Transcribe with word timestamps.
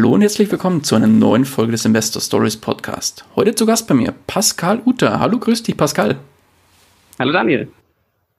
Hallo 0.00 0.14
und 0.14 0.22
herzlich 0.22 0.50
willkommen 0.50 0.82
zu 0.82 0.94
einer 0.94 1.06
neuen 1.06 1.44
Folge 1.44 1.72
des 1.72 1.84
Investor 1.84 2.22
Stories 2.22 2.56
Podcast. 2.56 3.26
Heute 3.36 3.54
zu 3.54 3.66
Gast 3.66 3.86
bei 3.86 3.92
mir 3.92 4.14
Pascal 4.26 4.80
Uter. 4.86 5.20
Hallo, 5.20 5.38
grüß 5.38 5.62
dich, 5.62 5.76
Pascal. 5.76 6.16
Hallo, 7.18 7.32
Daniel. 7.32 7.68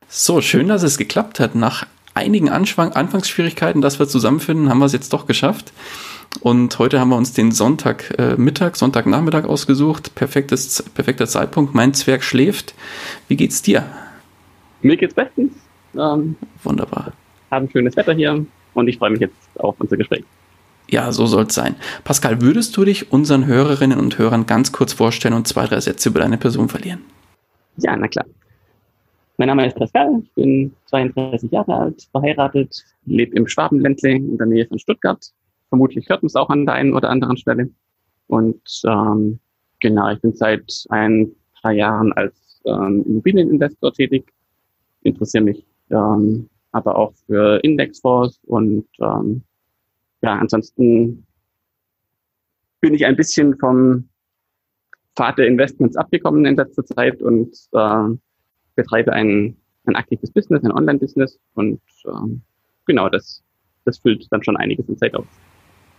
So, 0.07 0.41
schön, 0.41 0.69
dass 0.69 0.81
es 0.81 0.97
geklappt 0.97 1.39
hat. 1.39 1.53
Nach 1.53 1.85
einigen 2.15 2.49
Anfang 2.49 2.93
Anfangsschwierigkeiten, 2.93 3.79
dass 3.79 3.99
wir 3.99 4.07
zusammenfinden, 4.07 4.69
haben 4.69 4.79
wir 4.79 4.87
es 4.87 4.91
jetzt 4.91 5.13
doch 5.13 5.27
geschafft. 5.27 5.71
Und 6.39 6.79
heute 6.79 6.99
haben 6.99 7.09
wir 7.09 7.17
uns 7.17 7.33
den 7.33 7.51
Sonntag 7.51 8.11
äh, 8.17 8.37
Mittag, 8.37 8.75
Sonntagnachmittag 8.75 9.45
ausgesucht. 9.45 10.15
Perfektes, 10.15 10.81
perfekter 10.95 11.27
Zeitpunkt. 11.27 11.75
Mein 11.75 11.93
Zwerg 11.93 12.23
schläft. 12.23 12.73
Wie 13.27 13.35
geht's 13.35 13.61
dir? 13.61 13.85
Mir 14.81 14.97
geht's 14.97 15.13
bestens. 15.13 15.53
Ähm, 15.93 16.37
Wunderbar. 16.63 17.13
Haben 17.51 17.69
schönes 17.69 17.95
Wetter 17.95 18.13
hier 18.13 18.43
und 18.73 18.87
ich 18.87 18.97
freue 18.97 19.11
mich 19.11 19.19
jetzt 19.19 19.35
auf 19.59 19.75
unser 19.77 19.97
Gespräch. 19.97 20.23
Ja, 20.91 21.11
so 21.13 21.25
soll 21.25 21.45
es 21.45 21.55
sein. 21.55 21.75
Pascal, 22.03 22.41
würdest 22.41 22.75
du 22.75 22.83
dich 22.83 23.11
unseren 23.13 23.45
Hörerinnen 23.45 23.97
und 23.97 24.17
Hörern 24.17 24.45
ganz 24.45 24.73
kurz 24.73 24.91
vorstellen 24.91 25.33
und 25.33 25.47
zwei, 25.47 25.65
drei 25.65 25.79
Sätze 25.79 26.09
über 26.09 26.19
deine 26.19 26.37
Person 26.37 26.67
verlieren? 26.67 26.99
Ja, 27.77 27.95
na 27.95 28.07
klar. 28.07 28.25
Mein 29.37 29.47
Name 29.47 29.65
ist 29.65 29.77
Pascal, 29.77 30.21
ich 30.21 30.31
bin 30.33 30.73
32 30.87 31.49
Jahre 31.49 31.73
alt, 31.73 32.07
verheiratet, 32.11 32.83
lebe 33.05 33.35
im 33.35 33.47
Schwabenländle 33.47 34.11
in 34.11 34.37
der 34.37 34.45
Nähe 34.45 34.67
von 34.67 34.77
Stuttgart. 34.77 35.25
Vermutlich 35.69 36.09
hört 36.09 36.21
man 36.21 36.27
es 36.27 36.35
auch 36.35 36.49
an 36.49 36.65
der 36.65 36.75
einen 36.75 36.93
oder 36.93 37.09
anderen 37.09 37.37
Stelle. 37.37 37.69
Und 38.27 38.61
ähm, 38.85 39.39
genau, 39.79 40.11
ich 40.11 40.19
bin 40.19 40.35
seit 40.35 40.85
ein 40.89 41.31
paar 41.61 41.71
Jahren 41.71 42.11
als 42.13 42.61
ähm, 42.65 43.03
Immobilieninvestor 43.07 43.93
tätig, 43.93 44.31
interessiere 45.03 45.45
mich 45.45 45.65
ähm, 45.89 46.49
aber 46.73 46.97
auch 46.97 47.13
für 47.25 47.59
Indexfonds 47.63 48.39
und 48.45 48.85
ähm, 48.99 49.43
ja, 50.21 50.37
ansonsten 50.37 51.25
bin 52.79 52.93
ich 52.93 53.05
ein 53.05 53.15
bisschen 53.15 53.57
vom 53.57 54.09
Pfad 55.15 55.37
der 55.37 55.47
Investments 55.47 55.95
abgekommen 55.97 56.45
in 56.45 56.55
letzter 56.55 56.85
Zeit 56.85 57.21
und 57.21 57.55
äh, 57.73 58.17
betreibe 58.75 59.13
ein, 59.13 59.55
ein 59.85 59.95
aktives 59.95 60.31
Business, 60.31 60.63
ein 60.63 60.71
Online-Business 60.71 61.39
und 61.55 61.81
äh, 62.05 62.39
genau, 62.85 63.09
das, 63.09 63.43
das 63.85 63.97
füllt 63.99 64.27
dann 64.31 64.43
schon 64.43 64.57
einiges 64.57 64.87
in 64.87 64.97
Zeit 64.97 65.15
auf. 65.15 65.25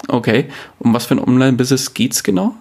Okay, 0.09 0.47
um 0.81 0.93
was 0.95 1.06
für 1.06 1.15
ein 1.15 1.20
Online-Business 1.20 1.95
geht's 1.95 2.23
genau? 2.23 2.55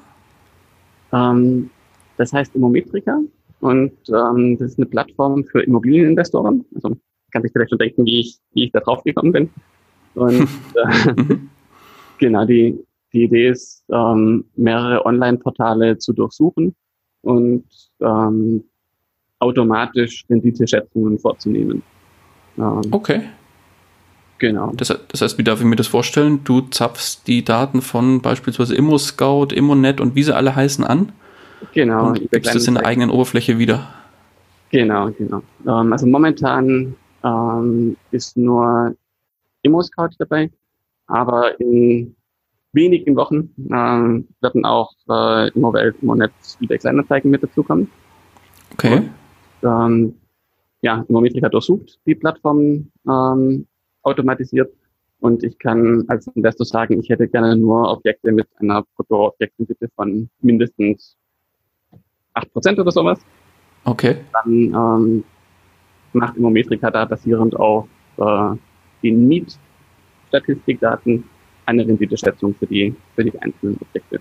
Ähm, 1.11 1.69
das 2.17 2.33
heißt 2.33 2.55
Immometrika 2.55 3.19
und 3.61 3.93
ähm, 4.09 4.57
das 4.57 4.71
ist 4.71 4.79
eine 4.79 4.87
Plattform 4.87 5.45
für 5.45 5.61
Immobilieninvestoren. 5.61 6.65
Also 6.75 6.97
kann 7.31 7.41
sich 7.41 7.51
vielleicht 7.51 7.69
schon 7.69 7.79
denken, 7.79 8.05
wie 8.05 8.19
ich, 8.19 8.37
wie 8.53 8.65
ich 8.65 8.71
da 8.71 8.79
drauf 8.81 9.03
gekommen 9.03 9.31
bin. 9.31 9.49
Und 10.15 10.47
äh, 10.75 11.11
mhm. 11.15 11.49
genau, 12.17 12.45
die, 12.45 12.77
die 13.13 13.23
Idee 13.23 13.49
ist, 13.49 13.83
ähm, 13.89 14.45
mehrere 14.55 15.05
Online-Portale 15.05 15.97
zu 15.97 16.13
durchsuchen 16.13 16.75
und 17.21 17.65
ähm, 17.99 18.63
automatisch 19.39 20.25
Renditeschätzungen 20.29 21.17
vorzunehmen. 21.19 21.81
Ähm, 22.57 22.81
okay. 22.91 23.21
Genau. 24.37 24.71
Das, 24.75 24.87
das, 25.07 25.21
heißt, 25.21 25.37
wie 25.37 25.43
darf 25.43 25.59
ich 25.59 25.65
mir 25.65 25.75
das 25.75 25.87
vorstellen? 25.87 26.43
Du 26.43 26.61
zapfst 26.61 27.27
die 27.27 27.45
Daten 27.45 27.81
von 27.81 28.21
beispielsweise 28.21 28.73
ImmoScout, 28.75 29.47
ImmoNet 29.53 30.01
und 30.01 30.15
wie 30.15 30.23
sie 30.23 30.35
alle 30.35 30.55
heißen 30.55 30.83
an? 30.83 31.11
Genau. 31.73 32.07
Und 32.07 32.31
gibst 32.31 32.55
das 32.55 32.67
in 32.67 32.73
der 32.73 32.85
eigenen 32.87 33.11
Oberfläche 33.11 33.59
wieder? 33.59 33.87
Genau, 34.71 35.11
genau. 35.11 35.43
Ähm, 35.67 35.93
also 35.93 36.07
momentan 36.07 36.95
ähm, 37.23 37.97
ist 38.09 38.35
nur 38.35 38.95
Immo-Scout 39.63 40.15
dabei, 40.17 40.51
aber 41.07 41.59
in 41.59 42.15
wenigen 42.73 43.15
Wochen 43.15 43.49
äh, 43.69 44.43
werden 44.43 44.65
auch 44.65 44.91
äh, 45.09 45.49
Immowelt, 45.49 45.95
Immonet, 46.01 46.31
eBay 46.61 46.77
Kleinanzeigen 46.77 47.29
mit 47.29 47.43
dazukommen. 47.43 47.89
Okay. 48.73 49.09
Und, 49.61 49.69
ähm, 49.69 50.15
ja, 50.81 51.05
Immometrika 51.07 51.49
durchsucht 51.49 51.99
die 52.05 52.15
Plattform 52.15 52.91
ähm, 53.07 53.67
automatisiert 54.03 54.71
und 55.19 55.43
ich 55.43 55.57
kann 55.59 56.03
als 56.07 56.27
Investor 56.27 56.65
sagen, 56.65 56.99
ich 56.99 57.09
hätte 57.09 57.27
gerne 57.27 57.55
nur 57.55 57.91
Objekte 57.91 58.31
mit 58.31 58.47
einer 58.59 58.83
Bruttoobjektendichte 58.95 59.89
von 59.95 60.29
mindestens 60.41 61.15
acht 62.33 62.51
Prozent 62.51 62.79
oder 62.79 62.91
sowas. 62.91 63.19
Okay. 63.83 64.17
Dann 64.33 64.51
ähm, 64.51 65.23
macht 66.13 66.37
Immometrika 66.37 66.89
da 66.89 67.05
basierend 67.05 67.55
auf 67.55 67.87
äh, 68.17 68.55
den 69.03 69.27
Mietstatistikdaten 69.27 71.23
eine 71.65 71.87
Renditeschätzung 71.87 72.55
für 72.55 72.67
die, 72.67 72.93
für 73.15 73.23
die 73.23 73.37
einzelnen 73.39 73.77
Objekte. 73.81 74.19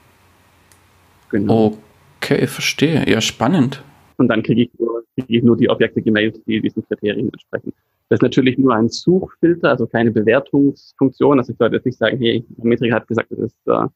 Genau. 1.30 1.78
Okay, 2.16 2.46
verstehe. 2.46 3.08
Ja, 3.08 3.20
spannend. 3.20 3.82
Und 4.16 4.28
dann 4.28 4.42
kriege 4.42 4.62
ich, 4.62 4.70
nur, 4.78 5.02
kriege 5.14 5.38
ich 5.38 5.42
nur 5.42 5.56
die 5.56 5.70
Objekte 5.70 6.02
gemailt, 6.02 6.40
die 6.46 6.60
diesen 6.60 6.86
Kriterien 6.86 7.30
entsprechen. 7.32 7.72
Das 8.08 8.18
ist 8.18 8.22
natürlich 8.22 8.58
nur 8.58 8.74
ein 8.74 8.88
Suchfilter, 8.88 9.70
also 9.70 9.86
keine 9.86 10.10
Bewertungsfunktion. 10.10 11.38
Also 11.38 11.52
ich 11.52 11.58
sollte 11.58 11.76
jetzt 11.76 11.86
nicht 11.86 11.98
sagen, 11.98 12.18
hey, 12.18 12.44
Metrika 12.62 12.96
hat 12.96 13.08
gesagt, 13.08 13.30
das 13.30 13.38
ist 13.38 13.56
äh, 13.66 13.86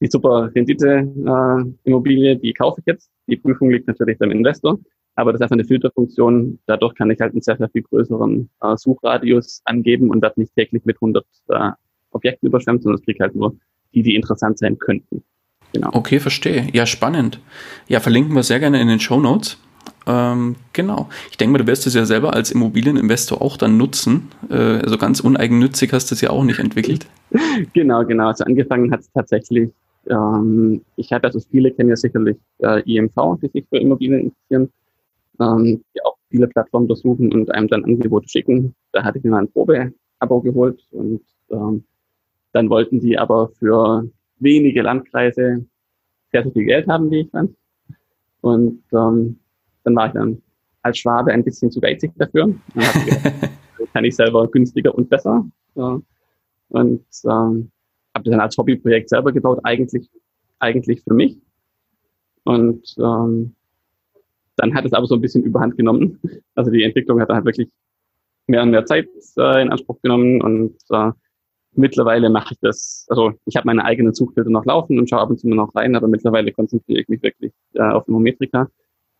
die 0.00 0.06
super 0.06 0.50
Rendite-Immobilie, 0.54 2.32
äh, 2.32 2.36
die 2.36 2.52
kaufe 2.52 2.80
ich 2.80 2.86
jetzt. 2.86 3.10
Die 3.26 3.36
Prüfung 3.36 3.70
liegt 3.70 3.88
natürlich 3.88 4.16
beim 4.18 4.30
Investor. 4.30 4.78
Aber 5.16 5.32
das 5.32 5.40
ist 5.40 5.42
einfach 5.42 5.56
eine 5.56 5.64
Filterfunktion. 5.64 6.58
Dadurch 6.66 6.94
kann 6.94 7.10
ich 7.10 7.20
halt 7.20 7.32
einen 7.32 7.42
sehr, 7.42 7.56
sehr 7.56 7.68
viel 7.68 7.82
größeren 7.82 8.48
äh, 8.62 8.76
Suchradius 8.76 9.60
angeben 9.64 10.10
und 10.10 10.20
das 10.20 10.36
nicht 10.36 10.54
täglich 10.54 10.84
mit 10.84 10.96
100 10.96 11.24
äh, 11.48 11.70
Objekten 12.12 12.48
überschwemmt, 12.48 12.82
sondern 12.82 13.00
es 13.00 13.04
kriegt 13.04 13.20
halt 13.20 13.34
nur 13.34 13.56
die, 13.94 14.02
die 14.02 14.14
interessant 14.14 14.58
sein 14.58 14.78
könnten. 14.78 15.22
Genau. 15.72 15.90
Okay, 15.92 16.20
verstehe. 16.20 16.68
Ja, 16.72 16.86
spannend. 16.86 17.40
Ja, 17.88 18.00
verlinken 18.00 18.34
wir 18.34 18.42
sehr 18.42 18.60
gerne 18.60 18.80
in 18.80 18.88
den 18.88 19.00
Show 19.00 19.20
Notes. 19.20 19.58
Ähm, 20.06 20.56
genau. 20.72 21.08
Ich 21.30 21.36
denke 21.36 21.52
mal, 21.52 21.58
du 21.58 21.66
wirst 21.66 21.86
es 21.86 21.94
ja 21.94 22.04
selber 22.04 22.34
als 22.34 22.50
Immobilieninvestor 22.50 23.40
auch 23.40 23.56
dann 23.56 23.76
nutzen. 23.76 24.30
Äh, 24.48 24.54
also 24.54 24.98
ganz 24.98 25.20
uneigennützig 25.20 25.92
hast 25.92 26.10
du 26.10 26.14
es 26.14 26.20
ja 26.20 26.30
auch 26.30 26.44
nicht 26.44 26.58
entwickelt. 26.58 27.06
genau, 27.72 28.04
genau. 28.04 28.28
Also 28.28 28.44
angefangen 28.44 28.90
hat 28.90 29.00
es 29.00 29.12
tatsächlich, 29.12 29.70
ähm, 30.08 30.82
ich 30.96 31.12
hatte, 31.12 31.26
also 31.26 31.40
viele 31.50 31.70
kennen 31.70 31.90
ja 31.90 31.96
sicherlich 31.96 32.36
äh, 32.58 32.82
IMV, 32.82 33.38
die 33.42 33.48
sich 33.48 33.66
für 33.68 33.78
Immobilien 33.78 34.32
interessieren 34.48 34.72
ähm, 35.38 35.84
die 35.94 36.02
auch 36.04 36.16
viele 36.28 36.48
Plattformen 36.48 36.84
untersuchen 36.84 37.32
und 37.32 37.50
einem 37.52 37.68
dann 37.68 37.84
Angebote 37.84 38.28
schicken. 38.28 38.74
Da 38.92 39.04
hatte 39.04 39.18
ich 39.18 39.24
mir 39.24 39.30
mal 39.30 39.42
ein 39.42 39.52
Probeabo 39.52 40.40
geholt 40.40 40.86
und 40.90 41.22
ähm, 41.50 41.84
dann 42.52 42.70
wollten 42.70 43.00
die 43.00 43.18
aber 43.18 43.50
für 43.58 44.08
wenige 44.38 44.82
Landkreise 44.82 45.64
sehr, 46.32 46.42
sehr 46.42 46.52
viel 46.52 46.64
Geld 46.64 46.88
haben, 46.88 47.10
wie 47.10 47.20
ich 47.20 47.30
fand. 47.30 47.54
Und 48.40 48.82
ähm, 48.92 49.38
dann 49.84 49.96
war 49.96 50.06
ich 50.06 50.12
dann 50.12 50.42
als 50.82 50.98
Schwabe 50.98 51.32
ein 51.32 51.44
bisschen 51.44 51.70
zu 51.70 51.80
geizig 51.80 52.12
dafür. 52.16 52.44
Und 52.44 52.60
gedacht, 52.74 53.50
kann 53.92 54.04
ich 54.04 54.16
selber 54.16 54.48
günstiger 54.48 54.94
und 54.94 55.08
besser. 55.08 55.44
Ja. 55.74 56.00
Und 56.68 57.04
ähm, 57.24 57.70
habe 58.14 58.24
das 58.24 58.30
dann 58.30 58.40
als 58.40 58.56
Hobbyprojekt 58.56 59.08
selber 59.08 59.32
gebaut, 59.32 59.60
eigentlich, 59.64 60.08
eigentlich 60.58 61.02
für 61.02 61.14
mich. 61.14 61.38
Und 62.44 62.94
ähm, 62.98 63.54
dann 64.60 64.74
hat 64.74 64.84
es 64.84 64.92
aber 64.92 65.06
so 65.06 65.14
ein 65.14 65.20
bisschen 65.20 65.42
überhand 65.42 65.76
genommen. 65.76 66.20
Also 66.54 66.70
die 66.70 66.82
Entwicklung 66.82 67.20
hat 67.20 67.30
dann 67.30 67.36
halt 67.36 67.46
wirklich 67.46 67.68
mehr 68.46 68.62
und 68.62 68.70
mehr 68.70 68.84
Zeit 68.84 69.08
äh, 69.38 69.62
in 69.62 69.70
Anspruch 69.70 70.00
genommen 70.02 70.42
und 70.42 70.76
äh, 70.90 71.12
mittlerweile 71.72 72.28
mache 72.28 72.54
ich 72.54 72.60
das, 72.60 73.06
also 73.08 73.32
ich 73.46 73.56
habe 73.56 73.66
meine 73.66 73.84
eigenen 73.84 74.12
Suchfilter 74.12 74.50
noch 74.50 74.64
laufen 74.64 74.98
und 74.98 75.08
schaue 75.08 75.20
ab 75.20 75.30
und 75.30 75.38
zu 75.38 75.48
noch 75.48 75.74
rein, 75.74 75.94
aber 75.94 76.08
mittlerweile 76.08 76.52
konzentriere 76.52 77.00
ich 77.00 77.08
mich 77.08 77.22
wirklich 77.22 77.52
äh, 77.74 77.82
auf 77.82 78.06
Immometrika, 78.08 78.68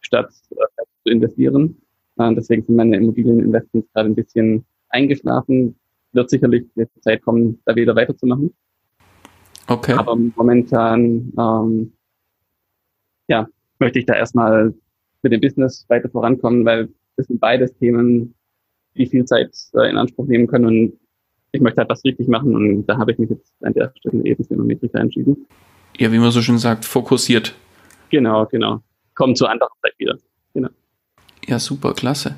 statt 0.01 0.33
äh, 0.51 0.83
zu 1.05 1.13
investieren. 1.13 1.81
Äh, 2.19 2.35
deswegen 2.35 2.63
sind 2.63 2.77
meine 2.77 2.97
Immobilieninvestments 2.97 3.93
gerade 3.93 4.11
ein 4.11 4.15
bisschen 4.15 4.67
eingeschlafen. 4.89 5.77
Wird 6.13 6.29
sicherlich 6.29 6.67
jetzt 6.75 7.03
Zeit 7.03 7.23
kommen, 7.23 7.61
da 7.65 7.77
wieder 7.77 7.95
weiterzumachen. 7.95 8.53
Okay. 9.69 9.93
Aber 9.93 10.17
momentan 10.17 11.33
ähm, 11.39 11.93
ja, 13.29 13.47
möchte 13.79 14.01
ich 14.01 14.07
da 14.07 14.15
erstmal 14.15 14.75
mit 15.23 15.33
dem 15.33 15.41
Business 15.41 15.85
weiter 15.89 16.09
vorankommen, 16.09 16.65
weil 16.65 16.89
das 17.17 17.27
sind 17.27 17.41
beides 17.41 17.75
Themen, 17.79 18.35
die 18.97 19.07
viel 19.07 19.25
Zeit 19.25 19.55
äh, 19.75 19.91
in 19.91 19.97
Anspruch 19.97 20.27
nehmen 20.27 20.47
können 20.47 20.67
und 20.67 20.93
ich 21.53 21.61
möchte 21.61 21.79
halt 21.79 21.91
was 21.91 22.05
richtig 22.05 22.29
machen 22.29 22.55
und 22.55 22.87
da 22.87 22.97
habe 22.99 23.13
ich 23.13 23.19
mich 23.19 23.31
jetzt 23.31 23.53
an 23.63 23.73
der 23.75 23.93
Stelle 23.99 24.25
eben 24.25 24.45
für 24.45 24.57
Metrika 24.57 24.99
entschieden. 24.99 25.47
Ja, 25.99 26.13
wie 26.13 26.19
man 26.19 26.31
so 26.31 26.43
schön 26.43 26.59
sagt, 26.59 26.85
fokussiert. 26.85 27.55
Genau, 28.11 28.47
genau. 28.47 28.83
Kommen 29.15 29.37
zur 29.37 29.51
anderen 29.51 29.73
Zeit 29.83 29.93
wieder. 29.99 30.17
Genau. 30.55 30.69
Ja, 31.47 31.59
super, 31.59 31.93
klasse. 31.95 32.37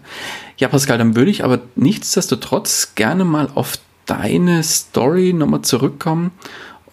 Ja, 0.57 0.69
Pascal, 0.69 0.99
dann 0.99 1.15
würde 1.17 1.31
ich 1.31 1.45
aber 1.45 1.61
nichtsdestotrotz 1.77 2.95
gerne 2.95 3.25
mal 3.25 3.49
auf 3.55 3.79
deine 4.07 4.63
Story 4.63 5.33
nochmal 5.33 5.63
zurückkommen 5.63 6.33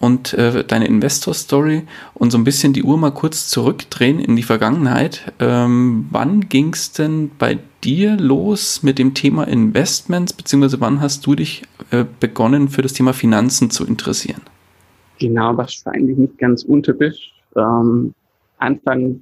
und 0.00 0.32
äh, 0.32 0.64
deine 0.64 0.86
Investor-Story 0.86 1.82
und 2.14 2.30
so 2.30 2.38
ein 2.38 2.44
bisschen 2.44 2.72
die 2.72 2.82
Uhr 2.82 2.96
mal 2.96 3.12
kurz 3.12 3.48
zurückdrehen 3.48 4.18
in 4.18 4.34
die 4.34 4.42
Vergangenheit. 4.42 5.32
Ähm, 5.38 6.08
wann 6.10 6.48
ging 6.48 6.72
es 6.72 6.92
denn 6.92 7.30
bei 7.38 7.58
dir 7.84 8.16
los 8.16 8.82
mit 8.82 8.98
dem 8.98 9.14
Thema 9.14 9.44
Investments, 9.44 10.32
beziehungsweise 10.32 10.80
wann 10.80 11.00
hast 11.00 11.26
du 11.26 11.34
dich 11.34 11.62
äh, 11.90 12.04
begonnen 12.18 12.68
für 12.68 12.82
das 12.82 12.94
Thema 12.94 13.12
Finanzen 13.12 13.70
zu 13.70 13.86
interessieren? 13.86 14.40
Genau, 15.18 15.54
wahrscheinlich 15.56 16.16
nicht 16.16 16.38
ganz 16.38 16.64
untypisch. 16.64 17.32
Ähm, 17.54 18.14
Anfang 18.56 19.20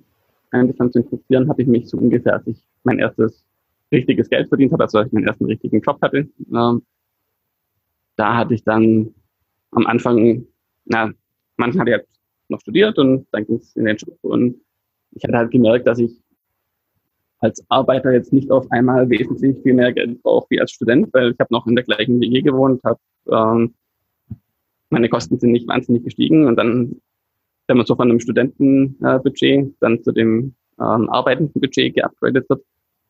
angefangen 0.51 0.93
zu 0.93 1.01
interessieren, 1.01 1.49
habe 1.49 1.63
ich 1.63 1.69
mich 1.69 1.89
so 1.89 1.99
ungefähr, 1.99 2.35
als 2.35 2.47
ich 2.47 2.57
mein 2.85 3.01
erstes 3.01 3.45
richtiges 3.91 4.31
Geld 4.31 4.49
verdient 4.49 4.73
habe, 4.73 4.85
also 4.85 4.99
als 4.99 5.09
ich 5.09 5.13
meinen 5.13 5.27
ersten 5.27 5.47
richtigen 5.47 5.81
Job 5.81 6.01
hatte. 6.01 6.29
Ähm, 6.55 6.83
da 8.17 8.37
hatte 8.37 8.55
ich 8.55 8.63
dann 8.63 9.13
am 9.73 9.87
Anfang, 9.87 10.47
na, 10.89 11.13
manchmal 11.57 11.83
hatte 11.83 11.91
ich 11.91 11.97
halt 11.97 12.09
noch 12.49 12.61
studiert 12.61 12.99
und 12.99 13.27
dann 13.33 13.47
ging 13.47 13.57
es 13.57 13.77
in 13.77 13.85
den 13.85 13.97
Job 13.97 14.19
und 14.23 14.57
ich 15.13 15.23
hatte 15.25 15.37
halt 15.37 15.51
gemerkt, 15.51 15.87
dass 15.87 15.99
ich 15.99 16.13
als 17.41 17.65
Arbeiter 17.69 18.13
jetzt 18.13 18.33
nicht 18.33 18.51
auf 18.51 18.71
einmal 18.71 19.09
wesentlich 19.09 19.57
viel 19.63 19.75
mehr 19.75 19.93
Geld 19.93 20.23
brauche 20.23 20.47
wie 20.51 20.61
als 20.61 20.73
Student, 20.73 21.13
weil 21.13 21.33
ich 21.33 21.39
habe 21.39 21.55
noch 21.55 21.67
in 21.67 21.77
der 21.77 21.85
gleichen 21.85 22.21
WG 22.21 22.43
gewohnt, 22.43 22.83
habe 22.85 23.01
ähm, 23.31 23.75
meine 24.91 25.09
Kosten 25.09 25.39
sind 25.39 25.53
nicht 25.53 25.69
wahnsinnig 25.69 26.03
gestiegen 26.03 26.47
und 26.47 26.57
dann, 26.57 27.01
wenn 27.67 27.77
man 27.77 27.87
so 27.87 27.95
von 27.95 28.11
einem 28.11 28.21
Studentenbudget 28.21 29.43
äh, 29.43 29.71
dann 29.81 30.03
zu 30.03 30.13
dem 30.13 30.55
ähm, 30.81 31.11
arbeitenden 31.11 31.61
Budget 31.61 31.95
geupgradet 31.95 32.49
wird, 32.49 32.65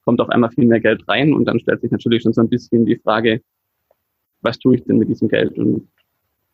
kommt 0.05 0.21
auf 0.21 0.31
einmal 0.31 0.51
viel 0.51 0.67
mehr 0.67 0.81
Geld 0.81 1.07
rein 1.09 1.33
und 1.33 1.45
dann 1.45 1.61
stellt 1.61 1.81
sich 1.81 1.91
natürlich 1.91 2.23
schon 2.23 2.33
so 2.33 2.41
ein 2.41 2.49
bisschen 2.49 2.85
die 2.85 2.97
Frage, 2.97 3.41
was 4.41 4.59
tue 4.59 4.77
ich 4.77 4.85
denn 4.85 4.99
mit 4.99 5.09
diesem 5.09 5.29
Geld? 5.29 5.57
Und 5.59 5.89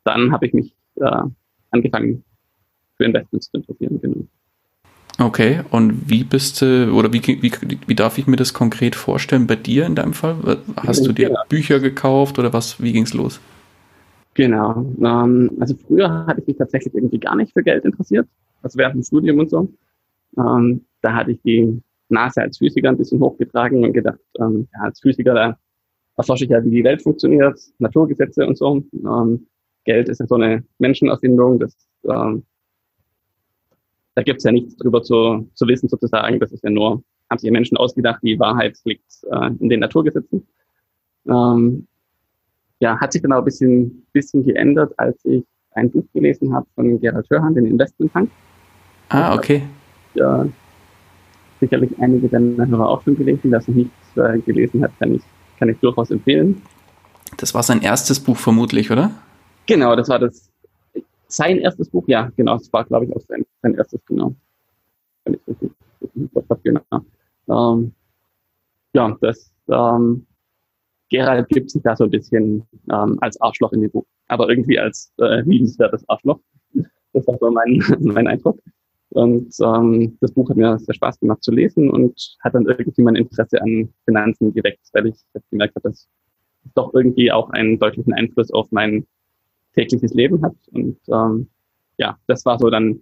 dann 0.05 0.33
habe 0.33 0.47
ich 0.47 0.53
mich 0.53 0.75
äh, 0.97 1.23
angefangen 1.71 2.25
für 2.97 3.05
Investments 3.05 3.51
zu 3.51 3.59
interessieren. 3.59 4.01
Genau. 4.01 4.27
Okay, 5.19 5.61
und 5.71 6.11
wie 6.11 6.25
bist 6.25 6.61
du, 6.61 6.93
oder 6.93 7.13
wie, 7.13 7.23
wie, 7.23 7.53
wie 7.87 7.95
darf 7.95 8.19
ich 8.19 8.27
mir 8.27 8.37
das 8.37 8.53
konkret 8.53 8.97
vorstellen 8.97 9.47
bei 9.47 9.55
dir 9.55 9.87
in 9.87 9.95
deinem 9.95 10.13
Fall? 10.13 10.59
Hast 10.77 11.07
du 11.07 11.13
dir 11.13 11.31
ja. 11.31 11.45
Bücher 11.49 11.79
gekauft 11.79 12.39
oder 12.39 12.53
was, 12.53 12.83
wie 12.83 12.93
ging 12.93 13.05
es 13.05 13.15
los? 13.15 13.41
Genau, 14.35 14.93
ähm, 15.01 15.53
also 15.61 15.77
früher 15.77 16.27
hatte 16.27 16.41
ich 16.41 16.49
mich 16.49 16.57
tatsächlich 16.57 16.93
irgendwie 16.95 17.21
gar 17.21 17.37
nicht 17.37 17.53
für 17.53 17.63
Geld 17.63 17.85
interessiert, 17.85 18.27
also 18.63 18.77
während 18.77 18.97
dem 18.97 19.03
Studium 19.05 19.39
und 19.39 19.51
so. 19.51 19.69
Ähm, 20.37 20.85
da 21.01 21.15
hatte 21.15 21.31
ich 21.31 21.41
die 21.43 21.81
Nase 22.09 22.43
als 22.43 22.59
Physiker 22.59 22.89
ein 22.89 22.97
bisschen 22.97 23.21
hochgetragen 23.21 23.85
und 23.85 23.93
gedacht, 23.93 24.19
ähm, 24.41 24.67
ja, 24.75 24.81
als 24.81 25.01
Physiker, 25.01 25.35
da 25.35 25.59
erforsche 26.17 26.45
ich 26.45 26.51
ja, 26.51 26.65
wie 26.65 26.71
die 26.71 26.83
Welt 26.83 27.03
funktioniert, 27.03 27.61
Naturgesetze 27.79 28.45
und 28.45 28.59
so. 28.59 28.83
Ähm, 28.93 29.47
Geld 29.85 30.09
ist 30.09 30.21
ja 30.21 30.27
so 30.27 30.37
eine 30.37 30.65
Menschenerfindung, 30.79 31.59
das 31.59 31.77
ähm, 32.09 32.45
da 34.15 34.23
gibt 34.23 34.39
es 34.39 34.45
ja 34.45 34.53
nichts 34.53 34.77
drüber 34.77 35.03
zu, 35.03 35.49
zu 35.55 35.67
wissen 35.67 35.89
sozusagen. 35.89 36.39
Das 36.39 36.53
ist 36.53 36.63
ja 36.63 36.71
nur, 36.71 37.03
haben 37.31 37.39
sich 37.39 37.51
Menschen 37.51 37.77
ausgedacht, 37.77 38.21
die 38.23 38.39
Wahrheit 38.39 38.79
liegt 38.85 39.25
äh, 39.31 39.51
in 39.59 39.69
den 39.69 39.81
Naturgesetzen. 39.81 40.47
Ähm, 41.27 41.87
ja, 42.81 42.99
hat 43.01 43.13
sich 43.13 43.23
dann 43.23 43.33
auch 43.33 43.39
ein 43.39 43.45
bisschen, 43.45 44.07
bisschen 44.13 44.45
geändert, 44.45 44.93
als 44.99 45.17
ich 45.25 45.45
ein 45.73 45.91
Buch 45.91 46.05
gelesen 46.13 46.55
habe 46.55 46.67
von 46.75 47.01
Gerald 47.01 47.29
Hörhan, 47.29 47.55
den 47.55 47.67
Investment 47.67 48.13
Tank. 48.13 48.31
Ah, 49.09 49.35
okay. 49.35 49.63
Ja, 50.15 50.47
sicherlich 51.61 51.91
einige 51.99 52.29
deiner 52.29 52.67
Hörer 52.67 52.89
auch 52.89 53.03
schon 53.03 53.17
gelesen. 53.17 53.51
Wer 53.51 53.59
es 53.59 53.69
noch 53.69 53.75
nichts 53.75 54.17
äh, 54.17 54.39
gelesen 54.41 54.83
hat, 54.85 54.93
kann 54.99 55.15
ich, 55.15 55.23
kann 55.59 55.69
ich 55.69 55.79
durchaus 55.79 56.11
empfehlen. 56.11 56.63
Das 57.37 57.55
war 57.55 57.65
sein 57.65 57.83
erstes 57.83 58.21
Buch 58.21 58.37
vermutlich, 58.37 58.93
oder? 58.93 59.11
Genau, 59.67 59.97
das 59.97 60.09
war 60.09 60.19
das 60.19 60.51
sein 61.29 61.59
erstes 61.59 61.89
Buch, 61.89 62.05
ja, 62.07 62.31
genau, 62.37 62.59
das 62.59 62.73
war, 62.73 62.85
glaube 62.85 63.07
ich, 63.07 63.17
auch 63.17 63.21
sein, 63.21 63.45
sein 63.63 63.75
erstes, 63.75 64.05
genau. 64.07 64.35
Wenn 65.25 65.35
ich 65.35 65.41
richtig, 65.49 65.71
richtig 66.01 66.63
genau. 66.63 66.83
Ähm, 67.49 67.93
ja, 68.93 69.17
das 69.21 69.53
ähm, 69.69 70.27
Gerald 71.11 71.49
gibt 71.49 71.71
sich 71.71 71.83
da 71.83 71.97
so 71.97 72.05
ein 72.05 72.11
bisschen 72.11 72.67
ähm, 72.91 73.19
als 73.21 73.41
Arschloch 73.41 73.73
in 73.73 73.83
dem 73.83 73.91
Buch, 73.91 74.07
aber 74.29 74.49
irgendwie 74.49 74.79
als 74.79 75.13
äh, 75.19 75.41
liebenswertes 75.41 76.09
Arschloch. 76.09 76.41
Das 77.13 77.27
war 77.27 77.39
so 77.39 77.51
mein, 77.51 77.83
mein 78.01 78.29
Eindruck. 78.29 78.61
Und 79.11 79.55
ähm, 79.61 80.17
das 80.21 80.33
Buch 80.33 80.51
hat 80.51 80.57
mir 80.57 80.79
sehr 80.79 80.95
Spaß 80.95 81.21
gemacht 81.21 81.43
zu 81.43 81.53
lesen 81.53 81.89
und 81.91 82.37
hat 82.41 82.55
dann 82.55 82.67
irgendwie 82.67 83.03
mein 83.03 83.15
Interesse 83.15 83.61
an 83.63 83.93
Finanzen 84.05 84.53
geweckt, 84.53 84.81
weil 84.93 85.07
ich 85.07 85.17
gemerkt 85.51 85.77
habe, 85.77 85.89
dass 85.89 86.09
es 86.65 86.73
doch 86.75 86.93
irgendwie 86.95 87.31
auch 87.31 87.51
einen 87.51 87.79
deutlichen 87.79 88.13
Einfluss 88.13 88.51
auf 88.51 88.73
mein 88.73 89.07
tägliches 89.75 90.15
Leben 90.15 90.43
hat. 90.43 90.55
Und 90.73 90.99
ähm, 91.09 91.49
ja, 91.99 92.19
das 92.27 92.45
war 92.45 92.59
so 92.59 92.71
dann 92.71 93.01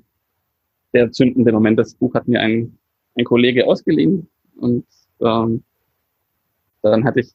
der 0.92 1.10
zündende 1.10 1.52
Moment. 1.52 1.78
Das 1.78 1.94
Buch 1.94 2.14
hat 2.14 2.28
mir 2.28 2.40
ein, 2.40 2.76
ein 3.16 3.24
Kollege 3.24 3.66
ausgeliehen 3.66 4.28
und 4.56 4.84
ähm, 5.20 5.62
dann 6.82 7.04
hatte 7.04 7.20
ich 7.20 7.32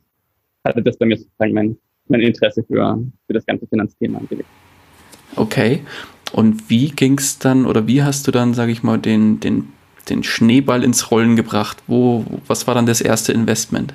hatte 0.67 0.81
das 0.81 0.97
bei 0.97 1.05
mir 1.05 1.17
sozusagen 1.17 1.53
mein, 1.53 1.77
mein 2.07 2.21
Interesse 2.21 2.63
für, 2.63 2.99
für 3.25 3.33
das 3.33 3.45
ganze 3.45 3.67
Finanzthema 3.67 4.19
angelegt. 4.19 4.49
Okay. 5.35 5.81
Und 6.33 6.69
wie 6.69 6.89
ging 6.89 7.17
es 7.17 7.39
dann 7.39 7.65
oder 7.65 7.87
wie 7.87 8.03
hast 8.03 8.27
du 8.27 8.31
dann, 8.31 8.53
sage 8.53 8.71
ich 8.71 8.83
mal, 8.83 8.97
den, 8.97 9.39
den, 9.39 9.69
den 10.09 10.23
Schneeball 10.23 10.83
ins 10.83 11.09
Rollen 11.09 11.35
gebracht? 11.35 11.81
Wo, 11.87 12.25
was 12.47 12.67
war 12.67 12.75
dann 12.75 12.85
das 12.85 13.01
erste 13.01 13.31
Investment? 13.31 13.93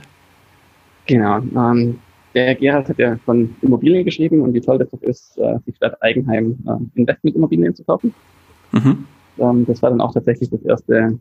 Genau. 1.06 1.38
Ähm, 1.38 1.98
der 2.34 2.54
Gerhard 2.54 2.88
hat 2.88 2.98
ja 2.98 3.16
von 3.24 3.54
Immobilien 3.62 4.04
geschrieben 4.04 4.40
und 4.40 4.54
wie 4.54 4.60
toll 4.60 4.78
das 4.78 4.90
doch 4.90 5.02
ist, 5.02 5.36
äh, 5.38 5.58
die 5.66 5.72
Stadt 5.74 6.00
Eigenheim 6.02 6.58
äh, 6.66 6.98
Investmentimmobilien 6.98 7.74
zu 7.74 7.84
kaufen. 7.84 8.14
Mhm. 8.72 9.06
Ähm, 9.38 9.66
das 9.66 9.82
war 9.82 9.90
dann 9.90 10.00
auch 10.00 10.12
tatsächlich 10.12 10.50
das 10.50 10.62
erste, 10.62 11.18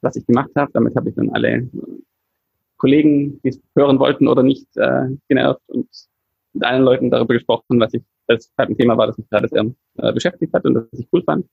was 0.00 0.16
ich 0.16 0.26
gemacht 0.26 0.50
habe. 0.56 0.70
Damit 0.72 0.94
habe 0.96 1.08
ich 1.08 1.14
dann 1.14 1.30
alle 1.30 1.48
äh, 1.48 1.68
Kollegen, 2.76 3.40
die 3.42 3.48
es 3.48 3.60
hören 3.76 3.98
wollten 3.98 4.28
oder 4.28 4.42
nicht, 4.42 4.66
äh, 4.76 5.08
genervt 5.28 5.62
und 5.68 5.88
mit 6.52 6.64
allen 6.64 6.82
Leuten 6.82 7.10
darüber 7.10 7.34
gesprochen, 7.34 7.80
was 7.80 7.94
ich, 7.94 8.02
das 8.26 8.52
halt 8.58 8.70
ein 8.70 8.76
Thema 8.76 8.96
war, 8.96 9.06
das 9.06 9.16
mich 9.18 9.28
gerade 9.30 9.48
sehr 9.48 9.64
äh, 9.98 10.12
beschäftigt 10.12 10.52
hat 10.52 10.64
und 10.64 10.74
das 10.74 10.86
ich 10.92 11.08
cool 11.12 11.22
fand. 11.22 11.46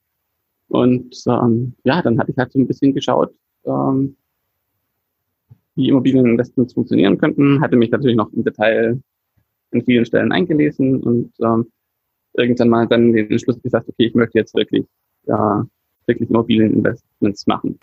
Und 0.67 1.15
ähm, 1.27 1.73
ja, 1.83 2.01
dann 2.01 2.19
hatte 2.19 2.31
ich 2.31 2.37
halt 2.37 2.51
so 2.51 2.59
ein 2.59 2.67
bisschen 2.67 2.93
geschaut, 2.93 3.33
ähm, 3.65 4.15
wie 5.79 5.87
Immobilieninvestments 5.87 6.73
funktionieren 6.73 7.17
könnten, 7.17 7.61
hatte 7.61 7.77
mich 7.77 7.89
natürlich 7.89 8.17
noch 8.17 8.31
im 8.33 8.43
Detail 8.43 9.01
an 9.71 9.81
vielen 9.83 10.05
Stellen 10.05 10.31
eingelesen 10.31 11.01
und 11.01 11.31
ähm, 11.41 11.71
irgendwann 12.33 12.69
mal 12.69 12.87
dann 12.87 13.13
den 13.13 13.31
Entschluss 13.31 13.61
gesagt, 13.61 13.87
okay, 13.87 14.07
ich 14.07 14.15
möchte 14.15 14.37
jetzt 14.37 14.53
wirklich, 14.55 14.85
ja, 15.25 15.65
wirklich 16.05 16.29
Immobilieninvestments 16.29 17.47
machen. 17.47 17.79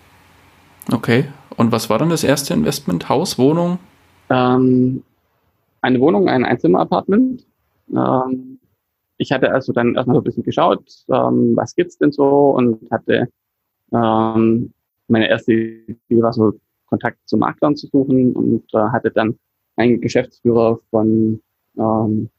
Okay. 0.93 1.25
Und 1.57 1.73
was 1.73 1.89
war 1.89 1.99
dann 1.99 2.11
das 2.11 2.23
erste 2.23 2.53
Investment? 2.53 3.09
Haus, 3.09 3.39
Wohnung? 3.39 3.79
Ähm, 4.29 5.03
eine 5.81 6.01
Wohnung, 6.01 6.29
ein 6.29 6.45
Einzimmer-Apartment. 6.45 7.47
Ähm, 7.95 8.59
ich 9.17 9.33
hatte 9.33 9.51
also 9.51 9.73
dann 9.73 9.95
erstmal 9.95 10.17
so 10.17 10.21
ein 10.21 10.25
bisschen 10.25 10.43
geschaut, 10.43 10.85
ähm, 11.09 11.57
was 11.57 11.75
gibt's 11.75 11.97
denn 11.97 12.13
so 12.13 12.51
und 12.51 12.91
hatte 12.91 13.29
ähm, 13.93 14.75
meine 15.09 15.31
erste 15.31 15.53
Idee 15.53 16.23
war 16.23 16.35
so 16.35 16.53
Kontakt 16.87 17.19
zu 17.27 17.37
Maklern 17.37 17.77
zu 17.77 17.87
suchen 17.89 18.35
und 18.35 18.63
äh, 18.75 18.79
hatte 18.79 19.11
dann 19.11 19.39
einen 19.77 20.01
Geschäftsführer 20.01 20.79
von 20.91 21.41
ähm, 21.79 22.31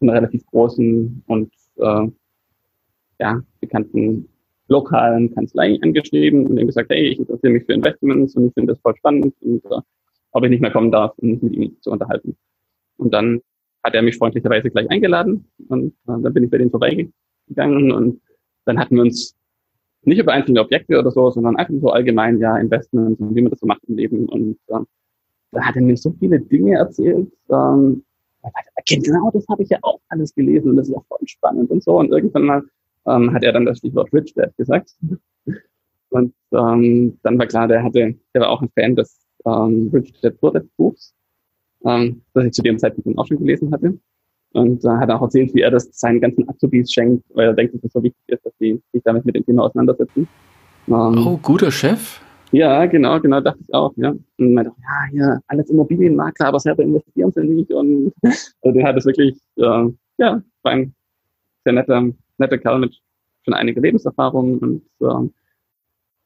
einer 0.00 0.14
relativ 0.14 0.44
großen 0.46 1.22
und 1.26 1.52
äh, 1.76 2.08
ja, 3.20 3.40
bekannten 3.60 4.28
lokalen 4.68 5.34
Kanzlei 5.34 5.78
angeschrieben 5.82 6.46
und 6.46 6.58
ihm 6.58 6.66
gesagt, 6.66 6.90
hey, 6.90 7.08
ich 7.08 7.18
interessiere 7.18 7.52
mich 7.52 7.64
für 7.64 7.72
Investments 7.74 8.34
und 8.34 8.48
ich 8.48 8.54
finde 8.54 8.72
das 8.72 8.80
voll 8.82 8.96
spannend 8.96 9.34
und 9.40 9.64
äh, 9.66 9.80
ob 10.32 10.44
ich 10.44 10.50
nicht 10.50 10.60
mehr 10.60 10.70
kommen 10.70 10.90
darf, 10.90 11.12
um 11.18 11.30
mich 11.30 11.42
mit 11.42 11.54
ihm 11.54 11.76
zu 11.80 11.90
unterhalten. 11.90 12.36
Und 12.96 13.12
dann 13.12 13.40
hat 13.82 13.94
er 13.94 14.02
mich 14.02 14.16
freundlicherweise 14.16 14.70
gleich 14.70 14.88
eingeladen 14.90 15.46
und 15.68 15.92
äh, 15.92 16.20
dann 16.22 16.32
bin 16.32 16.44
ich 16.44 16.50
bei 16.50 16.58
dem 16.58 16.70
vorbeigegangen 16.70 17.92
und 17.92 18.20
dann 18.64 18.78
hatten 18.78 18.96
wir 18.96 19.02
uns 19.02 19.36
nicht 20.04 20.18
über 20.18 20.32
einzelne 20.32 20.60
Objekte 20.60 20.98
oder 20.98 21.10
so, 21.10 21.30
sondern 21.30 21.56
einfach 21.56 21.74
so 21.80 21.90
allgemein, 21.90 22.38
ja, 22.38 22.56
Investments 22.58 23.20
und 23.20 23.34
wie 23.34 23.42
man 23.42 23.50
das 23.50 23.60
so 23.60 23.66
macht 23.66 23.82
im 23.88 23.96
Leben. 23.96 24.28
Und 24.28 24.58
ähm, 24.68 24.86
da 25.52 25.62
hat 25.62 25.76
er 25.76 25.82
mir 25.82 25.96
so 25.96 26.14
viele 26.18 26.40
Dinge 26.40 26.76
erzählt. 26.76 27.30
Ähm, 27.50 28.04
genau 28.88 29.30
das 29.30 29.46
habe 29.48 29.62
ich 29.62 29.68
ja 29.68 29.78
auch 29.82 30.00
alles 30.08 30.34
gelesen 30.34 30.70
und 30.70 30.76
das 30.76 30.88
ist 30.88 30.94
ja 30.94 31.00
voll 31.08 31.26
spannend 31.26 31.70
und 31.70 31.82
so. 31.82 31.98
Und 31.98 32.10
irgendwann 32.10 32.44
mal 32.44 32.62
ähm, 33.06 33.32
hat 33.32 33.44
er 33.44 33.52
dann 33.52 33.66
das 33.66 33.78
Stichwort 33.78 34.12
Rich 34.12 34.34
Dad 34.34 34.56
gesagt. 34.56 34.94
Und 36.10 36.34
ähm, 36.52 37.18
dann 37.22 37.38
war 37.38 37.46
klar, 37.46 37.68
der 37.68 37.82
hatte, 37.82 38.14
der 38.34 38.40
war 38.40 38.50
auch 38.50 38.62
ein 38.62 38.70
Fan 38.74 38.96
des 38.96 39.18
ähm, 39.46 39.90
Rich 39.92 40.12
Dad 40.20 40.38
Poor 40.40 40.52
Dad 40.52 40.66
Buchs, 40.76 41.14
ähm, 41.84 42.22
das 42.34 42.46
ich 42.46 42.52
zu 42.52 42.62
dem 42.62 42.78
Zeitpunkt 42.78 43.18
auch 43.18 43.26
schon 43.26 43.38
gelesen 43.38 43.72
hatte. 43.72 43.98
Und 44.52 44.84
äh, 44.84 44.88
hat 44.88 45.10
auch 45.10 45.22
erzählt, 45.22 45.54
wie 45.54 45.60
er 45.60 45.70
das 45.70 45.88
seinen 45.92 46.20
ganzen 46.20 46.48
Azubis 46.48 46.92
schenkt, 46.92 47.24
weil 47.34 47.48
er 47.48 47.54
denkt, 47.54 47.74
dass 47.74 47.84
es 47.84 47.92
so 47.92 48.02
wichtig 48.02 48.22
ist, 48.26 48.44
dass 48.44 48.52
sie 48.58 48.80
sich 48.92 49.02
damit 49.02 49.24
mit 49.24 49.34
dem 49.34 49.44
Thema 49.46 49.64
auseinandersetzen. 49.64 50.28
Ähm, 50.88 51.26
oh, 51.26 51.38
guter 51.38 51.70
Chef. 51.70 52.20
Ja, 52.52 52.84
genau, 52.84 53.18
genau, 53.18 53.40
dachte 53.40 53.60
ich 53.62 53.72
auch, 53.72 53.92
ja. 53.96 54.10
Und 54.10 54.54
meinte, 54.54 54.72
ja, 54.78 55.10
hier, 55.10 55.40
alles 55.46 55.70
Immobilienmakler, 55.70 56.48
aber 56.48 56.60
selber 56.60 56.82
investieren 56.82 57.32
sie 57.32 57.44
nicht. 57.44 57.72
Und 57.72 58.12
also 58.22 58.72
der 58.74 58.86
hat 58.86 58.96
es 58.98 59.06
wirklich, 59.06 59.38
äh, 59.56 59.88
ja, 60.18 60.42
war 60.62 60.72
ein 60.72 60.94
sehr 61.64 61.72
netter, 61.72 62.10
netter 62.36 62.58
Kerl 62.58 62.80
mit 62.80 63.00
schon 63.44 63.54
einige 63.54 63.80
Lebenserfahrung 63.80 64.58
und 64.58 64.82
äh, 65.00 65.28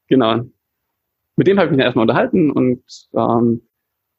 genau. 0.07 0.43
Mit 1.35 1.47
dem 1.47 1.57
habe 1.57 1.67
ich 1.69 1.77
mich 1.77 1.85
erstmal 1.85 2.03
unterhalten 2.03 2.51
und 2.51 2.81
ähm, 3.13 3.61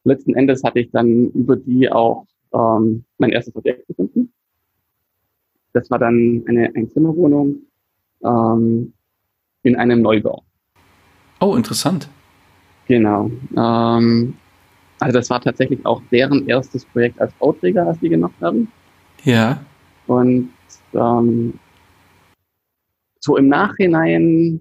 letzten 0.05 0.35
Endes 0.35 0.63
hatte 0.65 0.81
ich 0.81 0.91
dann 0.91 1.31
über 1.31 1.57
die 1.57 1.91
auch 1.91 2.27
ähm, 2.53 3.05
mein 3.19 3.31
erstes 3.31 3.55
Objekt 3.57 3.87
gefunden. 3.87 4.33
Das 5.73 5.91
war 5.91 5.99
dann 5.99 6.45
eine 6.49 6.75
Einzimmerwohnung 6.75 7.57
ähm, 8.25 8.93
in 9.63 9.77
einem 9.77 10.03
Neubau. 10.03 10.43
Oh, 11.41 11.55
interessant. 11.55 12.09
Genau. 12.87 13.31
Ähm, 13.57 14.35
also 14.99 15.19
das 15.19 15.31
war 15.31 15.41
tatsächlich 15.41 15.85
auch 15.87 16.03
deren 16.11 16.49
erstes 16.49 16.85
Projekt 16.85 17.21
als 17.21 17.33
Bauträger, 17.35 17.87
was 17.87 18.01
die 18.01 18.09
gemacht 18.09 18.35
haben. 18.41 18.73
Ja. 19.25 19.61
Und 20.07 20.51
ähm, 20.95 21.55
so 23.21 23.37
im 23.37 23.49
Nachhinein, 23.49 24.61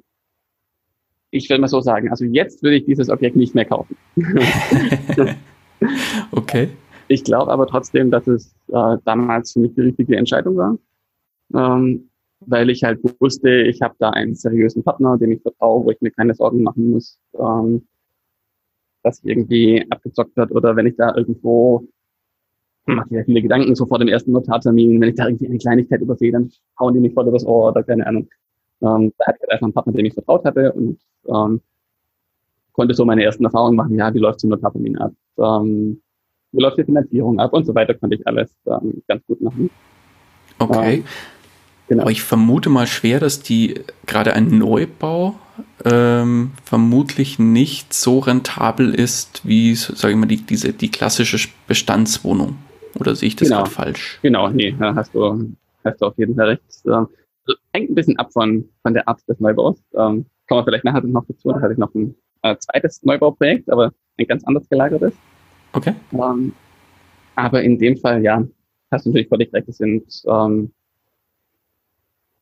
ich 1.32 1.50
will 1.50 1.58
mal 1.58 1.68
so 1.68 1.82
sagen, 1.82 2.10
also 2.10 2.26
jetzt 2.26 2.62
würde 2.64 2.78
ich 2.78 2.86
dieses 2.86 3.10
Objekt 3.10 3.36
nicht 3.36 3.56
mehr 3.56 3.66
kaufen. 3.66 3.96
okay. 6.32 6.70
Ich 7.08 7.24
glaube 7.24 7.52
aber 7.52 7.68
trotzdem, 7.68 8.12
dass 8.12 8.28
es 8.28 8.54
äh, 8.68 8.98
damals 9.06 9.54
für 9.54 9.60
mich 9.60 9.74
die 9.76 9.82
richtige 9.82 10.18
Entscheidung 10.18 10.58
war, 10.58 10.78
ähm, 11.54 12.10
weil 12.42 12.70
ich 12.70 12.84
halt 12.84 13.00
wusste, 13.20 13.50
ich 13.50 13.82
habe 13.82 13.96
da 14.00 14.10
einen 14.12 14.36
seriösen 14.36 14.84
Partner, 14.84 15.18
dem 15.18 15.32
ich 15.32 15.42
vertraue, 15.42 15.86
wo 15.86 15.92
ich 15.92 16.02
mir 16.02 16.12
keine 16.12 16.36
Sorgen 16.36 16.64
machen 16.64 16.92
muss, 16.92 17.20
ähm, 17.34 17.88
dass 19.04 19.24
irgendwie 19.24 19.86
abgezockt 19.90 20.36
wird 20.36 20.52
oder 20.52 20.76
wenn 20.76 20.88
ich 20.88 20.96
da 20.98 21.16
irgendwo 21.16 21.88
mache 22.88 23.08
ich 23.10 23.18
ja 23.18 23.24
viele 23.24 23.42
Gedanken 23.42 23.76
so 23.76 23.86
vor 23.86 24.00
dem 24.00 24.08
ersten 24.08 24.32
Notartermin, 24.32 25.00
wenn 25.02 25.10
ich 25.10 25.16
da 25.16 25.28
irgendwie 25.28 25.48
eine 25.48 25.58
Kleinigkeit 25.58 26.02
übersehe, 26.02 26.32
dann 26.32 26.52
hauen 26.80 26.94
die 26.94 27.00
mich 27.00 27.14
voll 27.14 27.28
übers 27.28 27.46
Ohr 27.46 27.72
oder 27.72 27.84
keine 27.84 28.08
Ahnung. 28.08 28.30
Ähm, 28.82 29.14
da 29.18 29.26
hatte 29.26 29.38
ich 29.38 29.42
halt 29.42 29.52
einfach 29.52 29.66
einen 29.66 29.74
Partner, 29.74 29.94
dem 29.94 30.06
ich 30.06 30.14
vertraut 30.14 30.46
hatte 30.46 30.72
und 30.72 31.00
ähm, 31.28 31.62
konnte 32.72 32.94
so 32.94 33.06
meine 33.06 33.24
ersten 33.24 33.44
Erfahrungen 33.44 33.76
machen, 33.76 33.96
ja, 33.96 34.14
wie 34.14 34.20
läuft 34.20 34.40
so 34.40 34.48
ein 34.48 34.52
Notartermin 34.52 34.98
ab, 34.98 35.12
ähm, 35.38 36.02
wie 36.52 36.62
läuft 36.62 36.78
die 36.78 36.84
Finanzierung 36.84 37.40
ab 37.40 37.54
und 37.54 37.66
so 37.66 37.76
weiter, 37.76 37.94
konnte 37.94 38.16
ich 38.16 38.28
alles 38.28 38.52
ähm, 38.66 39.02
ganz 39.08 39.26
gut 39.28 39.42
machen. 39.42 39.70
Okay. 40.60 40.96
Ähm, 40.96 41.04
genau. 41.88 42.02
Aber 42.04 42.12
ich 42.12 42.22
vermute 42.22 42.70
mal 42.70 42.88
schwer, 42.88 43.20
dass 43.20 43.42
die 43.42 43.82
gerade 44.06 44.34
ein 44.34 44.58
Neubau 44.58 45.36
ähm, 45.86 46.52
vermutlich 46.64 47.40
nicht 47.40 47.94
so 47.94 48.20
rentabel 48.20 48.94
ist 48.94 49.42
wie, 49.48 49.76
sage 49.76 50.14
ich 50.14 50.20
mal, 50.20 50.26
die, 50.26 50.38
diese, 50.38 50.74
die 50.74 50.90
klassische 50.90 51.50
Bestandswohnung. 51.68 52.58
Oder 53.00 53.16
sehe 53.16 53.28
ich 53.28 53.36
das 53.36 53.50
genau. 53.50 53.62
gerade 53.62 53.72
falsch? 53.72 54.20
Genau, 54.22 54.50
nee, 54.50 54.76
hast 54.80 55.14
du, 55.14 55.54
hast 55.84 56.02
du 56.02 56.06
auf 56.06 56.18
jeden 56.18 56.36
Fall 56.36 56.48
recht. 56.48 56.62
Ähm, 56.86 57.08
hängt 57.74 57.92
ein 57.92 57.96
bisschen 57.96 58.18
ab 58.18 58.32
von, 58.34 58.68
von 58.82 58.94
der 58.94 59.08
Art 59.08 59.22
des 59.28 59.40
Neubaus. 59.40 59.78
Ähm, 59.94 60.26
kommen 60.48 60.62
wir 60.62 60.64
vielleicht 60.64 60.86
nachher 60.86 61.02
noch 61.02 61.26
dazu. 61.28 61.52
Da 61.52 61.62
hatte 61.62 61.74
ich 61.74 61.80
noch 61.80 61.94
ein 61.94 62.16
äh, 62.42 62.56
zweites 62.58 63.04
Neubauprojekt, 63.04 63.70
aber 63.70 63.94
ein 64.18 64.28
ganz 64.28 64.44
anderes 64.46 64.68
gelagertes. 64.70 65.14
Okay. 65.78 65.94
Ähm, 66.12 66.54
aber 67.36 67.62
in 67.62 67.78
dem 67.78 67.98
Fall, 67.98 68.24
ja, 68.24 68.44
hast 68.90 69.06
du 69.06 69.10
natürlich 69.12 69.30
völlig 69.30 69.54
recht. 69.54 69.70
Es 69.70 69.78
sind 69.78 70.24
ähm, 70.26 70.72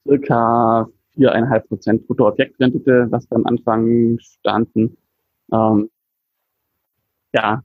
circa 0.08 0.88
viereinhalb 1.16 1.68
Prozent 1.68 2.08
Bruttoobjektrendite, 2.08 3.08
was 3.10 3.28
da 3.28 3.36
am 3.36 3.46
Anfang 3.46 4.18
standen. 4.20 4.96
Ähm, 5.52 5.90
ja, 7.34 7.62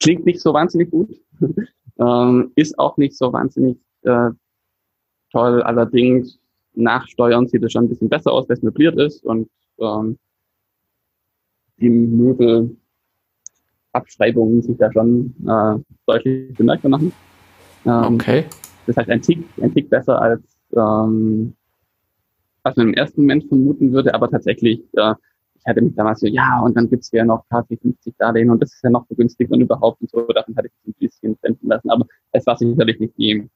klingt 0.00 0.26
nicht 0.26 0.40
so 0.40 0.52
wahnsinnig 0.52 0.90
gut, 0.90 1.14
ähm, 2.00 2.50
ist 2.56 2.76
auch 2.80 2.96
nicht 2.96 3.16
so 3.16 3.32
wahnsinnig 3.32 3.78
äh, 4.02 4.30
toll. 5.30 5.62
Allerdings 5.62 6.40
nach 6.72 7.06
Steuern 7.06 7.46
sieht 7.46 7.62
es 7.62 7.70
schon 7.70 7.84
ein 7.84 7.88
bisschen 7.88 8.08
besser 8.08 8.32
aus, 8.32 8.48
wenn 8.48 8.56
es 8.56 8.62
möbliert 8.64 8.98
ist 8.98 9.24
und 9.24 9.48
ähm, 9.78 10.18
die 11.78 11.88
Möbelabschreibungen 13.94 14.62
sich 14.62 14.76
da 14.76 14.92
schon 14.92 15.34
äh, 15.46 15.78
deutlich 16.06 16.54
bemerkbar 16.56 16.90
machen. 16.90 17.12
Ähm, 17.86 18.14
okay. 18.14 18.44
Das 18.86 18.96
heißt, 18.96 19.10
ein 19.10 19.22
Tick, 19.22 19.44
ein 19.62 19.72
Tick 19.72 19.88
besser 19.88 20.20
als 20.20 20.42
ähm, 20.76 21.54
was 22.62 22.76
man 22.76 22.88
im 22.88 22.94
ersten 22.94 23.22
Moment 23.22 23.46
vermuten 23.48 23.92
würde, 23.92 24.14
aber 24.14 24.30
tatsächlich, 24.30 24.80
äh, 24.94 25.14
ich 25.54 25.66
hatte 25.66 25.82
mich 25.82 25.94
damals 25.94 26.20
so, 26.20 26.26
ja, 26.26 26.60
und 26.60 26.76
dann 26.76 26.88
gibt's 26.88 27.10
ja 27.12 27.24
noch 27.24 27.44
KfW 27.48 27.76
50 27.76 28.14
Darlehen 28.18 28.50
und 28.50 28.60
das 28.60 28.72
ist 28.72 28.82
ja 28.82 28.90
noch 28.90 29.06
begünstigt 29.06 29.50
und 29.50 29.60
überhaupt 29.60 30.00
und 30.00 30.10
so, 30.10 30.26
davon 30.26 30.56
hatte 30.56 30.68
ich 30.68 30.88
ein 30.88 30.94
bisschen 30.98 31.36
senden 31.42 31.68
lassen, 31.68 31.90
aber 31.90 32.06
es 32.32 32.46
war 32.46 32.56
sicherlich 32.56 32.98
nicht 33.00 33.16
die 33.18 33.48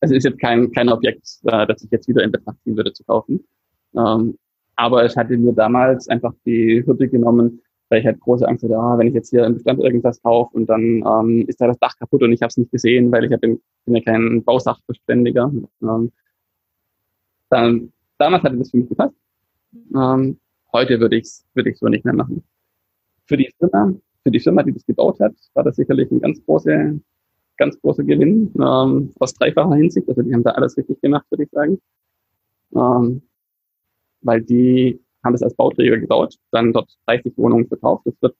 es 0.00 0.10
ist 0.10 0.24
jetzt 0.24 0.38
kein, 0.38 0.70
kein 0.72 0.90
Objekt, 0.90 1.26
äh, 1.44 1.66
das 1.66 1.82
ich 1.82 1.90
jetzt 1.90 2.08
wieder 2.08 2.22
in 2.22 2.30
Betracht 2.30 2.58
ziehen 2.62 2.76
würde 2.76 2.92
zu 2.92 3.04
kaufen. 3.04 3.42
Ähm, 3.96 4.36
aber 4.76 5.02
es 5.04 5.16
hatte 5.16 5.38
mir 5.38 5.54
damals 5.54 6.08
einfach 6.08 6.34
die 6.44 6.84
Hürde 6.84 7.08
genommen, 7.08 7.62
weil 7.94 8.00
ich 8.00 8.06
halt 8.06 8.18
große 8.18 8.48
Angst 8.48 8.64
hatte, 8.64 8.76
ah, 8.76 8.98
wenn 8.98 9.06
ich 9.06 9.14
jetzt 9.14 9.30
hier 9.30 9.44
im 9.44 9.54
Bestand 9.54 9.78
irgendwas 9.78 10.20
kaufe 10.20 10.56
und 10.56 10.66
dann 10.66 11.04
ähm, 11.06 11.44
ist 11.46 11.60
da 11.60 11.68
das 11.68 11.78
Dach 11.78 11.96
kaputt 11.96 12.24
und 12.24 12.32
ich 12.32 12.42
habe 12.42 12.48
es 12.48 12.56
nicht 12.56 12.72
gesehen, 12.72 13.12
weil 13.12 13.24
ich 13.24 13.32
hab, 13.32 13.40
bin, 13.40 13.62
bin 13.84 13.94
ja 13.94 14.02
kein 14.02 14.42
Bausachverständiger. 14.42 15.52
Ähm, 15.80 16.10
dann, 17.50 17.92
damals 18.18 18.42
hatte 18.42 18.56
das 18.56 18.72
für 18.72 18.78
mich 18.78 18.88
gepasst. 18.88 19.14
Ähm, 19.94 20.40
heute 20.72 20.98
würde 20.98 21.18
ich 21.18 21.22
es 21.22 21.46
würde 21.54 21.70
ich 21.70 21.78
so 21.78 21.86
nicht 21.86 22.04
mehr 22.04 22.14
machen. 22.14 22.42
Für 23.26 23.36
die 23.36 23.48
Firma, 23.60 23.94
für 24.24 24.30
die 24.32 24.40
Firma, 24.40 24.64
die 24.64 24.72
das 24.72 24.84
gebaut 24.86 25.20
hat, 25.20 25.34
war 25.52 25.62
das 25.62 25.76
sicherlich 25.76 26.10
ein 26.10 26.18
ganz 26.18 26.44
große, 26.44 26.98
ganz 27.58 27.80
großer 27.80 28.02
Gewinn 28.02 28.52
ähm, 28.56 29.12
aus 29.20 29.34
dreifacher 29.34 29.76
Hinsicht. 29.76 30.08
Also 30.08 30.22
die 30.22 30.34
haben 30.34 30.42
da 30.42 30.50
alles 30.50 30.76
richtig 30.76 31.00
gemacht, 31.00 31.26
würde 31.30 31.44
ich 31.44 31.50
sagen. 31.50 31.80
Ähm, 32.74 33.22
weil 34.22 34.42
die 34.42 34.98
haben 35.24 35.34
es 35.34 35.42
als 35.42 35.54
Bauträger 35.54 35.98
gebaut, 35.98 36.36
dann 36.50 36.72
dort 36.72 36.90
30 37.06 37.36
Wohnungen 37.36 37.66
verkauft. 37.66 38.06
Das 38.06 38.14
wird, 38.20 38.36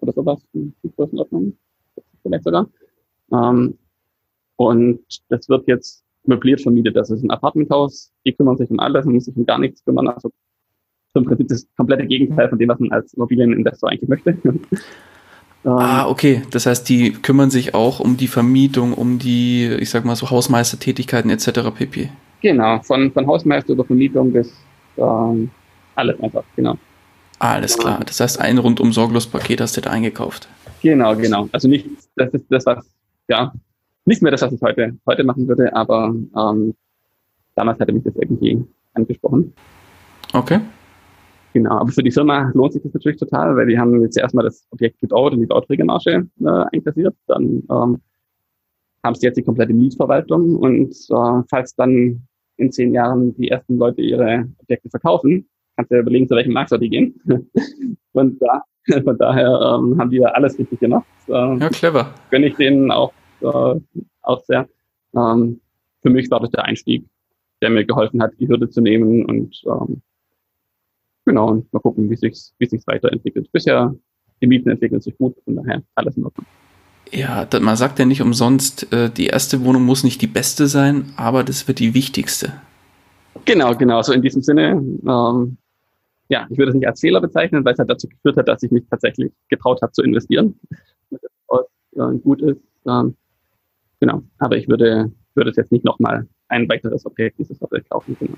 oder 0.00 0.12
sowas, 0.12 0.40
in 0.52 0.74
Größenordnung, 0.96 1.56
vielleicht 2.22 2.44
sogar. 2.44 2.68
Ähm, 3.32 3.78
und 4.56 5.00
das 5.28 5.48
wird 5.48 5.68
jetzt 5.68 6.04
möbliert 6.24 6.60
vermietet. 6.60 6.96
Das 6.96 7.10
ist 7.10 7.22
ein 7.22 7.30
Apartmenthaus. 7.30 8.12
Die 8.24 8.32
kümmern 8.32 8.56
sich 8.56 8.70
um 8.70 8.78
alles 8.80 9.06
und 9.06 9.12
müssen 9.12 9.32
sich 9.32 9.36
um 9.36 9.46
gar 9.46 9.58
nichts 9.58 9.84
kümmern. 9.84 10.08
Also 10.08 10.30
im 11.14 11.24
Prinzip 11.24 11.48
das 11.48 11.66
komplette 11.76 12.06
Gegenteil 12.06 12.48
von 12.48 12.58
dem, 12.58 12.68
was 12.68 12.78
man 12.78 12.92
als 12.92 13.12
Immobilieninvestor 13.14 13.90
eigentlich 13.90 14.08
möchte. 14.08 14.38
Ah, 15.64 16.04
ähm, 16.04 16.10
okay. 16.12 16.42
Das 16.52 16.66
heißt, 16.66 16.88
die 16.88 17.10
kümmern 17.12 17.50
sich 17.50 17.74
auch 17.74 17.98
um 17.98 18.16
die 18.16 18.28
Vermietung, 18.28 18.94
um 18.94 19.18
die, 19.18 19.66
ich 19.80 19.90
sag 19.90 20.04
mal 20.04 20.14
so 20.14 20.30
Hausmeistertätigkeiten 20.30 21.32
etc. 21.32 21.74
pp. 21.76 22.10
Genau, 22.40 22.80
von, 22.82 23.10
von 23.10 23.26
Hausmeister 23.26 23.72
über 23.72 23.84
Vermietung 23.84 24.32
bis 24.32 24.54
ähm, 24.96 25.50
alles 25.98 26.20
einfach, 26.20 26.44
genau. 26.54 26.78
Alles 27.40 27.76
klar. 27.76 28.00
Das 28.04 28.20
heißt, 28.20 28.40
ein 28.40 28.58
rundum 28.58 28.92
sorglos 28.92 29.26
Paket 29.26 29.60
hast 29.60 29.76
du 29.76 29.80
da 29.80 29.90
eingekauft. 29.90 30.48
Genau, 30.82 31.14
genau. 31.16 31.48
Also 31.52 31.68
nicht, 31.68 31.86
das 32.16 32.32
ist 32.32 32.46
das, 32.48 32.66
was, 32.66 32.88
ja, 33.28 33.52
nicht 34.04 34.22
mehr 34.22 34.32
das, 34.32 34.42
was 34.42 34.52
ich 34.52 34.62
heute, 34.62 34.96
heute 35.06 35.24
machen 35.24 35.46
würde, 35.46 35.74
aber 35.74 36.14
ähm, 36.36 36.74
damals 37.54 37.78
hatte 37.78 37.92
mich 37.92 38.04
das 38.04 38.14
irgendwie 38.16 38.64
angesprochen. 38.94 39.52
Okay. 40.32 40.60
Genau, 41.52 41.78
aber 41.78 41.90
für 41.90 42.02
die 42.02 42.12
Firma 42.12 42.50
lohnt 42.54 42.72
sich 42.72 42.82
das 42.82 42.94
natürlich 42.94 43.18
total, 43.18 43.56
weil 43.56 43.66
die 43.66 43.78
haben 43.78 44.00
jetzt 44.02 44.16
erstmal 44.16 44.44
das 44.44 44.66
Objekt 44.70 45.00
gebaut 45.00 45.32
und 45.32 45.40
die 45.40 45.46
Bauträgermarge 45.46 46.28
äh, 46.40 46.64
einkassiert. 46.72 47.14
Dann 47.26 47.62
ähm, 47.70 48.00
haben 49.02 49.14
sie 49.14 49.26
jetzt 49.26 49.36
die 49.36 49.42
komplette 49.42 49.72
Mietverwaltung 49.72 50.56
und 50.56 50.92
äh, 50.92 51.42
falls 51.48 51.74
dann 51.74 52.22
in 52.56 52.72
zehn 52.72 52.92
Jahren 52.92 53.34
die 53.36 53.48
ersten 53.48 53.78
Leute 53.78 54.02
ihre 54.02 54.48
Objekte 54.58 54.90
verkaufen, 54.90 55.48
kannst 55.78 55.90
du 55.92 55.94
ja 55.94 56.02
überlegen, 56.02 56.28
zu 56.28 56.34
welchem 56.34 56.52
Markt 56.52 56.70
soll 56.70 56.80
die 56.80 56.90
gehen. 56.90 57.14
und 58.12 58.42
da, 58.42 58.62
von 59.04 59.16
daher 59.16 59.48
ähm, 59.48 59.98
haben 59.98 60.10
die 60.10 60.18
da 60.18 60.26
alles 60.30 60.58
richtig 60.58 60.80
gemacht. 60.80 61.06
Ähm, 61.28 61.58
ja, 61.60 61.68
clever. 61.68 62.12
Gönne 62.30 62.48
ich 62.48 62.56
denen 62.56 62.90
auch, 62.90 63.12
äh, 63.40 63.80
auch 64.22 64.44
sehr. 64.44 64.68
Ähm, 65.16 65.60
für 66.02 66.10
mich 66.10 66.30
war 66.30 66.40
das 66.40 66.50
der 66.50 66.64
Einstieg, 66.64 67.04
der 67.62 67.70
mir 67.70 67.84
geholfen 67.84 68.20
hat, 68.22 68.32
die 68.38 68.48
Hürde 68.48 68.68
zu 68.68 68.80
nehmen 68.80 69.24
und 69.24 69.62
ähm, 69.66 70.02
Genau, 71.28 71.50
und 71.50 71.70
mal 71.74 71.80
gucken, 71.80 72.08
wie 72.08 72.16
sich's, 72.16 72.54
wie 72.58 72.64
sich's 72.64 72.86
weiterentwickelt. 72.86 73.52
Bisher, 73.52 73.94
die 74.40 74.46
Mieten 74.46 74.70
entwickeln 74.70 75.02
sich 75.02 75.14
gut, 75.18 75.36
von 75.44 75.56
daher 75.56 75.82
alles 75.94 76.16
in 76.16 76.24
Ordnung. 76.24 76.46
Ja, 77.12 77.46
man 77.60 77.76
sagt 77.76 77.98
ja 77.98 78.06
nicht 78.06 78.22
umsonst, 78.22 78.90
äh, 78.94 79.10
die 79.10 79.26
erste 79.26 79.62
Wohnung 79.62 79.82
muss 79.82 80.04
nicht 80.04 80.22
die 80.22 80.26
beste 80.26 80.68
sein, 80.68 81.12
aber 81.16 81.44
das 81.44 81.68
wird 81.68 81.80
die 81.80 81.92
wichtigste. 81.92 82.54
Genau, 83.44 83.74
genau, 83.74 84.00
so 84.00 84.14
in 84.14 84.22
diesem 84.22 84.40
Sinne. 84.40 84.82
Ähm, 85.06 85.58
ja, 86.28 86.46
ich 86.50 86.58
würde 86.58 86.70
es 86.70 86.74
nicht 86.74 86.86
als 86.86 87.00
Fehler 87.00 87.20
bezeichnen, 87.20 87.64
weil 87.64 87.72
es 87.72 87.78
halt 87.78 87.90
dazu 87.90 88.08
geführt 88.08 88.36
hat, 88.36 88.48
dass 88.48 88.62
ich 88.62 88.70
mich 88.70 88.84
tatsächlich 88.90 89.32
getraut 89.48 89.80
habe 89.82 89.92
zu 89.92 90.02
investieren. 90.02 90.58
Äh, 91.98 92.18
gut 92.18 92.40
ist. 92.42 92.60
Ähm, 92.86 93.16
genau. 93.98 94.22
Aber 94.38 94.56
ich 94.56 94.68
würde, 94.68 95.10
würde 95.34 95.50
es 95.50 95.56
jetzt 95.56 95.72
nicht 95.72 95.84
nochmal 95.84 96.28
ein 96.48 96.68
weiteres 96.68 97.04
Objekt 97.06 97.38
dieses 97.38 97.58
Sorte 97.58 97.82
kaufen. 97.88 98.16
Genau. 98.20 98.36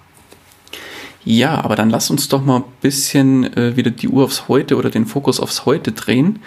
Ja, 1.24 1.62
aber 1.62 1.76
dann 1.76 1.90
lass 1.90 2.10
uns 2.10 2.28
doch 2.28 2.42
mal 2.42 2.58
ein 2.58 2.64
bisschen 2.80 3.44
äh, 3.56 3.76
wieder 3.76 3.90
die 3.90 4.08
Uhr 4.08 4.24
aufs 4.24 4.48
Heute 4.48 4.76
oder 4.76 4.88
den 4.88 5.04
Fokus 5.04 5.38
aufs 5.38 5.66
Heute 5.66 5.92
drehen. 5.92 6.38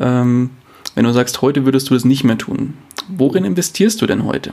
Ähm, 0.00 0.50
wenn 0.94 1.04
du 1.04 1.12
sagst, 1.12 1.42
heute 1.42 1.64
würdest 1.64 1.90
du 1.90 1.94
das 1.94 2.04
nicht 2.04 2.24
mehr 2.24 2.38
tun, 2.38 2.74
worin 3.08 3.44
investierst 3.44 4.02
du 4.02 4.06
denn 4.06 4.24
heute? 4.24 4.52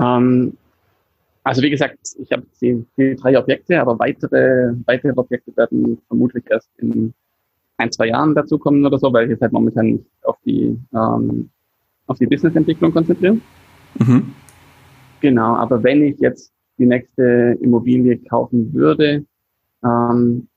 Ähm, 0.00 0.56
also 1.42 1.62
wie 1.62 1.70
gesagt, 1.70 1.98
ich 2.18 2.30
habe 2.32 2.46
die, 2.60 2.84
die, 2.96 3.16
drei 3.16 3.38
Objekte, 3.38 3.80
aber 3.80 3.98
weitere, 3.98 4.74
weitere 4.86 5.12
Objekte 5.16 5.56
werden 5.56 5.98
vermutlich 6.06 6.44
erst 6.48 6.68
in 6.78 7.14
ein, 7.78 7.90
zwei 7.90 8.08
Jahren 8.08 8.34
dazukommen 8.34 8.84
oder 8.84 8.98
so, 8.98 9.12
weil 9.12 9.24
ich 9.24 9.30
jetzt 9.30 9.42
halt 9.42 9.52
momentan 9.52 9.86
nicht 9.86 10.04
auf 10.22 10.36
die, 10.44 10.78
ähm, 10.94 11.50
auf 12.06 12.18
die 12.18 12.26
Businessentwicklung 12.26 12.92
konzentriere. 12.92 13.38
Mhm. 13.98 14.34
Genau, 15.20 15.54
aber 15.56 15.82
wenn 15.82 16.02
ich 16.02 16.18
jetzt 16.18 16.52
die 16.78 16.86
nächste 16.86 17.58
Immobilie 17.60 18.18
kaufen 18.18 18.72
würde, 18.72 19.24
ähm, 19.82 20.48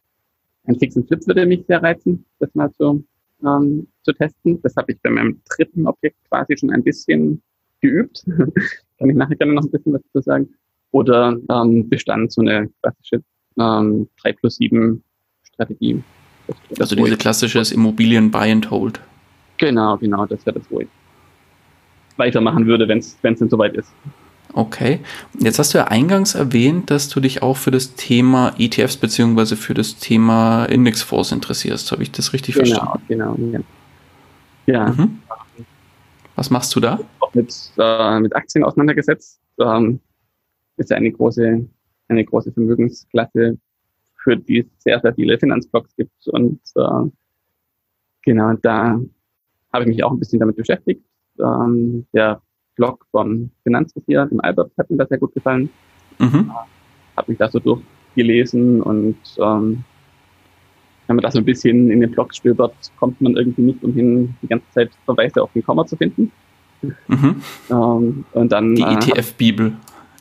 ein 0.65 0.79
fixen 0.79 1.05
Flip 1.05 1.25
würde 1.27 1.45
mich 1.45 1.65
sehr 1.65 1.81
reizen, 1.81 2.25
das 2.39 2.53
mal 2.55 2.71
zu, 2.73 3.03
ähm, 3.45 3.87
zu 4.03 4.13
testen. 4.13 4.61
Das 4.61 4.75
habe 4.75 4.93
ich 4.93 5.01
bei 5.01 5.09
meinem 5.09 5.41
dritten 5.55 5.87
Objekt 5.87 6.17
quasi 6.29 6.57
schon 6.57 6.71
ein 6.71 6.83
bisschen 6.83 7.41
geübt. 7.81 8.23
Kann 8.97 9.09
ich 9.09 9.15
nachher 9.15 9.35
gerne 9.35 9.53
noch 9.53 9.63
ein 9.63 9.71
bisschen 9.71 9.93
was 9.93 10.01
dazu 10.13 10.23
sagen. 10.23 10.53
Oder 10.93 11.35
ähm, 11.49 11.89
Bestand, 11.89 12.31
so 12.31 12.41
eine 12.41 12.69
klassische 12.81 13.23
ähm, 13.59 14.07
3 14.21 14.33
plus 14.33 14.55
7 14.55 15.03
Strategie. 15.43 16.03
Also 16.79 16.95
diese 16.95 17.17
klassisches 17.17 17.71
Immobilien 17.71 18.29
Buy 18.29 18.51
and 18.51 18.69
Hold. 18.69 19.01
Genau, 19.57 19.97
genau, 19.97 20.25
das 20.25 20.45
wäre 20.45 20.59
das, 20.59 20.69
wo 20.69 20.81
ich 20.81 20.87
weitermachen 22.17 22.67
würde, 22.67 22.87
wenn 22.87 22.99
es 22.99 23.19
denn 23.21 23.49
soweit 23.49 23.75
ist. 23.75 23.91
Okay. 24.53 24.99
Jetzt 25.39 25.57
hast 25.57 25.73
du 25.73 25.79
ja 25.79 25.85
eingangs 25.85 26.35
erwähnt, 26.35 26.91
dass 26.91 27.09
du 27.09 27.19
dich 27.19 27.41
auch 27.41 27.57
für 27.57 27.71
das 27.71 27.95
Thema 27.95 28.53
ETFs 28.59 28.97
beziehungsweise 28.97 29.57
für 29.57 29.73
das 29.73 29.95
Thema 29.95 30.65
Indexfonds 30.65 31.31
interessierst. 31.31 31.91
Habe 31.91 32.03
ich 32.03 32.11
das 32.11 32.33
richtig 32.33 32.55
genau, 32.55 32.67
verstanden? 32.67 33.05
Genau, 33.07 33.35
ja. 34.67 34.73
ja. 34.73 34.89
Mhm. 34.91 35.19
Was 36.35 36.51
machst 36.51 36.75
du 36.75 36.79
da? 36.79 36.99
Auch 37.19 37.33
mit, 37.33 37.51
äh, 37.79 38.19
mit 38.19 38.35
Aktien 38.35 38.63
auseinandergesetzt. 38.63 39.39
Ähm, 39.59 39.99
ist 40.83 40.91
ja 40.91 40.97
eine 40.97 41.11
große, 41.11 41.67
eine 42.07 42.25
große 42.25 42.51
Vermögensklasse, 42.51 43.57
für 44.23 44.37
die 44.37 44.59
es 44.59 44.65
sehr, 44.79 44.99
sehr 44.99 45.13
viele 45.13 45.37
Finanzblogs 45.37 45.95
gibt. 45.95 46.27
Und 46.27 46.59
äh, 46.75 47.09
genau, 48.23 48.53
da 48.61 48.99
habe 49.71 49.83
ich 49.83 49.87
mich 49.87 50.03
auch 50.03 50.11
ein 50.11 50.19
bisschen 50.19 50.39
damit 50.39 50.55
beschäftigt. 50.55 51.03
Ähm, 51.39 52.05
der 52.13 52.41
Blog 52.75 53.05
vom 53.11 53.51
Finanzvisier, 53.63 54.25
dem 54.25 54.39
Albert, 54.41 54.71
hat 54.77 54.89
mir 54.89 54.97
das 54.97 55.09
sehr 55.09 55.17
gut 55.17 55.33
gefallen. 55.33 55.69
Mhm. 56.19 56.51
Habe 57.17 57.31
mich 57.31 57.37
da 57.37 57.49
so 57.49 57.59
durchgelesen 57.59 58.81
und 58.81 59.17
ähm, 59.39 59.83
wenn 61.07 61.17
man 61.17 61.23
da 61.23 61.31
so 61.31 61.39
ein 61.39 61.45
bisschen 61.45 61.91
in 61.91 61.99
den 61.99 62.11
Blog 62.11 62.33
stöbert, 62.33 62.75
kommt 62.97 63.19
man 63.19 63.35
irgendwie 63.35 63.61
nicht 63.61 63.83
umhin, 63.83 64.35
die 64.41 64.47
ganze 64.47 64.69
Zeit 64.71 64.91
Verweise 65.05 65.43
auf 65.43 65.51
den 65.53 65.63
Komma 65.63 65.85
zu 65.85 65.97
finden. 65.97 66.31
Mhm. 67.07 67.41
Ähm, 67.69 68.25
und 68.31 68.51
dann, 68.51 68.75
die 68.75 68.83
ETF-Bibel, 68.83 69.73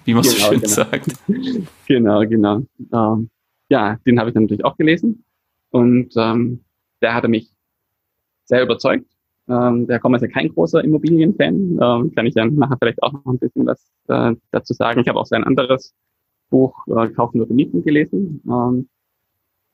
wie 0.05 0.15
man 0.15 0.23
genau, 0.23 0.35
so 0.35 0.39
schön 0.39 0.61
genau. 0.61 0.73
sagt. 0.73 1.07
genau, 1.87 2.21
genau. 2.21 2.63
Ähm, 2.93 3.31
ja, 3.69 3.97
den 4.07 4.19
habe 4.19 4.31
ich 4.31 4.35
dann 4.35 4.45
natürlich 4.45 4.65
auch 4.65 4.77
gelesen 4.77 5.25
und 5.71 6.13
ähm, 6.17 6.61
der 7.01 7.15
hatte 7.15 7.29
mich 7.29 7.51
sehr 8.45 8.63
überzeugt. 8.63 9.07
Ähm, 9.49 9.87
der 9.87 9.99
Komma 9.99 10.17
ist 10.17 10.23
ja 10.23 10.29
kein 10.29 10.49
großer 10.49 10.85
Immobilienfan. 10.85 11.79
Ähm, 11.81 12.13
kann 12.15 12.27
ich 12.27 12.35
dann 12.35 12.55
nachher 12.55 12.77
vielleicht 12.79 13.03
auch 13.03 13.13
noch 13.13 13.27
ein 13.27 13.39
bisschen 13.39 13.67
was 13.67 13.91
äh, 14.09 14.35
dazu 14.51 14.73
sagen. 14.73 15.01
Ich 15.01 15.09
habe 15.09 15.19
auch 15.19 15.27
sein 15.27 15.45
anderes 15.45 15.95
Buch 16.51 16.87
äh, 16.87 17.09
Kaufen 17.09 17.41
oder 17.41 17.53
Mieten 17.53 17.83
gelesen. 17.83 18.43
Ähm, 18.47 18.89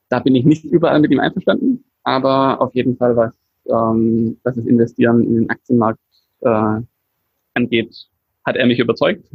da 0.09 0.19
bin 0.19 0.35
ich 0.35 0.45
nicht 0.45 0.65
überall 0.65 0.99
mit 0.99 1.11
ihm 1.11 1.19
einverstanden, 1.19 1.83
aber 2.03 2.61
auf 2.61 2.73
jeden 2.73 2.97
Fall, 2.97 3.15
was, 3.15 3.33
ähm, 3.67 4.37
was 4.43 4.55
das 4.55 4.65
Investieren 4.65 5.23
in 5.23 5.35
den 5.35 5.49
Aktienmarkt 5.49 5.99
äh, 6.41 6.81
angeht, 7.53 8.07
hat 8.43 8.55
er 8.55 8.65
mich 8.65 8.79
überzeugt. 8.79 9.25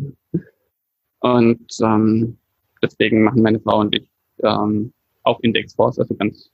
Und 1.25 1.67
ähm, 1.83 2.37
deswegen 2.83 3.23
machen 3.23 3.41
meine 3.41 3.59
Frau 3.59 3.81
und 3.81 3.95
ich 3.95 4.07
ähm, 4.43 4.93
auch 5.23 5.41
Indexfonds, 5.41 5.99
also 5.99 6.15
ganz, 6.17 6.51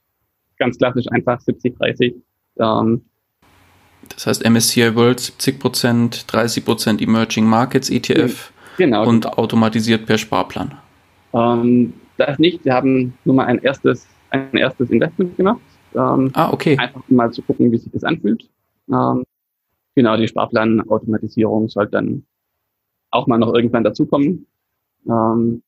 ganz 0.58 0.78
klassisch 0.78 1.06
einfach 1.10 1.40
70, 1.40 1.76
30. 1.76 2.14
Ähm, 2.60 3.02
das 4.10 4.28
heißt 4.28 4.48
MSCI 4.48 4.94
World 4.94 5.18
70%, 5.18 6.28
30% 6.28 7.02
Emerging 7.02 7.46
Markets 7.46 7.90
ETF 7.90 8.52
genau, 8.76 9.08
und 9.08 9.22
genau. 9.22 9.34
automatisiert 9.38 10.06
per 10.06 10.18
Sparplan. 10.18 10.78
Ähm, 11.32 11.92
das 12.16 12.38
nicht. 12.38 12.64
Wir 12.64 12.74
haben 12.74 13.14
nur 13.24 13.34
mal 13.34 13.46
ein 13.46 13.58
erstes, 13.58 14.06
ein 14.30 14.56
erstes 14.56 14.90
Investment 14.90 15.36
gemacht. 15.36 15.60
Ähm, 15.96 16.30
ah, 16.34 16.52
okay. 16.52 16.78
Einfach 16.78 17.02
mal 17.08 17.32
zu 17.32 17.42
gucken, 17.42 17.72
wie 17.72 17.78
sich 17.78 17.90
das 17.90 18.04
anfühlt. 18.04 18.48
Ähm, 18.88 19.24
genau, 19.96 20.16
die 20.16 20.28
Sparplan-Automatisierung 20.28 21.68
soll 21.68 21.88
dann 21.88 22.24
auch 23.10 23.26
mal 23.26 23.38
noch 23.38 23.52
irgendwann 23.52 23.82
dazukommen. 23.82 24.46
Ähm, 25.08 25.62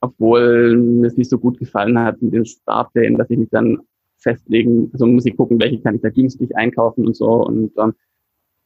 obwohl 0.00 0.76
mir 0.76 1.06
es 1.06 1.16
nicht 1.16 1.30
so 1.30 1.38
gut 1.38 1.58
gefallen 1.58 1.98
hat 1.98 2.20
mit 2.20 2.34
den 2.34 2.44
Sparplänen, 2.44 3.18
dass 3.18 3.30
ich 3.30 3.38
mich 3.38 3.50
dann 3.50 3.78
festlegen, 4.18 4.90
also 4.92 5.06
muss 5.06 5.26
ich 5.26 5.36
gucken, 5.36 5.60
welche 5.60 5.80
kann 5.80 5.94
ich 5.94 6.02
da 6.02 6.10
günstig 6.10 6.56
einkaufen 6.56 7.06
und 7.06 7.16
so. 7.16 7.44
Und 7.46 7.72
ähm, 7.78 7.94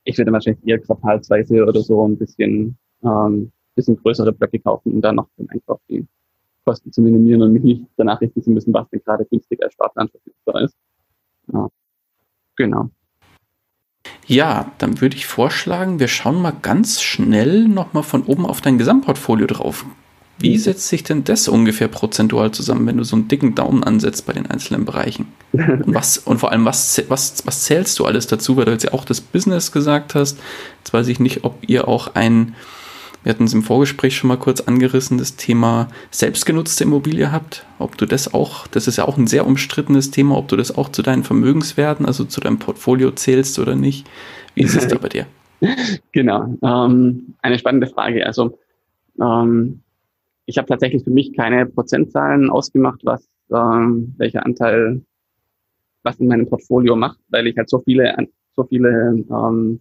ich 0.05 0.17
würde 0.17 0.33
wahrscheinlich 0.33 0.67
eher 0.67 0.79
quartalsweise 0.79 1.63
oder 1.63 1.81
so 1.83 2.07
ein 2.07 2.17
bisschen, 2.17 2.79
ähm, 3.03 3.53
bisschen 3.75 3.97
größere 3.97 4.33
Blöcke 4.33 4.61
kaufen, 4.61 4.93
um 4.93 5.01
dann 5.01 5.17
noch 5.17 5.29
den 5.39 5.49
Einkauf 5.51 5.81
die 5.89 6.07
Kosten 6.65 6.93
zu 6.93 7.03
minimieren 7.03 7.43
und 7.43 7.53
mich 7.53 7.63
nicht 7.63 7.85
danach 7.97 8.21
richten 8.21 8.43
zu 8.43 8.51
müssen, 8.51 8.73
was 8.73 8.89
denn 8.89 9.01
gerade 9.05 9.25
günstig 9.27 9.63
als 9.63 9.75
Sparplan 9.75 10.09
verfügbar 10.09 10.63
ist. 10.63 10.77
Ja. 11.53 11.69
Genau. 12.57 12.91
Ja, 14.27 14.73
dann 14.79 15.01
würde 15.01 15.17
ich 15.17 15.27
vorschlagen, 15.27 16.01
wir 16.01 16.09
schauen 16.09 16.43
mal 16.43 16.55
ganz 16.63 17.01
schnell 17.01 17.69
nochmal 17.69 18.03
von 18.03 18.25
oben 18.25 18.45
auf 18.45 18.61
dein 18.61 18.79
Gesamtportfolio 18.79 19.47
drauf. 19.47 19.85
Wie 20.39 20.55
mhm. 20.55 20.59
setzt 20.59 20.89
sich 20.89 21.03
denn 21.03 21.25
das 21.25 21.49
ungefähr 21.49 21.89
prozentual 21.89 22.51
zusammen, 22.51 22.87
wenn 22.87 22.99
du 22.99 23.05
so 23.05 23.17
einen 23.17 23.29
dicken 23.29 23.55
Daumen 23.55 23.85
ansetzt 23.85 24.27
bei 24.27 24.33
den 24.33 24.47
einzelnen 24.47 24.85
Bereichen? 24.85 25.29
Und, 25.53 25.95
was, 25.95 26.19
und 26.19 26.39
vor 26.39 26.53
allem, 26.53 26.65
was, 26.67 27.03
was, 27.09 27.47
was 27.47 27.63
zählst 27.65 27.99
du 27.99 28.05
alles 28.05 28.27
dazu, 28.27 28.57
weil 28.57 28.67
du 28.67 28.73
jetzt 28.73 28.85
ja 28.85 28.93
auch 28.93 29.05
das 29.05 29.21
Business 29.21 29.73
gesagt 29.73 30.15
hast. 30.15 30.39
Jetzt 30.81 30.93
weiß 30.93 31.09
ich 31.09 31.21
nicht, 31.21 31.45
ob 31.45 31.59
ihr 31.67 31.89
auch 31.89 32.15
ein, 32.15 32.55
wir 33.27 33.35
hatten 33.35 33.43
es 33.43 33.55
im 33.55 33.65
Vorgespräch 33.65 34.17
schon 34.17 34.29
mal 34.29 34.37
kurz 34.37 34.61
angerissen, 34.61 35.19
das 35.19 35.35
Thema 35.35 35.89
selbstgenutzte 36.13 36.85
Immobilie 36.85 37.33
habt. 37.33 37.67
Ob 37.81 37.99
du 37.99 38.07
das 38.07 38.33
auch, 38.33 38.69
das 38.69 38.87
ist 38.87 38.99
ja 38.99 39.05
auch 39.05 39.19
ein 39.19 39.27
sehr 39.27 39.49
umstrittenes 39.49 40.13
Thema, 40.13 40.39
ob 40.39 40.47
du 40.47 40.55
das 40.55 40.79
auch 40.79 40.91
zu 40.91 41.03
deinen 41.03 41.25
Vermögenswerten, 41.25 42.07
also 42.07 42.25
zu 42.25 42.41
deinem 42.41 42.61
Portfolio 42.61 43.11
zählst 43.11 43.59
oder 43.59 43.75
nicht. 43.75 44.07
Wie 44.55 44.63
ist 44.63 44.77
es 44.77 44.87
da 44.87 44.97
bei 44.97 45.09
dir? 45.09 45.27
Genau, 46.13 46.57
ähm, 46.63 47.35
eine 47.43 47.59
spannende 47.59 47.89
Frage. 47.89 48.25
Also 48.25 48.61
ähm, 49.21 49.81
ich 50.45 50.57
habe 50.59 50.69
tatsächlich 50.69 51.03
für 51.03 51.11
mich 51.11 51.33
keine 51.35 51.67
Prozentzahlen 51.67 52.49
ausgemacht, 52.49 53.01
was 53.03 53.29
ähm, 53.53 54.15
welcher 54.19 54.47
Anteil 54.47 55.03
was 56.05 56.21
in 56.21 56.29
meinem 56.29 56.47
Portfolio 56.47 56.95
macht, 56.95 57.19
weil 57.31 57.49
ich 57.49 57.57
halt 57.57 57.71
so 57.71 57.81
viele 57.81 58.15
so 58.55 58.63
viele 58.65 59.25
ähm, 59.29 59.81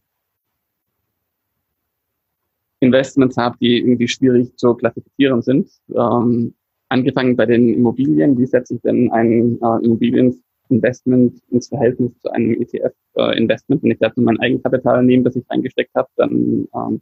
Investments 2.85 3.37
habe, 3.37 3.57
die 3.59 3.79
irgendwie 3.79 4.07
schwierig 4.07 4.55
zu 4.57 4.75
klassifizieren 4.75 5.41
sind. 5.41 5.69
Ähm, 5.93 6.53
angefangen 6.89 7.35
bei 7.35 7.45
den 7.45 7.73
Immobilien, 7.73 8.37
wie 8.37 8.45
setze 8.45 8.75
ich 8.75 8.81
denn 8.81 9.11
ein 9.11 9.59
äh, 9.61 9.85
Immobilieninvestment 9.85 11.41
ins 11.49 11.67
Verhältnis 11.67 12.11
zu 12.21 12.31
einem 12.31 12.61
ETF-Investment? 12.61 13.81
Äh, 13.81 13.83
Wenn 13.83 13.91
ich 13.91 13.99
dazu 13.99 14.21
mein 14.21 14.39
Eigenkapital 14.39 15.03
nehme, 15.03 15.23
das 15.23 15.35
ich 15.35 15.49
reingesteckt 15.49 15.93
habe, 15.95 16.09
dann 16.15 16.67
ähm, 16.73 17.01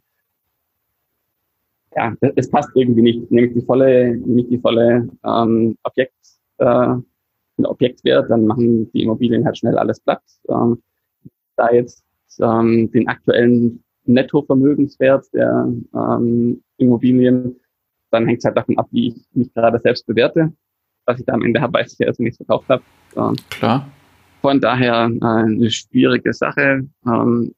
ja, 1.96 2.12
es 2.36 2.50
passt 2.50 2.70
irgendwie 2.74 3.02
nicht. 3.02 3.30
Nehme 3.30 3.48
ich 3.48 3.54
die 3.54 3.62
volle, 3.62 4.16
nehme 4.16 4.42
ich 4.42 4.48
die 4.48 4.58
volle 4.58 5.08
ähm, 5.24 5.76
Objekt, 5.84 6.14
äh, 6.58 6.94
Objektwert, 7.62 8.30
dann 8.30 8.46
machen 8.46 8.90
die 8.92 9.02
Immobilien 9.02 9.44
halt 9.44 9.58
schnell 9.58 9.78
alles 9.78 10.00
platt. 10.00 10.22
Ähm, 10.48 10.82
da 11.56 11.70
jetzt 11.70 12.04
ähm, 12.40 12.90
den 12.90 13.06
aktuellen 13.06 13.84
Nettovermögenswert 14.06 15.32
der 15.32 15.72
ähm, 15.94 16.62
Immobilien, 16.76 17.60
dann 18.10 18.26
hängt 18.26 18.38
es 18.38 18.44
halt 18.44 18.56
davon 18.56 18.78
ab, 18.78 18.88
wie 18.90 19.08
ich 19.08 19.26
mich 19.32 19.52
gerade 19.54 19.78
selbst 19.78 20.06
bewerte. 20.06 20.52
Was 21.06 21.18
ich 21.18 21.26
da 21.26 21.34
am 21.34 21.42
Ende 21.42 21.60
habe, 21.60 21.74
weiß 21.74 21.92
ich 21.92 21.98
ja, 21.98 22.06
also 22.06 22.22
nichts 22.22 22.38
verkauft 22.38 22.68
habe. 22.68 22.82
Äh, 23.16 23.34
Klar. 23.50 23.88
Von 24.40 24.60
daher 24.60 25.10
äh, 25.10 25.24
eine 25.24 25.70
schwierige 25.70 26.32
Sache. 26.32 26.86
Ähm, 27.06 27.54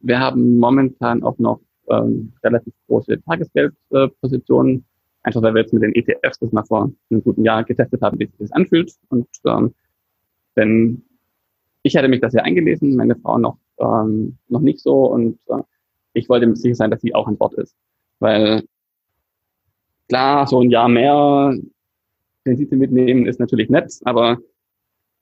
wir 0.00 0.18
haben 0.18 0.58
momentan 0.58 1.22
auch 1.22 1.38
noch 1.38 1.60
ähm, 1.90 2.32
relativ 2.42 2.74
große 2.86 3.20
Tagesgeldpositionen, 3.22 4.84
einfach 5.22 5.42
weil 5.42 5.54
wir 5.54 5.62
jetzt 5.62 5.72
mit 5.72 5.82
den 5.82 5.94
ETFs 5.94 6.38
das 6.38 6.52
mal 6.52 6.64
vor 6.64 6.90
einem 7.10 7.22
guten 7.22 7.44
Jahr 7.44 7.64
getestet 7.64 8.00
haben, 8.02 8.18
wie 8.18 8.26
sich 8.26 8.38
das 8.38 8.52
anfühlt. 8.52 8.92
Und 9.08 9.28
ähm, 9.46 9.74
denn 10.56 11.02
ich 11.82 11.96
hatte 11.96 12.08
mich 12.08 12.20
das 12.20 12.34
ja 12.34 12.42
eingelesen, 12.42 12.96
meine 12.96 13.16
Frau 13.16 13.38
noch, 13.38 13.58
ähm, 13.80 14.38
noch 14.48 14.60
nicht 14.60 14.80
so 14.80 15.06
und 15.06 15.38
äh, 15.48 15.62
ich 16.12 16.28
wollte 16.28 16.54
sicher 16.56 16.74
sein, 16.74 16.90
dass 16.90 17.00
sie 17.00 17.14
auch 17.14 17.28
an 17.28 17.36
Bord 17.36 17.54
ist. 17.54 17.76
Weil 18.18 18.64
klar, 20.08 20.46
so 20.46 20.60
ein 20.60 20.70
Jahr 20.70 20.88
mehr 20.88 21.56
Rendite 22.46 22.76
mitnehmen 22.76 23.26
ist 23.26 23.40
natürlich 23.40 23.68
nett, 23.68 23.92
aber 24.04 24.38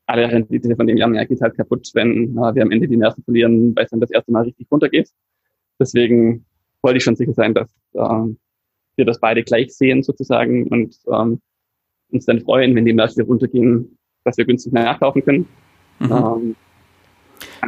alle 0.06 0.30
Rendite 0.30 0.76
von 0.76 0.86
dem 0.86 0.96
Jahr 0.96 1.08
mehr 1.08 1.26
geht 1.26 1.40
halt 1.40 1.56
kaputt, 1.56 1.90
wenn 1.94 2.36
äh, 2.36 2.54
wir 2.54 2.62
am 2.62 2.70
Ende 2.70 2.88
die 2.88 2.96
Nerven 2.96 3.24
verlieren, 3.24 3.74
weil 3.74 3.84
es 3.84 3.90
dann 3.90 4.00
das 4.00 4.10
erste 4.10 4.32
Mal 4.32 4.44
richtig 4.44 4.68
runtergeht. 4.70 5.10
Deswegen 5.80 6.46
wollte 6.82 6.98
ich 6.98 7.04
schon 7.04 7.16
sicher 7.16 7.34
sein, 7.34 7.54
dass 7.54 7.68
äh, 7.94 8.34
wir 8.96 9.04
das 9.04 9.20
beide 9.20 9.42
gleich 9.42 9.74
sehen 9.74 10.02
sozusagen 10.02 10.68
und 10.68 10.96
ähm, 11.12 11.40
uns 12.10 12.24
dann 12.24 12.40
freuen, 12.40 12.74
wenn 12.74 12.84
die 12.84 12.92
Märkte 12.92 13.24
runtergehen, 13.24 13.98
dass 14.24 14.38
wir 14.38 14.44
günstig 14.44 14.72
nachkaufen 14.72 15.24
können. 15.24 15.48
Mhm. 15.98 16.12
Ähm, 16.12 16.56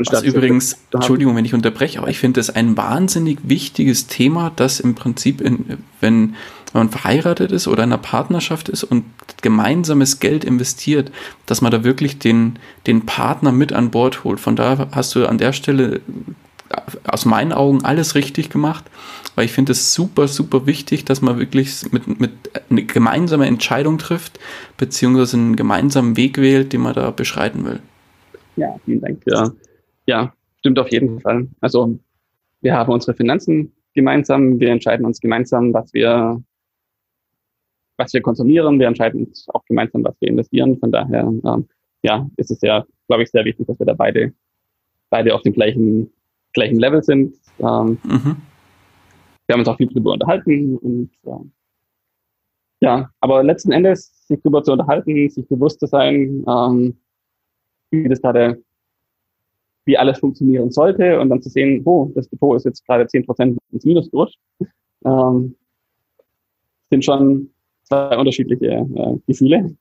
was 0.07 0.23
übrigens, 0.23 0.79
Entschuldigung, 0.93 1.37
wenn 1.37 1.45
ich 1.45 1.55
unterbreche, 1.55 1.99
aber 1.99 2.09
ich 2.09 2.19
finde 2.19 2.41
das 2.41 2.51
ein 2.51 2.77
wahnsinnig 2.77 3.39
wichtiges 3.43 4.07
Thema, 4.07 4.53
dass 4.55 4.81
im 4.81 4.95
Prinzip, 4.95 5.41
in, 5.41 5.79
wenn 6.01 6.35
man 6.75 6.91
verheiratet 6.91 7.53
ist 7.53 7.67
oder 7.67 7.85
in 7.85 7.93
einer 7.93 8.03
Partnerschaft 8.03 8.69
ist 8.69 8.85
und 8.85 9.05
gemeinsames 9.43 10.21
Geld 10.21 10.45
investiert, 10.45 11.11
dass 11.47 11.61
man 11.61 11.73
da 11.73 11.85
wirklich 11.85 12.19
den, 12.19 12.59
den 12.87 13.07
Partner 13.07 13.53
mit 13.53 13.73
an 13.73 13.91
Bord 13.91 14.25
holt. 14.25 14.41
Von 14.41 14.57
daher 14.57 14.89
hast 14.93 15.15
du 15.15 15.27
an 15.27 15.39
der 15.39 15.53
Stelle 15.53 16.01
aus 17.07 17.25
meinen 17.25 17.53
Augen 17.53 17.85
alles 17.85 18.15
richtig 18.15 18.51
gemacht, 18.51 18.85
weil 19.35 19.47
ich 19.47 19.53
finde 19.53 19.73
es 19.73 19.95
super, 19.95 20.29
super 20.29 20.67
wichtig, 20.67 21.05
dass 21.05 21.23
man 21.23 21.39
wirklich 21.39 21.91
mit, 21.93 22.21
mit 22.21 22.33
eine 22.71 22.83
gemeinsame 22.83 23.47
Entscheidung 23.47 23.99
trifft, 23.99 24.39
beziehungsweise 24.77 25.37
einen 25.37 25.57
gemeinsamen 25.57 26.17
Weg 26.17 26.39
wählt, 26.39 26.73
den 26.73 26.83
man 26.83 26.95
da 26.95 27.11
beschreiten 27.11 27.65
will. 27.65 27.81
Ja, 28.57 28.75
vielen 28.85 29.01
Dank. 29.01 29.23
Ja, 29.27 29.53
ja 30.09 30.35
stimmt 30.59 30.79
auf 30.81 30.90
jeden 30.90 31.21
Fall. 31.21 31.49
Also 31.61 31.99
wir 32.61 32.75
haben 32.75 32.92
unsere 32.92 33.14
Finanzen 33.14 33.73
gemeinsam, 33.94 34.59
wir 34.59 34.71
entscheiden 34.71 35.07
uns 35.07 35.21
gemeinsam, 35.21 35.73
was 35.73 35.94
wir, 35.94 36.42
was 37.97 38.12
wir 38.12 38.21
konsumieren, 38.21 38.81
wir 38.81 38.88
entscheiden 38.88 39.27
uns 39.27 39.49
auch 39.51 39.64
gemeinsam, 39.66 40.03
was 40.03 40.16
wir 40.21 40.29
investieren. 40.29 40.79
Von 40.79 40.90
daher, 40.90 41.23
ähm, 41.23 41.68
ja, 42.03 42.29
ist 42.37 42.51
es 42.51 42.61
ja, 42.62 42.85
glaube 43.07 43.23
ich, 43.23 43.31
sehr 43.31 43.44
wichtig, 43.44 43.68
dass 43.68 43.79
wir 43.79 43.87
da 43.87 43.94
beide, 43.94 44.33
beide 45.11 45.35
auf 45.35 45.42
dem 45.42 45.53
gleichen 45.53 46.11
gleichen 46.53 46.79
Level 46.79 47.03
sind. 47.03 47.37
Ähm, 47.61 47.99
mhm. 48.03 48.37
Wir 49.47 49.55
haben 49.55 49.61
uns 49.61 49.68
auch 49.68 49.77
viel 49.77 49.88
drüber 49.88 50.12
unterhalten 50.12 50.77
und 50.77 51.11
äh, 51.25 51.44
ja, 52.81 53.11
aber 53.21 53.42
letzten 53.42 53.73
Endes 53.73 54.27
sich 54.27 54.40
drüber 54.40 54.62
zu 54.62 54.73
unterhalten, 54.73 55.29
sich 55.31 55.49
bewusst 55.49 55.81
zu 55.81 55.87
sein, 55.87 56.44
ähm, 56.47 56.99
wie 57.90 58.09
das 58.09 58.21
gerade, 58.21 58.62
wie 59.88 59.96
alles 59.96 60.18
funktionieren 60.18 60.70
sollte 60.70 61.18
und 61.18 61.31
dann 61.31 61.40
zu 61.40 61.48
sehen, 61.48 61.81
oh, 61.87 62.12
das 62.14 62.29
Depot 62.29 62.55
ist 62.55 62.64
jetzt 62.64 62.87
gerade 62.87 63.07
zehn 63.07 63.24
Prozent 63.24 63.59
ins 63.72 63.85
Minus 63.87 64.11
durch, 64.11 64.38
ähm, 65.07 65.55
sind 66.90 67.05
schon 67.05 67.48
zwei 67.85 68.16
unterschiedliche 68.18 68.66
äh, 68.66 69.18
Gefühle. 69.27 69.74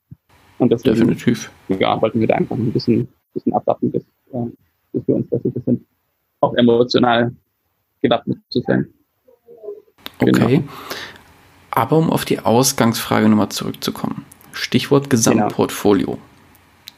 Und 0.60 0.72
deswegen, 0.72 0.96
Definitiv. 0.96 1.52
Ja, 1.68 2.02
wollten 2.02 2.22
wir 2.22 2.28
da 2.28 2.36
einfach 2.36 2.56
ein 2.56 2.72
bisschen, 2.72 3.08
bisschen 3.34 3.52
abwarten, 3.54 3.92
bis, 3.92 4.06
äh, 4.32 4.46
bis 4.94 5.06
wir 5.08 5.16
uns 5.16 5.30
da 5.30 5.40
sicher 5.40 5.60
sind 5.66 5.86
auch 6.40 6.54
emotional 6.56 7.36
gewappnet 8.02 8.38
zu 8.50 8.62
sein. 8.62 8.88
Genau. 10.20 10.46
Okay. 10.46 10.64
Aber 11.72 11.98
um 11.98 12.10
auf 12.10 12.24
die 12.24 12.40
Ausgangsfrage 12.40 13.28
nochmal 13.28 13.50
zurückzukommen. 13.50 14.26
Stichwort 14.54 15.10
Gesamtportfolio. 15.10 16.06
Genau. 16.06 16.20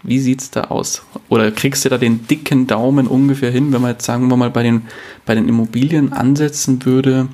Wie 0.03 0.19
sieht 0.19 0.41
es 0.41 0.51
da 0.51 0.65
aus? 0.65 1.03
Oder 1.27 1.51
kriegst 1.51 1.85
du 1.85 1.89
da 1.89 1.97
den 1.97 2.27
dicken 2.27 2.67
Daumen 2.67 3.07
ungefähr 3.07 3.51
hin, 3.51 3.71
wenn 3.73 3.81
man 3.81 3.91
jetzt 3.91 4.05
sagen 4.05 4.27
wir 4.29 4.38
mal 4.38 4.49
bei 4.49 4.63
den, 4.63 4.83
bei 5.25 5.35
den 5.35 5.47
Immobilien 5.47 6.13
ansetzen 6.13 6.83
würde? 6.85 7.27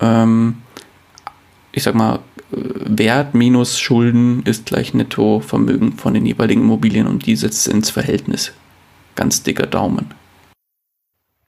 Ähm, 0.00 0.56
ich 1.72 1.82
sag 1.82 1.94
mal, 1.94 2.20
Wert 2.50 3.34
minus 3.34 3.78
Schulden 3.78 4.42
ist 4.44 4.66
gleich 4.66 4.94
Nettovermögen 4.94 5.94
von 5.94 6.14
den 6.14 6.26
jeweiligen 6.26 6.62
Immobilien 6.62 7.06
und 7.06 7.26
die 7.26 7.36
setzt 7.36 7.68
ins 7.68 7.90
Verhältnis. 7.90 8.52
Ganz 9.14 9.42
dicker 9.42 9.66
Daumen 9.66 10.06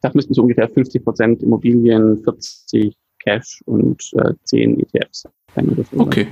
das 0.01 0.14
müssten 0.14 0.35
so 0.35 0.42
ungefähr 0.42 0.68
50 0.68 1.05
Prozent 1.05 1.42
Immobilien, 1.42 2.22
40 2.22 2.96
Cash 3.20 3.62
und 3.66 4.03
äh, 4.14 4.35
10 4.44 4.81
ETFs 4.81 5.24
sein. 5.55 5.87
Okay. 5.96 6.29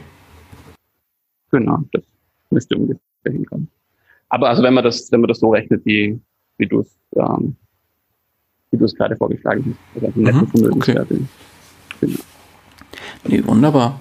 Genau, 1.51 1.83
das 1.93 2.05
müsste 2.51 2.77
ungefähr 2.77 3.01
hinkommen. 3.25 3.69
Aber 4.29 4.49
also 4.49 4.63
wenn 4.63 4.75
man 4.75 4.85
das, 4.85 5.11
wenn 5.13 5.21
man 5.21 5.29
das 5.29 5.41
so 5.41 5.51
rechnet, 5.51 5.85
wie, 5.85 6.19
wie 6.59 6.67
du 6.67 6.81
es, 6.81 6.97
ähm, 7.17 7.57
wie 8.71 8.79
du 8.79 8.85
es 8.85 8.95
gerade 8.95 9.17
vorgeschlagen 9.17 9.77
hast, 9.95 10.05
also. 10.05 10.21
Mhm, 10.21 10.73
okay. 10.73 10.99
Genau. 12.01 12.19
Nee, 13.25 13.47
wunderbar. 13.47 14.01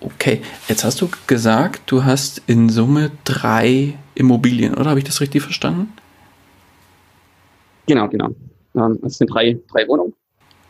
Okay, 0.00 0.42
jetzt 0.68 0.84
hast 0.84 1.00
du 1.00 1.08
gesagt, 1.26 1.90
du 1.90 2.04
hast 2.04 2.42
in 2.46 2.68
Summe 2.68 3.10
drei 3.24 3.94
Immobilien, 4.14 4.74
oder 4.74 4.90
habe 4.90 4.98
ich 4.98 5.04
das 5.04 5.20
richtig 5.20 5.42
verstanden? 5.42 5.92
Genau, 7.86 8.08
genau. 8.08 8.30
Ähm, 8.76 8.98
es 9.02 9.18
sind 9.18 9.32
drei, 9.32 9.58
drei 9.70 9.86
Wohnungen. 9.88 10.14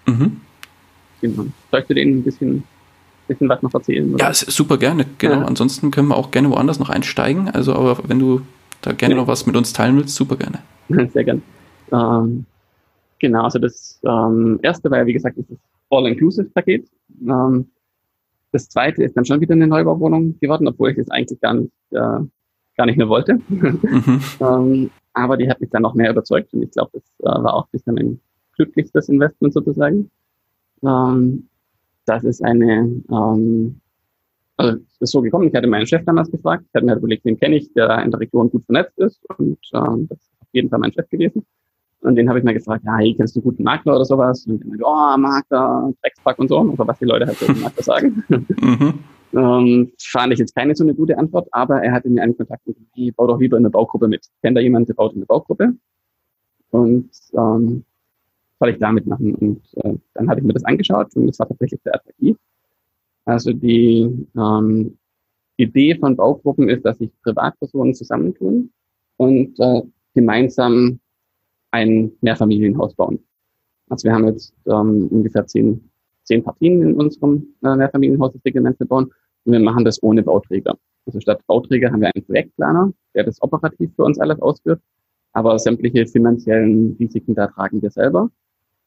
Mhm. 0.07 0.41
Genau. 1.21 1.47
Soll 1.71 1.81
ich 1.81 1.87
dir 1.87 1.95
denen 1.95 2.19
ein 2.19 2.23
bisschen, 2.23 2.65
bisschen 3.27 3.49
was 3.49 3.63
noch 3.63 3.73
erzählen? 3.75 4.15
Oder? 4.15 4.27
Ja, 4.27 4.35
super 4.35 4.77
gerne. 4.77 5.07
Genau. 5.19 5.41
Ja. 5.41 5.45
Ansonsten 5.45 5.91
können 5.91 6.09
wir 6.09 6.17
auch 6.17 6.31
gerne 6.31 6.51
woanders 6.51 6.79
noch 6.79 6.91
einsteigen. 6.91 7.49
Also, 7.51 7.75
aber 7.75 7.99
wenn 8.09 8.19
du 8.19 8.43
da 8.85 8.93
gerne 8.93 9.15
ja. 9.15 9.21
noch 9.21 9.29
was 9.29 9.47
mit 9.47 9.57
uns 9.57 9.73
teilen 9.73 9.97
willst, 9.97 10.15
super 10.15 10.37
gerne. 10.37 10.61
Sehr 11.13 11.25
gerne. 11.25 11.43
Ähm, 11.93 12.45
genau, 13.19 13.45
also 13.45 13.59
das 13.59 14.01
ähm, 14.05 14.59
erste 14.63 14.91
war 14.91 14.99
ja, 14.99 15.07
wie 15.07 15.13
gesagt, 15.13 15.39
das 15.39 15.47
All-Inclusive-Paket. 15.91 16.89
Ähm, 17.27 17.69
das 18.53 18.69
zweite 18.69 19.03
ist 19.03 19.17
dann 19.17 19.25
schon 19.25 19.41
wieder 19.41 19.55
eine 19.55 19.67
Neubauwohnung 19.67 20.39
geworden, 20.39 20.69
obwohl 20.69 20.91
ich 20.91 20.99
es 20.99 21.11
eigentlich 21.11 21.41
gar 21.41 21.55
nicht, 21.55 21.73
äh, 21.91 22.21
gar 22.77 22.87
nicht 22.87 22.97
mehr 22.97 23.09
wollte. 23.09 23.41
Mhm. 23.49 23.81
ähm, 24.41 24.91
aber 25.13 25.37
die 25.37 25.49
hat 25.49 25.61
mich 25.61 25.71
dann 25.71 25.83
noch 25.83 25.95
mehr 25.95 26.11
überzeugt 26.11 26.53
und 26.53 26.63
ich 26.63 26.71
glaube, 26.71 26.91
das 26.93 27.03
äh, 27.21 27.43
war 27.43 27.55
auch 27.55 27.65
ein 27.65 27.73
bisschen 27.73 27.99
ein 27.99 28.21
glücklichstes 28.57 29.09
Investment 29.09 29.55
sozusagen. 29.55 30.11
Ähm, 30.83 31.49
das 32.05 32.25
ist 32.25 32.45
eine, 32.45 33.03
ähm, 33.11 33.81
also 34.57 34.79
es 34.79 35.01
ist 35.01 35.11
so 35.11 35.21
gekommen, 35.21 35.49
ich 35.49 35.55
hatte 35.55 35.67
meinen 35.67 35.87
Chef 35.87 36.05
damals 36.05 36.31
gefragt, 36.31 36.65
ich 36.69 36.75
hatte 36.75 36.85
mir 36.85 36.93
halt 36.93 37.01
überlegt, 37.01 37.25
wen 37.25 37.39
kenne 37.39 37.57
ich, 37.57 37.73
der 37.75 38.03
in 38.03 38.11
der 38.11 38.21
Region 38.21 38.51
gut 38.51 38.65
vernetzt 38.67 38.99
ist 38.99 39.21
und 39.39 39.59
ähm, 39.73 40.07
das 40.09 40.19
ist 40.19 40.33
auf 40.41 40.49
jeden 40.53 40.69
Fall 40.71 40.79
mein 40.79 40.93
Chef 40.93 41.09
gewesen. 41.09 41.45
Und 42.01 42.17
den 42.17 42.29
habe 42.29 42.39
ich 42.39 42.45
mir 42.45 42.53
gefragt, 42.53 42.85
ja, 42.85 42.99
hey, 42.99 43.15
kennst 43.15 43.35
du 43.35 43.41
einen 43.41 43.45
guten 43.45 43.63
Makler 43.63 43.97
oder 43.97 44.05
sowas? 44.05 44.47
Und 44.47 44.59
der 44.61 44.69
meinte, 44.69 44.85
oh, 44.87 45.17
Makler, 45.17 45.91
Dreckspack 46.03 46.39
und 46.39 46.49
so, 46.49 46.59
also 46.59 46.87
was 46.87 46.99
die 46.99 47.07
Leute 47.07 47.27
halt 47.27 47.39
so 47.39 47.51
Makler 47.53 47.83
sagen. 47.83 48.25
Mhm. 48.29 48.95
Ähm, 49.37 49.91
fand 49.99 50.33
ich 50.33 50.39
jetzt 50.39 50.55
keine 50.55 50.77
so 50.77 50.85
eine 50.85 50.95
gute 50.95 51.19
Antwort, 51.19 51.49
aber 51.51 51.83
er 51.83 51.93
hatte 51.93 52.09
mir 52.09 52.23
einen 52.23 52.37
Kontakt 52.37 52.67
mit, 52.69 52.77
hey, 52.95 53.11
bau 53.11 53.27
doch 53.27 53.41
lieber 53.41 53.57
in 53.57 53.65
der 53.65 53.71
Baugruppe 53.71 54.07
mit. 54.07 54.29
Kennt 54.43 54.57
da 54.57 54.61
jemand, 54.61 54.89
der 54.89 54.95
baut 54.95 55.13
in 55.13 55.21
der 55.21 55.27
Baugruppe? 55.27 55.75
Und 56.71 57.11
ähm, 57.33 57.85
soll 58.61 58.69
ich 58.71 58.79
da 58.79 58.93
mitmachen? 58.93 59.35
Und 59.35 59.63
äh, 59.83 59.95
dann 60.15 60.29
hatte 60.29 60.41
ich 60.41 60.47
mir 60.47 60.53
das 60.53 60.65
angeschaut 60.65 61.17
und 61.17 61.27
das 61.27 61.39
war 61.41 61.49
tatsächlich 61.49 61.81
sehr 61.83 61.97
attraktiv. 61.97 62.37
Also 63.25 63.53
die 63.53 64.29
ähm, 64.37 64.99
Idee 65.57 65.97
von 65.97 66.17
Baugruppen 66.17 66.69
ist, 66.69 66.85
dass 66.85 66.99
sich 66.99 67.11
Privatpersonen 67.23 67.95
zusammentun 67.95 68.71
und 69.17 69.59
äh, 69.61 69.83
gemeinsam 70.15 71.01
ein 71.71 72.13
Mehrfamilienhaus 72.21 72.95
bauen. 72.95 73.19
Also 73.89 74.05
wir 74.05 74.15
haben 74.15 74.27
jetzt 74.27 74.55
ähm, 74.67 75.09
ungefähr 75.09 75.47
zehn, 75.47 75.91
zehn 76.25 76.43
Partien 76.43 76.83
in 76.83 76.95
unserem 76.95 77.55
äh, 77.63 77.77
Mehrfamilienhaus, 77.77 78.33
das 78.33 78.43
gemeinsam 78.53 78.89
bauen. 78.89 79.11
Und 79.45 79.53
wir 79.53 79.61
machen 79.61 79.85
das 79.85 80.03
ohne 80.03 80.23
Bauträger. 80.23 80.77
Also 81.07 81.21
statt 81.21 81.41
Bauträger 81.47 81.93
haben 81.93 82.01
wir 82.01 82.11
einen 82.15 82.25
Projektplaner, 82.25 82.93
der 83.15 83.25
das 83.25 83.43
operativ 83.43 83.91
für 83.95 84.05
uns 84.05 84.19
alles 84.19 84.41
ausführt. 84.41 84.81
Aber 85.33 85.59
sämtliche 85.59 86.07
finanziellen 86.07 86.97
Risiken 86.99 87.35
da 87.35 87.49
tragen 87.49 87.83
wir 87.83 87.91
selber. 87.91 88.31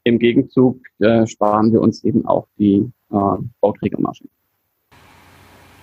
Im 0.08 0.20
Gegenzug 0.20 0.80
äh, 1.00 1.28
sparen 1.28 1.74
wir 1.74 1.82
uns 1.82 2.02
eben 2.06 2.26
auch 2.26 2.48
die 2.58 2.89
äh, 3.12 3.15
Bauträgermarge. 3.60 4.24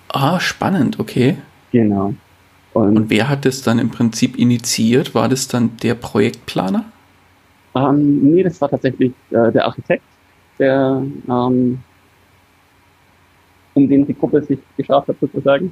Ah, 0.09 0.39
spannend, 0.39 0.99
okay. 0.99 1.37
Genau. 1.71 2.15
Und, 2.73 2.97
Und, 2.97 3.09
wer 3.11 3.29
hat 3.29 3.45
das 3.45 3.61
dann 3.61 3.77
im 3.77 3.91
Prinzip 3.91 4.35
initiiert? 4.35 5.13
War 5.13 5.29
das 5.29 5.47
dann 5.47 5.77
der 5.83 5.93
Projektplaner? 5.93 6.85
Ähm, 7.75 8.33
nee, 8.33 8.41
das 8.41 8.59
war 8.61 8.69
tatsächlich 8.69 9.13
äh, 9.29 9.51
der 9.51 9.65
Architekt, 9.65 10.03
der 10.57 11.05
ähm, 11.29 11.79
um 13.75 13.87
den 13.87 14.07
die 14.07 14.13
Gruppe 14.15 14.41
sich 14.41 14.59
geschafft 14.75 15.07
hat, 15.07 15.17
sozusagen. 15.21 15.71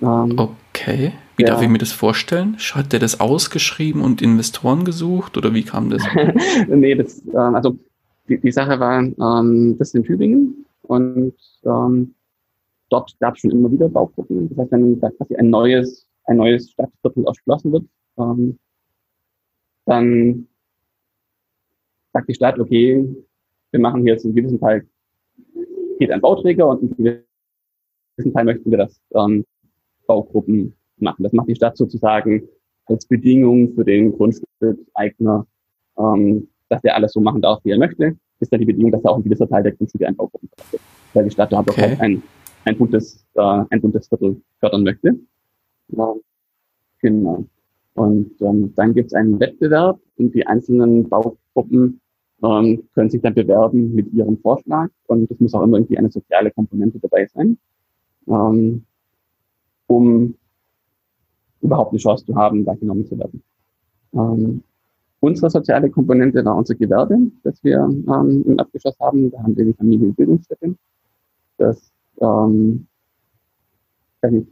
Ähm, 0.00 0.48
okay. 0.86 1.12
Wie 1.36 1.42
ja. 1.42 1.48
darf 1.48 1.62
ich 1.62 1.68
mir 1.68 1.78
das 1.78 1.92
vorstellen? 1.92 2.56
Hat 2.72 2.92
der 2.92 3.00
das 3.00 3.20
ausgeschrieben 3.20 4.00
und 4.00 4.22
Investoren 4.22 4.84
gesucht 4.84 5.36
oder 5.36 5.52
wie 5.52 5.62
kam 5.62 5.90
das? 5.90 6.02
nee, 6.68 6.94
das, 6.94 7.26
äh, 7.26 7.36
also 7.36 7.76
die, 8.28 8.40
die 8.40 8.52
Sache 8.52 8.80
war, 8.80 9.00
ähm, 9.02 9.76
das 9.78 9.88
ist 9.88 9.94
in 9.94 10.04
Tübingen 10.04 10.66
und 10.82 11.34
ähm, 11.64 12.14
dort 12.88 13.14
gab 13.20 13.34
es 13.34 13.40
schon 13.40 13.50
immer 13.50 13.70
wieder 13.70 13.88
Baugruppen. 13.88 14.48
Das 14.48 14.58
heißt, 14.58 14.72
wenn 14.72 15.00
da 15.00 15.10
quasi 15.10 15.36
ein 15.36 15.50
neues, 15.50 16.06
ein 16.24 16.38
neues 16.38 16.70
Stadtviertel 16.70 17.26
erschlossen 17.26 17.72
wird, 17.72 17.84
ähm, 18.18 18.58
dann 19.84 20.48
sagt 22.12 22.28
die 22.28 22.34
Stadt, 22.34 22.58
okay, 22.58 23.06
wir 23.72 23.80
machen 23.80 24.02
hier 24.02 24.14
jetzt 24.14 24.24
einen 24.24 24.34
gewissen 24.34 24.58
Teil, 24.58 24.86
geht 25.98 26.10
ein 26.10 26.20
Bauträger 26.20 26.66
und 26.66 26.80
einen 26.82 27.24
gewissen 28.16 28.32
Teil 28.32 28.44
möchten 28.44 28.70
wir 28.70 28.78
das 28.78 29.00
ähm, 29.14 29.44
Baugruppen 30.06 30.74
machen. 30.98 31.22
Das 31.22 31.32
macht 31.32 31.48
die 31.48 31.54
Stadt 31.54 31.76
sozusagen 31.76 32.48
als 32.86 33.06
Bedingung 33.06 33.74
für 33.74 33.84
den 33.84 34.12
Grundstückeigner, 34.12 35.46
ähm, 35.98 36.48
dass 36.68 36.84
er 36.84 36.94
alles 36.94 37.12
so 37.12 37.20
machen 37.20 37.42
darf, 37.42 37.60
wie 37.64 37.70
er 37.70 37.78
möchte, 37.78 38.16
ist 38.40 38.52
dann 38.52 38.60
die 38.60 38.66
Bedingung, 38.66 38.92
dass 38.92 39.04
er 39.04 39.10
auch 39.10 39.16
ein 39.16 39.24
gewisser 39.24 39.48
Teil 39.48 39.62
der 39.62 39.72
Grundstücke 39.72 40.06
ein 40.06 40.16
Baugruppen 40.16 40.48
verkauft. 40.56 40.84
Weil 41.14 41.24
die 41.24 41.30
Stadt 41.30 41.52
da 41.52 41.60
okay. 41.60 41.94
auch 41.94 42.00
ein, 42.00 42.22
ein 42.64 42.76
buntes, 42.76 43.26
äh, 43.34 43.64
ein 43.70 43.80
buntes 43.80 44.08
Viertel 44.08 44.40
fördern 44.60 44.82
möchte. 44.82 45.18
Ja, 45.88 46.14
genau. 47.00 47.44
Und 47.94 48.40
ähm, 48.42 48.74
dann 48.74 48.92
gibt 48.94 49.08
es 49.08 49.14
einen 49.14 49.40
Wettbewerb 49.40 49.98
und 50.16 50.34
die 50.34 50.46
einzelnen 50.46 51.08
Baugruppen 51.08 52.00
ähm, 52.42 52.82
können 52.94 53.10
sich 53.10 53.22
dann 53.22 53.34
bewerben 53.34 53.94
mit 53.94 54.12
ihrem 54.12 54.38
Vorschlag 54.38 54.88
und 55.06 55.30
es 55.30 55.40
muss 55.40 55.54
auch 55.54 55.62
immer 55.62 55.78
irgendwie 55.78 55.96
eine 55.96 56.10
soziale 56.10 56.50
Komponente 56.50 56.98
dabei 56.98 57.26
sein, 57.26 57.56
ähm, 58.28 58.84
um 59.86 60.34
überhaupt 61.60 61.92
eine 61.92 61.98
Chance 61.98 62.24
zu 62.26 62.34
haben, 62.34 62.64
da 62.64 62.74
genommen 62.74 63.06
zu 63.06 63.18
werden. 63.18 63.42
Ähm, 64.12 64.62
unsere 65.20 65.50
soziale 65.50 65.90
Komponente 65.90 66.44
war 66.44 66.56
unser 66.56 66.74
Gewerbe, 66.74 67.18
das 67.42 67.62
wir 67.64 67.78
ähm, 67.78 68.44
im 68.46 68.58
Abgeschoss 68.58 68.98
haben. 69.00 69.30
Da 69.30 69.42
haben 69.42 69.56
wir 69.56 69.64
die 69.64 69.72
Familienbildungsstätte. 69.72 70.74
Das, 71.58 71.90
ähm, 72.20 72.86
weiß 74.20 74.32
nicht, 74.32 74.48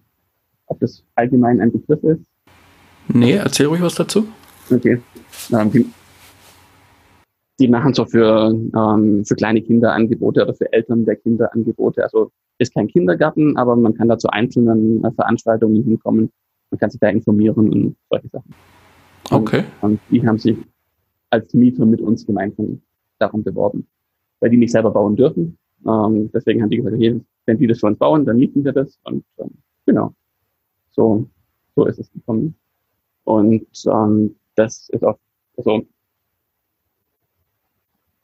ob 0.67 0.81
das 0.81 1.05
allgemein 1.15 1.61
ein 1.61 1.73
Begriff 1.73 2.03
ist. 2.05 2.25
Nee, 3.09 3.33
erzähl 3.33 3.67
ruhig 3.67 3.83
was 3.83 3.95
dazu. 3.95 4.27
Okay. 4.71 5.01
Ähm, 5.53 5.71
die, 5.71 5.87
die, 7.59 7.69
machen 7.69 7.95
so 7.95 8.05
für, 8.05 8.51
ähm, 8.51 9.25
für 9.25 9.35
kleine 9.35 9.63
Kinder 9.63 9.93
Angebote 9.93 10.43
oder 10.43 10.55
für 10.55 10.73
Eltern 10.73 11.05
der 11.05 11.17
Kinder 11.17 11.53
Angebote. 11.53 12.03
Also 12.03 12.31
ist 12.59 12.75
kein 12.75 12.89
Kindergarten, 12.89 13.57
aber 13.57 13.77
man 13.77 13.95
kann 13.95 14.09
da 14.09 14.19
zu 14.19 14.29
einzelnen 14.29 15.05
äh, 15.05 15.13
Veranstaltungen 15.13 15.83
hinkommen. 15.83 16.31
Man 16.71 16.79
kann 16.79 16.91
sich 16.91 17.01
da 17.01 17.09
informieren 17.09 17.71
und 17.73 17.97
solche 18.11 18.29
Sachen. 18.29 18.55
Okay. 19.31 19.65
Und, 19.81 19.93
und 19.93 20.01
die 20.11 20.27
haben 20.27 20.39
sich 20.39 20.57
als 21.31 21.53
Mieter 21.55 21.87
mit 21.87 22.01
uns 22.01 22.27
gemeinsam 22.27 22.81
darum 23.19 23.43
beworben, 23.43 23.87
weil 24.41 24.51
die 24.51 24.57
nicht 24.57 24.73
selber 24.73 24.91
bauen 24.91 25.17
dürfen. 25.17 25.59
Ähm, 25.87 26.31
deswegen 26.33 26.63
haben 26.63 26.71
die 26.71 26.77
gesagt, 26.77 26.97
okay, 26.97 27.21
wenn 27.47 27.59
die 27.59 27.67
das 27.67 27.81
für 27.81 27.87
uns 27.87 27.99
bauen, 27.99 28.25
dann 28.25 28.37
mieten 28.37 28.65
wir 28.65 28.73
das. 28.73 28.99
Und 29.05 29.25
ähm, 29.39 29.51
genau, 29.87 30.15
so, 30.91 31.29
so 31.75 31.87
ist 31.87 31.99
es 31.99 32.11
gekommen. 32.13 32.55
Und 33.25 33.67
ähm, 33.87 34.37
das 34.55 34.89
ist 34.91 35.05
auch, 35.05 35.19
also 35.57 35.87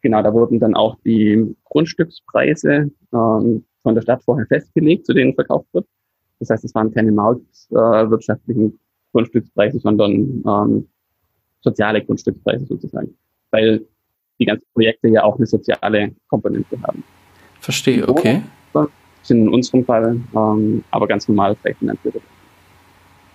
genau, 0.03 0.23
da 0.23 0.33
wurden 0.33 0.59
dann 0.59 0.75
auch 0.75 0.97
die 1.05 1.55
Grundstückspreise 1.65 2.91
ähm, 3.13 3.65
von 3.83 3.95
der 3.95 4.03
Stadt 4.03 4.23
vorher 4.23 4.47
festgelegt, 4.47 5.07
zu 5.07 5.15
denen 5.15 5.35
verkauft 5.35 5.69
wird. 5.73 5.87
Das 6.39 6.51
heißt, 6.51 6.65
es 6.65 6.75
waren 6.75 6.93
keine 6.93 7.13
marktwirtschaftlichen 7.13 8.67
äh, 8.67 8.79
Grundstückspreise, 9.13 9.79
sondern 9.79 10.43
ähm, 10.47 10.89
soziale 11.61 12.03
Grundstückspreise 12.05 12.67
sozusagen, 12.67 13.15
weil 13.51 13.85
die 14.39 14.47
ganzen 14.47 14.67
Projekte 14.73 15.09
ja 15.09 15.23
auch 15.23 15.37
eine 15.37 15.47
soziale 15.47 16.13
Komponente 16.29 16.81
haben. 16.83 17.05
Verstehe, 17.61 18.09
okay. 18.09 18.43
Sind 19.23 19.43
in 19.43 19.49
unserem 19.51 19.85
Fall 19.85 20.19
ähm, 20.35 20.83
aber 20.91 21.07
ganz 21.07 21.29
normal 21.29 21.55
finanziert. 21.79 22.15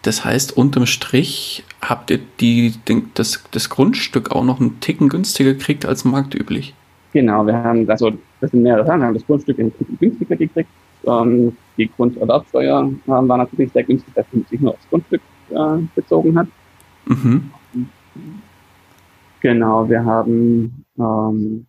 Das 0.06 0.24
heißt, 0.24 0.56
unterm 0.56 0.86
Strich 0.86 1.63
habt 1.82 2.12
ihr 2.12 2.20
die, 2.39 2.76
den, 2.88 3.10
das, 3.15 3.44
das 3.50 3.72
Grundstück 3.72 4.32
auch 4.32 4.44
noch 4.44 4.62
einen 4.62 4.80
Ticken 4.80 5.10
günstiger 5.10 5.54
gekriegt 5.54 5.84
als 5.84 6.06
marktüblich. 6.06 6.76
Genau, 7.12 7.48
wir 7.48 7.56
haben, 7.56 7.89
also 7.89 8.12
das 8.39 8.52
sind 8.52 8.62
mehrere 8.62 8.86
Sachen, 8.86 9.00
wir 9.00 9.08
haben 9.08 9.15
das 9.15 9.26
Grundstück 9.26 9.58
einen 9.58 9.76
Ticken 9.76 9.98
günstiger 9.98 10.36
gekriegt. 10.36 10.70
Ähm, 11.08 11.58
die 11.76 11.88
Grunderwerbsteuer 11.88 12.82
ähm, 12.82 13.00
war 13.06 13.38
natürlich 13.38 13.72
sehr 13.72 13.82
günstig, 13.82 14.13
dass 14.13 14.28
sie 14.32 14.46
sich 14.48 14.60
nur 14.60 14.74
aufs 14.74 14.88
Grundstück 14.89 15.22
äh, 15.50 15.78
bezogen 15.96 16.38
hat. 16.38 16.48
Mhm. 17.08 17.50
Genau, 19.41 19.89
wir 19.89 20.06
haben 20.06 20.86
ähm, 21.00 21.65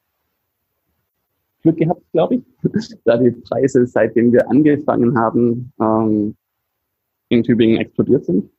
Glück 1.63 1.79
gehabt, 1.79 2.03
glaube 2.13 2.35
ich, 2.35 2.43
da 3.07 3.17
die 3.17 3.31
Preise, 3.31 3.87
seitdem 3.87 4.31
wir 4.31 4.47
angefangen 4.51 5.19
haben, 5.19 5.73
ähm, 5.81 6.37
in 7.29 7.43
Tübingen 7.43 7.79
explodiert 7.79 8.25
sind, 8.25 8.51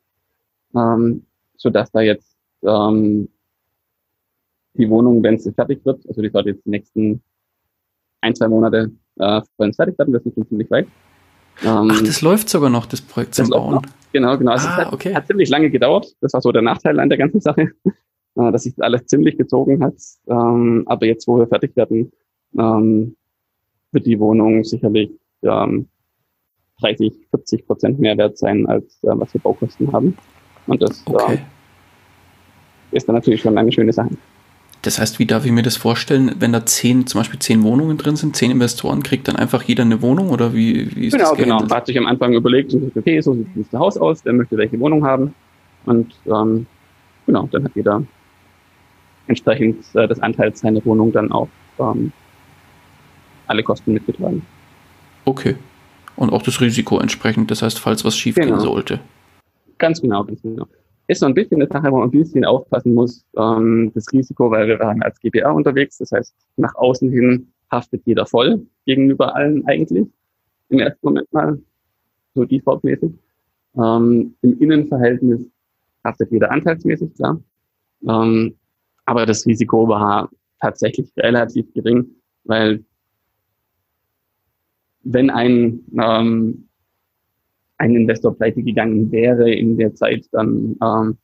ähm, 0.75 1.25
sodass 1.56 1.91
da 1.91 2.01
jetzt 2.01 2.38
ähm, 2.63 3.30
die 4.73 4.89
Wohnung, 4.89 5.23
wenn 5.23 5.39
sie 5.39 5.51
fertig 5.51 5.84
wird, 5.86 6.08
also 6.08 6.21
die 6.21 6.30
sollte 6.30 6.49
jetzt 6.49 6.65
die 6.65 6.69
nächsten 6.69 7.21
ein, 8.21 8.36
zwei 8.36 8.47
Monate 8.47 8.91
äh, 9.17 9.41
vor 9.56 9.73
fertig 9.73 9.97
werden, 9.97 10.13
wir 10.13 10.19
sind 10.19 10.36
schon 10.36 10.47
ziemlich 10.47 10.69
weit. 10.69 10.88
Ähm, 11.63 11.89
Ach, 11.91 12.01
das 12.01 12.21
läuft 12.21 12.49
sogar 12.49 12.69
noch, 12.69 12.86
das 12.86 13.01
Projekt 13.01 13.36
zum 13.36 13.49
Bauen. 13.49 13.75
Noch. 13.75 13.82
Genau, 14.13 14.38
genau. 14.38 14.51
Also 14.51 14.67
ah, 14.67 14.71
es 14.71 14.86
hat, 14.86 14.93
okay. 14.93 15.15
hat, 15.15 15.27
ziemlich 15.27 15.49
lange 15.49 15.69
gedauert. 15.69 16.15
Das 16.21 16.34
war 16.34 16.41
so 16.41 16.51
der 16.51 16.62
Nachteil 16.62 16.99
an 16.99 17.10
der 17.10 17.17
ganzen 17.17 17.41
Sache, 17.41 17.71
äh, 18.36 18.51
dass 18.51 18.63
sich 18.63 18.75
alles 18.80 19.06
ziemlich 19.08 19.38
gezogen 19.38 19.84
hat. 19.84 19.95
Ähm, 20.27 20.84
aber 20.86 21.06
jetzt, 21.08 21.27
wo 21.27 21.39
wir 21.39 21.47
fertig 21.47 21.75
werden, 21.75 22.12
ähm, 22.58 23.15
wird 23.91 24.06
die 24.06 24.19
Wohnung 24.19 24.63
sicherlich 24.63 25.10
ähm, 25.41 25.88
30, 26.82 27.13
40 27.32 27.68
Prozent 27.68 28.00
mehr 28.00 28.18
wert 28.18 28.38
sein, 28.38 28.66
als 28.68 29.04
äh, 29.04 29.08
was 29.13 29.34
wir 29.34 29.42
Baukosten 29.42 29.92
haben. 29.92 30.18
Und 30.68 30.82
das 30.82 31.04
okay. 31.06 31.36
äh, 31.36 32.96
ist 32.96 33.08
dann 33.08 33.16
natürlich 33.16 33.42
schon 33.42 33.58
eine 33.58 33.72
schöne 33.72 33.94
Sache. 33.94 34.12
Das 34.84 35.00
heißt, 35.00 35.18
wie 35.20 35.26
darf 35.26 35.44
ich 35.46 35.52
mir 35.52 35.63
das 35.63 35.76
vorstellen, 35.76 36.36
wenn 36.40 36.54
da 36.54 36.66
zehn, 36.66 37.08
zum 37.08 37.20
Beispiel 37.20 37.40
zehn 37.40 37.63
Wohnungen 37.63 37.98
drin 37.98 38.16
sind, 38.16 38.36
zehn 38.36 38.52
Investoren, 38.52 39.02
kriegt 39.02 39.28
dann 39.28 39.36
einfach 39.36 39.63
jeder 39.63 39.84
eine 39.84 40.02
Wohnung 40.02 40.30
oder 40.30 40.54
wie, 40.54 40.96
wie 40.96 41.08
ist 41.08 41.13
genau, 41.13 41.30
das 41.30 41.38
Genau, 41.38 41.58
genau. 41.58 41.68
Man 41.68 41.78
hat 41.78 41.88
sich 41.88 41.98
am 41.98 42.06
Anfang 42.06 42.34
überlegt, 42.34 42.76
okay, 42.96 43.20
so 43.22 43.34
sieht 43.34 43.48
das 43.72 43.80
Haus 43.80 43.98
aus, 43.98 44.24
wer 44.24 44.34
möchte 44.34 44.56
welche 44.56 44.80
Wohnung 44.80 45.04
haben. 45.04 45.34
Und 45.86 46.13
ähm, 46.28 46.68
genau, 47.26 47.50
dann 47.52 47.63
hat 47.63 47.72
jeder 47.76 48.04
entsprechend 49.26 49.84
äh, 49.96 50.08
des 50.08 50.20
Anteils 50.20 50.60
seiner 50.60 50.86
Wohnung 50.86 51.12
dann 51.12 51.32
auch 51.32 51.50
ähm, 51.80 52.12
alle 53.48 53.63
Kosten 53.63 53.94
mitgetragen. 53.94 54.46
Okay 55.26 55.56
und 56.17 56.34
auch 56.34 56.41
das 56.41 56.60
Risiko 56.60 56.99
entsprechend. 56.99 57.49
Das 57.51 57.62
heißt, 57.62 57.80
falls 57.80 58.03
was 58.03 58.17
schief 58.17 58.36
genau. 58.36 58.47
gehen 58.47 58.60
sollte. 58.60 58.99
Ganz 59.77 60.01
genau, 60.01 60.23
ganz 60.23 60.41
genau. 60.41 60.67
Ist 61.08 61.21
so 61.21 61.25
ein 61.25 61.34
bisschen 61.34 61.62
eine 61.62 61.71
Sache, 61.71 61.89
wo 61.89 61.99
man 61.99 62.10
ein 62.10 62.12
bisschen 62.12 62.43
aufpassen 62.43 62.93
muss, 62.93 63.25
ähm, 63.38 63.91
das 63.95 64.12
Risiko, 64.12 64.51
weil 64.51 64.67
wir 64.67 64.80
waren 64.80 65.01
als 65.01 65.19
GBR 65.19 65.53
unterwegs. 65.53 65.97
Das 65.99 66.12
heißt, 66.12 66.36
nach 66.58 66.75
außen 66.75 67.10
hin 67.10 67.47
haftet 67.71 68.01
jeder 68.06 68.25
voll 68.25 68.65
gegenüber 68.86 69.34
allen 69.36 69.65
eigentlich. 69.67 70.08
Im 70.69 70.80
ersten 70.80 70.99
Moment 71.06 71.32
mal 71.32 71.58
so 72.34 72.43
defaultmäßig. 72.43 73.12
Ähm, 73.77 74.36
Im 74.41 74.60
Innenverhältnis 74.60 75.41
haftet 76.03 76.32
jeder 76.32 76.51
anteilsmäßig, 76.51 77.13
klar. 77.15 77.39
Ähm, 78.08 78.56
aber 79.06 79.25
das 79.25 79.45
Risiko 79.45 79.88
war 79.88 80.30
tatsächlich 80.60 81.10
relativ 81.17 81.71
gering, 81.73 82.06
weil 82.43 82.84
wenn 85.10 85.30
ein, 85.30 85.80
ähm, 86.00 86.67
ein 87.78 87.96
Investor 87.96 88.36
pleite 88.36 88.62
gegangen 88.62 89.12
wäre 89.12 89.52
in 89.52 89.78
der 89.78 89.96
Zeit, 89.96 90.26
dann 90.32 90.76
ähm, 90.82 91.17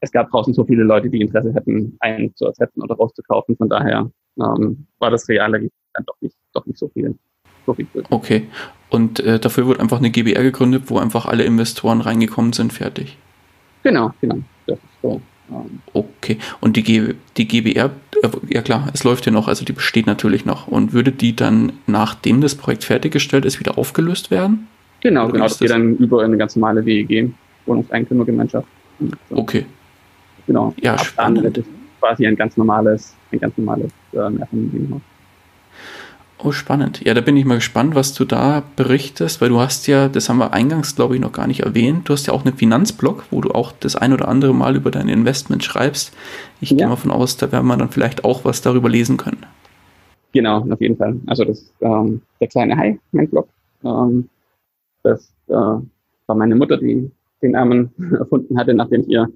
es 0.00 0.12
gab 0.12 0.30
draußen 0.30 0.54
so 0.54 0.64
viele 0.64 0.82
Leute, 0.82 1.10
die 1.10 1.20
Interesse 1.20 1.52
hätten, 1.52 1.96
einen 2.00 2.34
zu 2.34 2.46
ersetzen 2.46 2.82
oder 2.82 2.94
rauszukaufen. 2.94 3.56
Von 3.56 3.68
daher 3.68 4.10
ähm, 4.38 4.86
war 4.98 5.10
das 5.10 5.28
reale 5.28 5.68
dann 5.94 6.04
doch 6.06 6.16
nicht, 6.20 6.36
doch 6.54 6.64
nicht 6.66 6.78
so 6.78 6.88
viel. 6.88 7.14
So 7.66 7.74
viel 7.74 7.86
okay. 8.08 8.46
Und 8.88 9.20
äh, 9.20 9.38
dafür 9.38 9.66
wird 9.66 9.80
einfach 9.80 9.98
eine 9.98 10.10
GBR 10.10 10.42
gegründet, 10.42 10.84
wo 10.86 10.98
einfach 10.98 11.26
alle 11.26 11.44
Investoren 11.44 12.00
reingekommen 12.00 12.52
sind, 12.52 12.72
fertig. 12.72 13.18
Genau, 13.82 14.12
genau. 14.20 14.38
Das 14.66 14.78
ist 14.78 15.02
so. 15.02 15.20
Okay. 15.92 16.38
Und 16.60 16.76
die, 16.76 16.82
G 16.82 17.14
die 17.36 17.48
GBR, 17.48 17.90
äh, 18.22 18.28
ja 18.48 18.62
klar, 18.62 18.88
es 18.92 19.04
läuft 19.04 19.26
ja 19.26 19.32
noch, 19.32 19.48
also 19.48 19.64
die 19.64 19.72
besteht 19.72 20.06
natürlich 20.06 20.44
noch. 20.44 20.68
Und 20.68 20.92
würde 20.92 21.12
die 21.12 21.34
dann, 21.34 21.72
nachdem 21.86 22.40
das 22.40 22.54
Projekt 22.54 22.84
fertiggestellt 22.84 23.44
ist, 23.44 23.60
wieder 23.60 23.78
aufgelöst 23.78 24.30
werden? 24.30 24.68
Genau, 25.00 25.24
Oder 25.24 25.32
genau. 25.32 25.44
Das 25.44 25.58
geht 25.58 25.70
dann 25.70 25.96
über 25.96 26.22
eine 26.22 26.36
ganz 26.36 26.56
normale 26.56 26.84
WEG, 26.84 27.30
Wohnungseigentümergemeinschaft. 27.66 28.68
So. 29.00 29.36
Okay. 29.36 29.66
Genau. 30.46 30.74
Ja, 30.80 30.94
Ab 30.94 31.04
spannend. 31.04 31.56
Das 31.56 31.64
ist 31.64 31.70
quasi 32.00 32.26
ein 32.26 32.36
ganz 32.36 32.56
normales, 32.56 33.14
ein 33.32 33.40
ganz 33.40 33.56
normales 33.56 33.90
äh, 34.12 34.30
Mehrfamilienhaus. 34.30 35.00
Oh, 36.42 36.52
spannend. 36.52 37.04
Ja, 37.04 37.12
da 37.12 37.20
bin 37.20 37.36
ich 37.36 37.44
mal 37.44 37.56
gespannt, 37.56 37.94
was 37.94 38.14
du 38.14 38.24
da 38.24 38.62
berichtest, 38.76 39.42
weil 39.42 39.50
du 39.50 39.60
hast 39.60 39.86
ja, 39.86 40.08
das 40.08 40.28
haben 40.28 40.38
wir 40.38 40.54
eingangs, 40.54 40.96
glaube 40.96 41.14
ich, 41.14 41.20
noch 41.20 41.32
gar 41.32 41.46
nicht 41.46 41.60
erwähnt, 41.60 42.08
du 42.08 42.14
hast 42.14 42.26
ja 42.26 42.32
auch 42.32 42.46
einen 42.46 42.56
Finanzblog, 42.56 43.24
wo 43.30 43.42
du 43.42 43.50
auch 43.50 43.72
das 43.72 43.94
ein 43.94 44.14
oder 44.14 44.26
andere 44.28 44.54
Mal 44.54 44.74
über 44.74 44.90
dein 44.90 45.08
Investment 45.08 45.62
schreibst. 45.62 46.16
Ich 46.62 46.70
ja. 46.70 46.76
gehe 46.78 46.86
mal 46.88 46.96
von 46.96 47.10
aus, 47.10 47.36
da 47.36 47.52
werden 47.52 47.66
wir 47.66 47.76
dann 47.76 47.90
vielleicht 47.90 48.24
auch 48.24 48.44
was 48.44 48.62
darüber 48.62 48.88
lesen 48.88 49.18
können. 49.18 49.44
Genau, 50.32 50.66
auf 50.70 50.80
jeden 50.80 50.96
Fall. 50.96 51.20
Also 51.26 51.44
das 51.44 51.70
ähm, 51.80 52.22
der 52.40 52.48
kleine 52.48 52.76
Hai, 52.76 52.98
mein 53.12 53.28
Blog. 53.28 53.48
Ähm, 53.84 54.28
das 55.02 55.32
äh, 55.48 55.52
war 55.52 56.34
meine 56.34 56.54
Mutter, 56.54 56.78
die 56.78 57.10
den 57.42 57.50
Namen 57.50 57.90
erfunden 58.18 58.58
hatte, 58.58 58.72
nachdem 58.72 59.02
ich 59.02 59.08
ihr, 59.08 59.28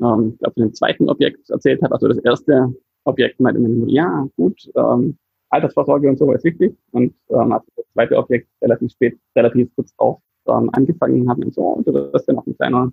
ähm, 0.00 0.36
glaube 0.38 0.54
dem 0.56 0.74
zweiten 0.74 1.08
Objekt 1.08 1.48
erzählt 1.48 1.82
habe. 1.82 1.94
Also 1.94 2.08
das 2.08 2.18
erste 2.18 2.74
Objekt 3.04 3.40
meinte 3.40 3.60
man, 3.60 3.88
ja, 3.88 4.28
gut, 4.36 4.70
ähm, 4.74 5.16
Altersvorsorge 5.52 6.08
und 6.08 6.18
so 6.18 6.32
ist 6.32 6.44
wichtig. 6.44 6.74
Und 6.92 7.14
ähm, 7.30 7.52
als 7.52 7.64
das 7.76 7.84
zweite 7.92 8.16
Objekt 8.16 8.48
relativ 8.60 8.92
spät, 8.92 9.18
relativ 9.36 9.68
kurz 9.74 9.94
drauf 9.96 10.20
ähm, 10.48 10.70
angefangen 10.72 11.28
haben 11.28 11.44
und 11.44 11.54
so, 11.54 11.62
und 11.62 11.86
du 11.86 11.92
wirst 11.92 12.26
ja 12.26 12.34
noch 12.34 12.46
ein 12.46 12.56
kleiner, 12.56 12.92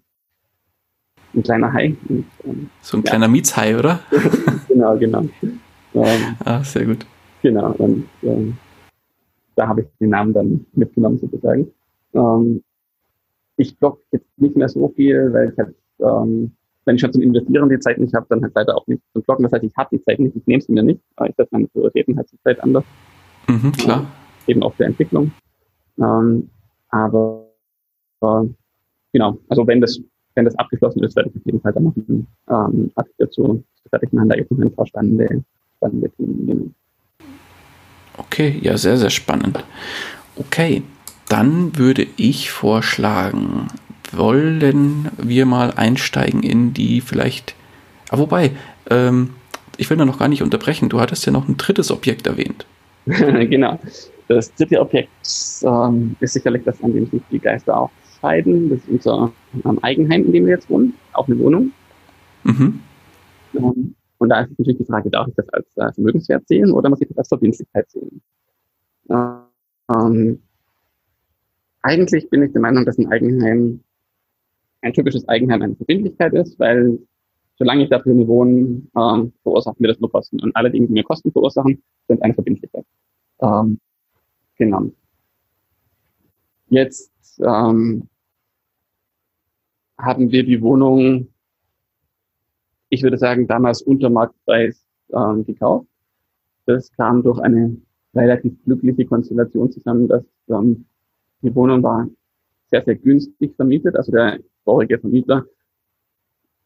ein 1.34 1.44
kleiner 1.44 1.74
Hai. 1.74 1.96
Und, 2.08 2.26
ähm, 2.44 2.70
so 2.82 2.98
ein 2.98 3.04
ja. 3.04 3.10
kleiner 3.10 3.28
Mietshai, 3.28 3.78
oder? 3.78 4.00
genau, 4.68 4.98
genau. 4.98 5.24
Ähm, 5.94 6.36
ah, 6.46 6.64
sehr 6.64 6.86
gut. 6.86 7.06
Genau, 7.42 7.72
und 7.78 8.08
ähm, 8.24 8.58
da 9.56 9.68
habe 9.68 9.82
ich 9.82 9.88
den 10.00 10.10
Namen 10.10 10.34
dann 10.34 10.66
mitgenommen 10.74 11.18
sozusagen. 11.18 11.72
Ähm, 12.14 12.64
ich 13.56 13.78
blogge 13.78 14.02
jetzt 14.12 14.28
nicht 14.38 14.56
mehr 14.56 14.70
so 14.70 14.90
viel, 14.90 15.32
weil 15.34 15.52
ich 15.52 15.58
halt, 15.58 15.76
ähm, 16.00 16.52
wenn 16.90 16.96
ich 16.96 17.02
schon 17.02 17.14
zum 17.14 17.22
Investieren 17.22 17.70
die 17.70 17.78
Zeit 17.78 18.00
nicht 18.00 18.16
habe, 18.16 18.26
dann 18.30 18.42
halt 18.42 18.52
leider 18.56 18.76
auch 18.76 18.88
nicht 18.88 19.04
zum 19.14 19.22
Bloggen. 19.22 19.44
Das 19.44 19.52
heißt, 19.52 19.64
ich 19.64 19.78
habe 19.78 19.96
die 19.96 20.04
Zeit 20.04 20.18
nicht, 20.18 20.36
ich 20.36 20.48
nehme 20.48 20.60
sie 20.60 20.72
mir 20.72 20.82
nicht, 20.82 21.00
aber 21.18 21.30
ich 21.30 21.36
setze 21.36 21.50
meine 21.52 21.68
Prioritäten 21.68 22.18
halt 22.18 22.28
zur 22.28 22.40
Zeit 22.42 22.60
anders. 22.64 22.84
Mhm, 23.48 23.72
klar. 23.74 24.08
Äh, 24.48 24.52
eben 24.52 24.64
auch 24.64 24.74
für 24.74 24.86
Entwicklung. 24.86 25.32
Ähm, 26.00 26.50
aber 26.90 27.46
äh, 28.22 28.44
genau, 29.14 29.38
also 29.50 29.68
wenn 29.68 29.82
das, 29.82 30.02
wenn 30.34 30.46
das 30.46 30.56
abgeschlossen 30.58 31.04
ist, 31.04 31.16
werde 31.16 31.30
ich 31.30 31.36
auf 31.36 31.46
jeden 31.46 31.62
Fall 31.62 31.74
dann 31.74 31.84
noch 31.84 31.96
einen 31.96 32.28
ähm, 32.50 32.92
Artikel 32.96 33.28
dazu 33.28 33.64
fertig 33.92 34.12
machen, 34.12 34.30
da 34.30 34.36
eben 34.36 34.64
ein 34.64 34.74
paar 34.74 34.88
spannende, 34.88 35.44
spannende 35.78 36.10
Themen. 36.10 36.74
Okay, 38.18 38.58
ja, 38.64 38.80
sehr, 38.80 38.98
sehr 38.98 39.12
spannend. 39.12 39.64
Okay, 40.38 40.82
dann 41.28 41.78
würde 41.78 42.08
ich 42.18 42.50
vorschlagen, 42.50 43.68
wollen 44.16 45.10
wir 45.18 45.46
mal 45.46 45.72
einsteigen 45.76 46.44
in 46.44 46.74
die 46.74 47.02
vielleicht. 47.02 47.56
Ah, 48.10 48.18
wobei, 48.18 48.52
ähm, 48.90 49.32
ich 49.78 49.90
will 49.90 49.98
da 49.98 50.06
noch 50.06 50.20
gar 50.20 50.28
nicht 50.28 50.42
unterbrechen. 50.42 50.90
Du 50.90 51.00
hattest 51.00 51.26
ja 51.26 51.32
noch 51.32 51.48
ein 51.48 51.58
drittes 51.58 51.92
Objekt 51.92 52.28
erwähnt. 52.28 52.66
genau. 53.06 53.80
Das 54.28 54.54
dritte 54.54 54.80
Objekt 54.80 55.10
ähm, 55.64 56.16
ist 56.20 56.34
sicherlich 56.34 56.64
das, 56.64 56.84
an 56.84 56.94
dem 56.94 57.08
sich 57.08 57.22
die 57.32 57.40
Geister 57.40 57.78
aufscheiden. 57.78 58.70
Das 58.70 58.80
ist 58.80 58.90
unser 58.90 59.32
ähm, 59.66 59.80
Eigenheim, 59.82 60.26
in 60.26 60.34
dem 60.34 60.46
wir 60.46 60.54
jetzt 60.54 60.70
wohnen, 60.70 60.94
auch 61.14 61.28
eine 61.28 61.40
Wohnung. 61.40 61.72
Mhm. 62.44 62.80
Ähm, 63.56 63.96
und 64.18 64.30
da 64.30 64.42
ist 64.42 64.52
natürlich 64.58 64.78
die 64.78 64.86
Frage, 64.86 65.10
darf 65.10 65.28
ich 65.30 65.36
das 65.36 65.50
als 65.50 65.66
äh, 65.78 65.94
Vermögenswert 65.94 66.48
sehen 66.48 66.72
oder 66.72 66.90
muss 66.90 67.02
ich 67.02 67.08
das 67.08 67.18
als 67.18 67.28
Verbindlichkeit 67.30 67.90
sehen? 67.90 68.22
Ähm, 69.10 70.40
eigentlich 71.82 72.30
bin 72.30 72.44
ich 72.44 72.52
der 72.52 72.62
Meinung, 72.62 72.86
dass 72.86 72.98
ein 72.98 73.12
Eigenheim 73.12 73.80
ein 74.82 74.94
typisches 74.94 75.28
Eigenheim 75.28 75.62
eine 75.62 75.76
Verbindlichkeit 75.76 76.34
ist, 76.34 76.60
weil 76.60 77.00
solange 77.58 77.84
ich 77.84 77.90
dafür 77.90 78.16
wohne, 78.28 78.82
ähm, 78.98 79.34
verursachen 79.44 79.78
mir 79.80 79.90
das 79.90 80.00
nur 80.00 80.12
Kosten. 80.12 80.42
Und 80.42 80.56
alle 80.56 80.72
Dinge, 80.72 80.88
die 80.88 80.94
mir 80.94 81.04
Kosten 81.04 81.32
verursachen, 81.32 81.82
sind 82.08 82.22
eine 82.24 82.34
Verbindlichkeit. 82.34 82.86
Ähm, 83.42 83.80
genau. 84.58 84.84
Jetzt 86.70 87.12
ähm, 87.44 88.08
haben 89.98 90.32
wir 90.32 90.44
die 90.46 90.62
Wohnung 90.62 91.28
ich 92.90 93.04
würde 93.04 93.18
sagen, 93.18 93.48
damals 93.48 93.82
unter 93.82 94.10
Marktpreis 94.10 94.84
ähm, 95.14 95.46
gekauft. 95.46 95.88
Das 96.66 96.92
kam 96.92 97.24
durch 97.24 97.40
eine 97.40 97.78
relativ 98.14 98.54
glückliche 98.66 99.06
Konstellation 99.06 99.72
zusammen, 99.72 100.08
dass 100.08 100.24
ähm, 100.50 100.86
die 101.42 101.54
Wohnung 101.56 101.82
war 101.84 102.08
sehr, 102.72 102.84
sehr 102.84 102.96
günstig 102.96 103.56
vermietet. 103.56 103.96
Also 103.96 104.12
der 104.12 104.40
vorige 104.64 105.00
Vermieter, 105.00 105.46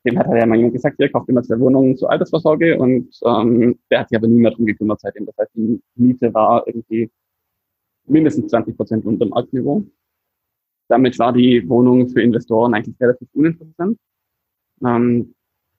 dem 0.05 0.19
hat 0.19 0.27
ja 0.27 0.45
mal 0.45 0.57
jemand 0.57 0.73
gesagt, 0.73 0.99
er 0.99 1.09
kauft 1.09 1.29
immer 1.29 1.43
zwei 1.43 1.59
Wohnungen 1.59 1.95
zur 1.95 2.11
Altersvorsorge 2.11 2.77
und 2.77 3.09
ähm, 3.25 3.79
der 3.89 4.01
hat 4.01 4.09
sich 4.09 4.17
aber 4.17 4.27
nie 4.27 4.39
mehr 4.39 4.51
drum 4.51 4.65
gekümmert 4.65 4.99
seitdem. 4.99 5.25
Das 5.25 5.37
heißt, 5.37 5.51
die 5.55 5.81
Miete 5.95 6.33
war 6.33 6.67
irgendwie 6.67 7.09
mindestens 8.05 8.51
20 8.51 8.75
Prozent 8.75 9.05
unter 9.05 9.25
dem 9.25 9.29
Marktniveau. 9.29 9.83
Damit 10.89 11.17
war 11.19 11.31
die 11.31 11.67
Wohnung 11.69 12.09
für 12.09 12.21
Investoren 12.21 12.73
eigentlich 12.73 12.99
relativ 12.99 13.29
uninteressant. 13.33 13.97
Ähm, 14.85 15.33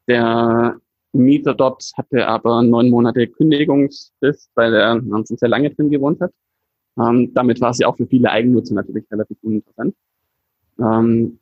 der 0.09 0.79
Mieter 1.13 1.55
dort 1.55 1.93
hatte 1.97 2.27
aber 2.27 2.63
neun 2.63 2.91
Monate 2.91 3.29
Kündigungsfrist, 3.29 4.51
weil 4.55 4.75
er 4.75 5.01
schon 5.01 5.37
sehr 5.37 5.49
lange 5.49 5.71
drin 5.71 5.91
gewohnt 5.91 6.21
hat. 6.21 6.33
Ähm, 6.99 7.33
damit 7.35 7.61
war 7.61 7.75
sie 7.75 7.85
auch 7.85 7.97
für 7.97 8.07
viele 8.07 8.31
Eigennutzer 8.31 8.75
natürlich 8.75 9.11
relativ 9.11 9.37
uninteressant. 9.43 9.95
Ähm, 10.79 11.39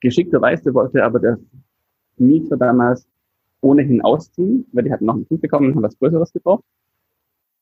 geschickterweise 0.00 0.74
wollte 0.74 1.04
aber 1.04 1.18
der 1.18 1.38
Mieter 2.16 2.56
damals 2.56 3.06
ohnehin 3.60 4.02
ausziehen, 4.02 4.66
weil 4.72 4.84
die 4.84 4.92
hatten 4.92 5.06
noch 5.06 5.14
ein 5.14 5.26
Kind 5.26 5.40
bekommen 5.40 5.68
und 5.68 5.76
haben 5.76 5.82
was 5.82 5.98
Größeres 5.98 6.32
gebraucht. 6.32 6.64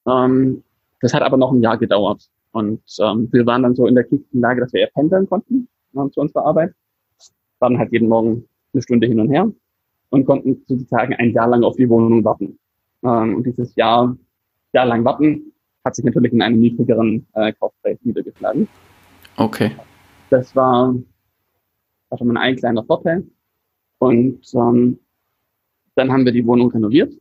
Ähm, 0.06 0.62
das 1.00 1.14
hat 1.14 1.22
aber 1.22 1.36
noch 1.36 1.52
ein 1.52 1.62
Jahr 1.62 1.78
gedauert. 1.78 2.28
Und 2.52 2.82
ähm, 3.00 3.28
wir 3.32 3.46
waren 3.46 3.62
dann 3.62 3.76
so 3.76 3.86
in 3.86 3.94
der 3.94 4.04
glücklichen 4.04 4.40
Lage, 4.40 4.60
dass 4.60 4.72
wir 4.72 4.80
eher 4.80 4.90
pendeln 4.94 5.28
konnten 5.28 5.68
äh, 5.94 6.10
zu 6.10 6.20
unserer 6.20 6.46
Arbeit. 6.46 6.74
Waren 7.60 7.78
halt 7.78 7.92
jeden 7.92 8.08
Morgen 8.08 8.48
eine 8.72 8.82
Stunde 8.82 9.06
hin 9.06 9.20
und 9.20 9.30
her 9.30 9.50
und 10.10 10.24
konnten 10.24 10.62
sozusagen 10.66 11.14
ein 11.14 11.32
Jahr 11.32 11.48
lang 11.48 11.62
auf 11.62 11.76
die 11.76 11.88
Wohnung 11.88 12.24
warten. 12.24 12.58
Ähm, 13.04 13.36
und 13.36 13.46
dieses 13.46 13.74
Jahr, 13.76 14.16
Jahr 14.72 14.86
lang 14.86 15.04
warten 15.04 15.52
hat 15.84 15.94
sich 15.94 16.04
natürlich 16.04 16.32
in 16.32 16.42
einem 16.42 16.60
niedrigeren 16.60 17.26
äh, 17.34 17.52
Kaufpreis 17.52 17.98
niedergeschlagen. 18.02 18.68
Okay. 19.36 19.70
Das 20.30 20.54
war, 20.56 20.94
war 22.08 22.18
schon 22.18 22.28
mal 22.28 22.40
ein 22.40 22.56
kleiner 22.56 22.84
Vorteil. 22.84 23.26
Und 23.98 24.40
ähm, 24.54 24.98
dann 25.94 26.10
haben 26.10 26.24
wir 26.24 26.32
die 26.32 26.46
Wohnung 26.46 26.70
renoviert. 26.70 27.12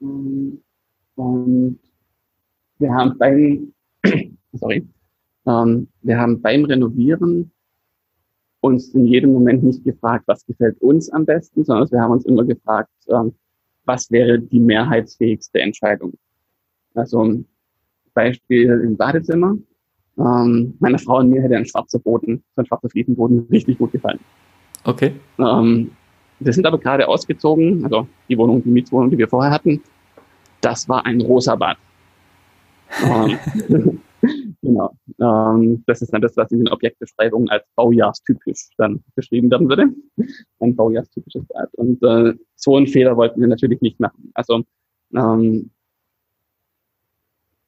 Und 0.00 1.78
wir 2.78 2.92
haben 2.92 3.16
beim, 3.18 3.72
sorry, 4.52 4.86
ähm, 5.46 5.88
wir 6.02 6.18
haben 6.18 6.42
beim 6.42 6.64
Renovieren 6.64 7.50
uns 8.60 8.88
in 8.94 9.06
jedem 9.06 9.32
Moment 9.32 9.62
nicht 9.62 9.84
gefragt, 9.84 10.24
was 10.26 10.44
gefällt 10.44 10.80
uns 10.82 11.08
am 11.10 11.24
besten, 11.24 11.64
sondern 11.64 11.90
wir 11.90 12.00
haben 12.00 12.12
uns 12.12 12.24
immer 12.24 12.44
gefragt, 12.44 12.90
ähm, 13.08 13.32
was 13.84 14.10
wäre 14.10 14.40
die 14.40 14.60
mehrheitsfähigste 14.60 15.60
Entscheidung. 15.60 16.14
Also 16.94 17.44
Beispiel 18.12 18.70
im 18.70 18.96
Badezimmer. 18.96 19.56
Ähm, 20.18 20.74
meiner 20.78 20.98
Frau 20.98 21.18
und 21.18 21.28
mir 21.28 21.42
hätte 21.42 21.56
ein 21.56 21.66
schwarzer 21.66 21.98
Boden, 21.98 22.42
so 22.54 22.62
ein 22.62 22.66
schwarzer 22.66 22.88
Fliesenboden 22.88 23.46
richtig 23.50 23.78
gut 23.78 23.92
gefallen. 23.92 24.18
Okay. 24.84 25.12
Ähm, 25.38 25.90
wir 26.40 26.52
sind 26.52 26.66
aber 26.66 26.78
gerade 26.78 27.06
ausgezogen, 27.06 27.84
also 27.84 28.06
die 28.28 28.38
Wohnung, 28.38 28.62
die 28.62 28.70
Mietwohnung, 28.70 29.10
die 29.10 29.18
wir 29.18 29.28
vorher 29.28 29.52
hatten, 29.52 29.82
das 30.60 30.88
war 30.88 31.04
ein 31.04 31.20
rosa 31.20 31.56
Bad. 31.56 31.76
ähm, 33.04 34.00
Genau. 34.62 34.96
Ähm, 35.20 35.84
das 35.86 36.02
ist 36.02 36.12
dann 36.12 36.22
das, 36.22 36.36
was 36.36 36.50
in 36.50 36.58
den 36.58 36.68
Objektbeschreibungen 36.68 37.48
als 37.48 37.64
baujahrstypisch 37.76 38.70
dann 38.76 39.02
beschrieben 39.14 39.50
werden 39.50 39.68
würde. 39.68 39.86
Ein 40.60 40.74
baujahrstypisches 40.74 41.44
Bad. 41.46 41.72
Und 41.74 42.02
äh, 42.02 42.34
so 42.54 42.76
einen 42.76 42.86
Fehler 42.86 43.16
wollten 43.16 43.40
wir 43.40 43.48
natürlich 43.48 43.80
nicht 43.80 44.00
machen. 44.00 44.30
Also 44.34 44.64
ähm, 45.14 45.70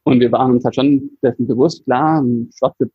und 0.09 0.21
wir 0.21 0.33
waren 0.33 0.53
uns 0.53 0.65
halt 0.65 0.75
schon 0.75 1.11
dessen 1.23 1.47
bewusst, 1.47 1.85
klar, 1.85 2.25
schwarze 2.57 2.91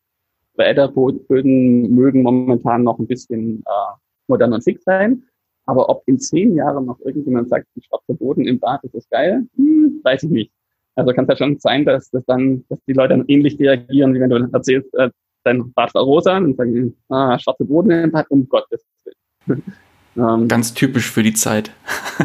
Bäderböden 0.55 1.93
mögen 1.93 2.23
momentan 2.23 2.83
noch 2.83 2.99
ein 2.99 3.07
bisschen 3.07 3.63
äh, 3.65 3.95
modern 4.27 4.53
und 4.53 4.63
fix 4.63 4.83
sein. 4.83 5.23
Aber 5.65 5.89
ob 5.89 6.03
in 6.07 6.19
zehn 6.19 6.55
Jahren 6.55 6.85
noch 6.85 6.99
irgendjemand 7.01 7.49
sagt, 7.49 7.67
ein 7.75 7.81
schwarzer 7.81 8.13
Boden 8.15 8.45
im 8.45 8.59
Bad, 8.59 8.81
das 8.83 8.93
ist 8.93 9.09
geil, 9.09 9.43
hm, 9.55 10.01
weiß 10.03 10.23
ich 10.23 10.29
nicht. 10.29 10.51
Also 10.95 11.13
kann 11.13 11.25
es 11.25 11.29
ja 11.29 11.35
schon 11.37 11.57
sein, 11.59 11.85
dass, 11.85 12.09
dass 12.11 12.23
dann, 12.25 12.65
dass 12.69 12.79
die 12.87 12.93
Leute 12.93 13.15
dann 13.15 13.25
ähnlich 13.27 13.57
reagieren, 13.59 14.13
wie 14.13 14.19
wenn 14.19 14.29
du 14.29 14.49
erzählst, 14.51 14.93
äh, 14.95 15.09
dein 15.43 15.71
Bad 15.73 15.93
war 15.93 16.03
rosa 16.03 16.37
und 16.37 16.57
sagen, 16.57 16.95
ah, 17.09 17.37
schwarze 17.39 17.65
Boden 17.65 17.91
im 17.91 18.11
Bad, 18.11 18.29
um 18.29 18.47
Gottes 18.47 18.85
Willen. 19.45 19.63
ähm, 20.17 20.47
ganz 20.47 20.73
typisch 20.73 21.09
für 21.09 21.23
die 21.23 21.33
Zeit. 21.33 21.71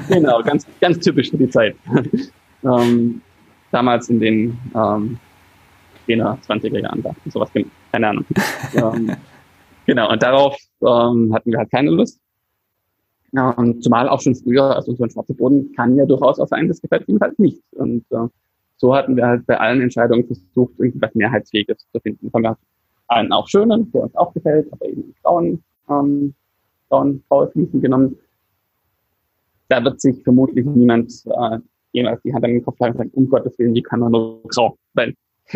genau, 0.08 0.42
ganz, 0.42 0.66
ganz 0.80 0.98
typisch 0.98 1.30
für 1.30 1.38
die 1.38 1.48
Zeit. 1.48 1.76
ähm, 2.64 3.22
damals 3.70 4.08
in 4.08 4.20
den 4.20 4.58
ähm, 4.74 5.18
10er, 6.06 6.38
20er 6.42 6.80
Jahren 6.80 7.02
da, 7.02 7.14
sowas, 7.26 7.50
keine 7.92 8.08
Ahnung. 8.08 8.24
ähm, 8.74 9.12
genau, 9.86 10.10
und 10.10 10.22
darauf 10.22 10.56
ähm, 10.80 11.32
hatten 11.34 11.50
wir 11.50 11.58
halt 11.58 11.70
keine 11.70 11.90
Lust. 11.90 12.20
Ja, 13.32 13.50
und 13.50 13.82
zumal 13.82 14.08
auch 14.08 14.20
schon 14.20 14.34
früher, 14.34 14.74
also 14.74 14.94
so 14.94 15.04
ein 15.04 15.10
schwarzer 15.10 15.34
Boden 15.34 15.72
kann 15.74 15.96
ja 15.96 16.06
durchaus 16.06 16.40
auch 16.40 16.48
sein, 16.48 16.66
das 16.68 16.80
gefällt 16.80 17.06
ihm 17.08 17.20
halt 17.20 17.38
nicht. 17.38 17.62
Und 17.72 18.04
äh, 18.10 18.26
so 18.78 18.94
hatten 18.94 19.16
wir 19.16 19.26
halt 19.26 19.46
bei 19.46 19.58
allen 19.58 19.82
Entscheidungen 19.82 20.26
versucht, 20.26 20.78
irgendwas 20.78 21.14
Mehrheitsfähiges 21.14 21.86
zu 21.92 22.00
finden. 22.00 22.26
Das 22.26 22.32
haben 22.32 22.44
wir 22.44 22.56
einen 23.08 23.32
auch 23.32 23.48
schönen, 23.48 23.90
der 23.92 24.02
uns 24.02 24.14
auch 24.14 24.32
gefällt, 24.32 24.72
aber 24.72 24.86
eben 24.86 25.14
grauen, 25.22 25.62
ähm, 25.90 26.34
grauen, 26.88 27.22
graue 27.28 27.50
Fliesen 27.50 27.82
genommen. 27.82 28.16
Da 29.68 29.84
wird 29.84 30.00
sich 30.00 30.22
vermutlich 30.22 30.64
niemand 30.64 31.12
äh, 31.26 31.58
jemals 31.92 32.22
die 32.22 32.32
Hand 32.32 32.44
an 32.44 32.52
den 32.52 32.64
Kopf 32.64 32.80
und 32.80 32.96
sagen, 32.96 33.10
um 33.14 33.28
Gottes 33.28 33.58
Willen, 33.58 33.74
wie 33.74 33.82
kann 33.82 34.00
man 34.00 34.12
nur 34.12 34.42
grau 34.48 34.76
sein? 34.94 35.14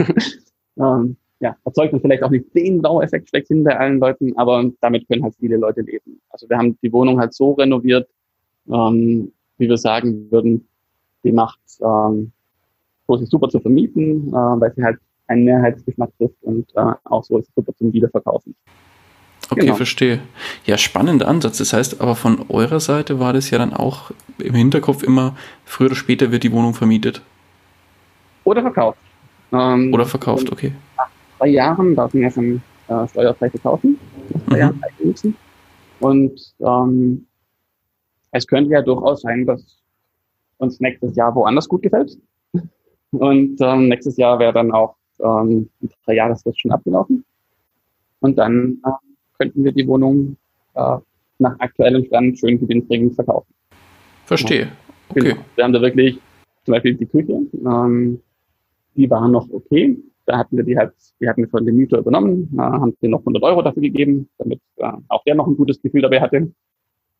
ähm, 0.79 1.17
ja, 1.41 1.57
erzeugt 1.65 1.93
uns 1.93 2.03
vielleicht 2.03 2.23
auch 2.23 2.31
nicht 2.31 2.55
den 2.55 2.81
Baueffekt 2.81 3.29
schlechthin 3.29 3.65
bei 3.65 3.77
allen 3.77 3.99
Leuten, 3.99 4.33
aber 4.37 4.71
damit 4.81 5.09
können 5.09 5.25
halt 5.25 5.35
viele 5.39 5.57
Leute 5.57 5.81
leben. 5.81 6.21
Also 6.31 6.49
wir 6.49 6.57
haben 6.57 6.79
die 6.83 6.93
Wohnung 6.93 7.19
halt 7.19 7.35
so 7.35 7.53
renoviert, 7.53 8.09
ähm, 8.69 9.33
wie 9.59 9.69
wir 9.69 9.77
sagen 9.77 10.31
würden, 10.31 10.67
Die 11.25 11.33
macht, 11.33 11.61
ähm, 11.81 12.33
so 13.09 13.17
ist 13.17 13.31
super 13.31 13.49
zu 13.49 13.61
vermieten, 13.61 14.29
äh, 14.29 14.33
weil 14.33 14.73
sie 14.75 14.85
halt 14.85 14.99
einen 15.27 15.45
Mehrheitsgeschmack 15.45 16.11
trifft 16.17 16.43
und 16.43 16.71
äh, 16.77 16.95
auch 17.05 17.25
so 17.25 17.39
ist 17.39 17.49
es 17.49 17.55
super 17.55 17.73
zum 17.77 17.93
Wiederverkaufen. 17.93 18.55
Okay, 19.53 19.67
genau. 19.67 19.75
verstehe. 19.75 20.21
Ja, 20.65 20.79
spannender 20.79 21.29
Ansatz. 21.29 21.59
Das 21.59 21.73
heißt, 21.73 22.01
aber 22.01 22.17
von 22.17 22.47
eurer 22.49 22.81
Seite 22.81 23.21
war 23.21 23.33
das 23.33 23.51
ja 23.51 23.59
dann 23.59 23.75
auch 23.75 24.11
im 24.39 24.55
Hinterkopf 24.55 25.03
immer, 25.03 25.37
früher 25.65 25.89
oder 25.89 25.97
später 25.97 26.33
wird 26.33 26.43
die 26.43 26.53
Wohnung 26.53 26.75
vermietet. 26.75 27.23
Oder 28.45 28.63
verkauft. 28.63 28.99
Ähm, 29.53 29.93
oder 29.93 30.07
verkauft, 30.07 30.51
okay. 30.51 30.73
Nach 30.97 31.09
drei 31.39 31.49
Jahren 31.49 31.95
darf 31.95 32.15
man 32.15 32.23
ja 32.23 32.31
schon 32.31 32.63
äh, 32.89 33.07
steuerfrei 33.09 33.51
verkaufen. 33.51 33.99
Nach 34.33 34.41
drei 34.47 34.55
mhm. 34.55 34.61
Jahren 34.61 34.81
nutzen. 35.05 35.37
Und 36.01 36.41
ähm, 36.61 37.27
es 38.31 38.47
könnte 38.47 38.71
ja 38.73 38.81
durchaus 38.83 39.21
sein, 39.21 39.45
dass 39.45 39.63
uns 40.57 40.81
nächstes 40.81 41.15
Jahr 41.15 41.35
woanders 41.35 41.69
gut 41.69 41.83
gefällt. 41.83 42.17
Und 43.11 43.61
ähm, 43.61 43.89
nächstes 43.89 44.17
Jahr 44.17 44.39
wäre 44.39 44.55
dann 44.55 44.73
auch 44.73 44.97
ähm, 45.21 45.69
die 45.81 45.91
drei 46.07 46.15
Jahresfrist 46.15 46.61
schon 46.61 46.73
abgelaufen. 46.73 47.25
Und 48.21 48.39
dann 48.39 48.79
äh, 48.85 48.91
könnten 49.43 49.65
wir 49.65 49.73
die 49.73 49.87
Wohnung 49.89 50.37
äh, 50.75 50.97
nach 51.39 51.59
aktuellem 51.59 52.05
Stand 52.05 52.39
schön 52.39 52.61
gewinnbringend 52.61 53.15
verkaufen. 53.15 53.53
Verstehe. 54.25 54.69
Okay. 55.09 55.21
Genau. 55.21 55.37
Wir 55.57 55.65
haben 55.65 55.73
da 55.73 55.83
wirklich 55.83 56.19
zum 56.65 56.73
Beispiel 56.73 56.95
die 56.95 57.07
Küche, 57.07 57.41
ähm, 57.67 58.21
die 58.95 59.11
war 59.11 59.27
noch 59.27 59.49
okay. 59.51 59.99
Da 60.27 60.39
hatten 60.39 60.57
wir 60.57 60.65
die 60.65 60.79
halt, 60.79 60.93
die 61.21 61.29
hatten 61.29 61.43
wir 61.43 61.49
von 61.49 61.67
dem 61.67 61.75
Mieter 61.75 61.99
übernommen, 61.99 62.49
äh, 62.55 62.61
haben 62.61 62.97
wir 63.01 63.09
noch 63.11 63.21
100 63.21 63.43
Euro 63.43 63.63
dafür 63.63 63.83
gegeben, 63.83 64.29
damit 64.39 64.61
äh, 64.77 64.93
auch 65.09 65.25
der 65.25 65.35
noch 65.35 65.49
ein 65.49 65.57
gutes 65.57 65.83
Gefühl 65.83 66.03
dabei 66.03 66.21
hatte. 66.21 66.53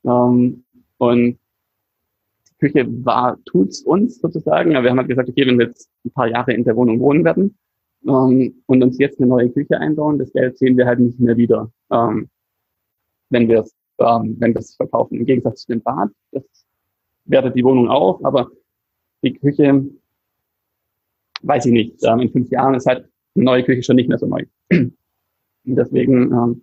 Ähm, 0.05 0.63
und 0.99 1.39
die 2.49 2.59
Küche 2.61 2.87
war, 3.05 3.37
tut's 3.47 3.83
uns 3.83 4.21
sozusagen. 4.21 4.71
Wir 4.71 4.91
haben 4.91 4.99
halt 4.99 5.09
gesagt, 5.09 5.29
okay, 5.29 5.45
wenn 5.45 5.59
wir 5.59 5.67
jetzt 5.67 5.91
ein 6.05 6.13
paar 6.13 6.29
Jahre 6.29 6.53
in 6.53 6.63
der 6.63 6.77
Wohnung 6.77 7.01
wohnen 7.01 7.25
werden, 7.25 7.59
ähm, 8.07 8.63
und 8.67 8.83
uns 8.83 8.99
jetzt 8.99 9.19
eine 9.19 9.29
neue 9.29 9.51
Küche 9.51 9.79
einbauen, 9.79 10.19
das 10.19 10.33
Geld 10.33 10.59
sehen 10.59 10.77
wir 10.77 10.87
halt 10.87 11.01
nicht 11.01 11.21
mehr 11.21 11.37
wieder, 11.37 11.71
ähm, 11.91 12.29
wenn 13.31 13.49
wir 13.49 13.61
es 13.61 13.75
ähm, 14.03 14.37
wenn 14.39 14.55
wir 14.55 14.61
es 14.61 14.75
verkaufen. 14.75 15.19
Im 15.19 15.27
Gegensatz 15.27 15.63
zu 15.63 15.73
dem 15.73 15.83
Bad, 15.83 16.11
das 16.33 16.45
wertet 17.25 17.57
die 17.57 17.65
Wohnung 17.65 17.89
auf, 17.89 18.25
aber 18.25 18.51
die 19.23 19.35
Küche, 19.35 19.85
weiß 21.43 21.67
ich 21.67 21.73
nicht, 21.73 22.05
ähm, 22.05 22.21
in 22.21 22.31
fünf 22.31 22.51
Jahren 22.51 22.75
ist 22.75 22.87
halt 22.87 23.09
eine 23.35 23.45
neue 23.45 23.65
Küche 23.65 23.83
schon 23.83 23.97
nicht 23.97 24.09
mehr 24.09 24.19
so 24.19 24.27
neu. 24.27 24.45
Und 24.71 24.93
deswegen 25.65 26.25
ähm, 26.25 26.63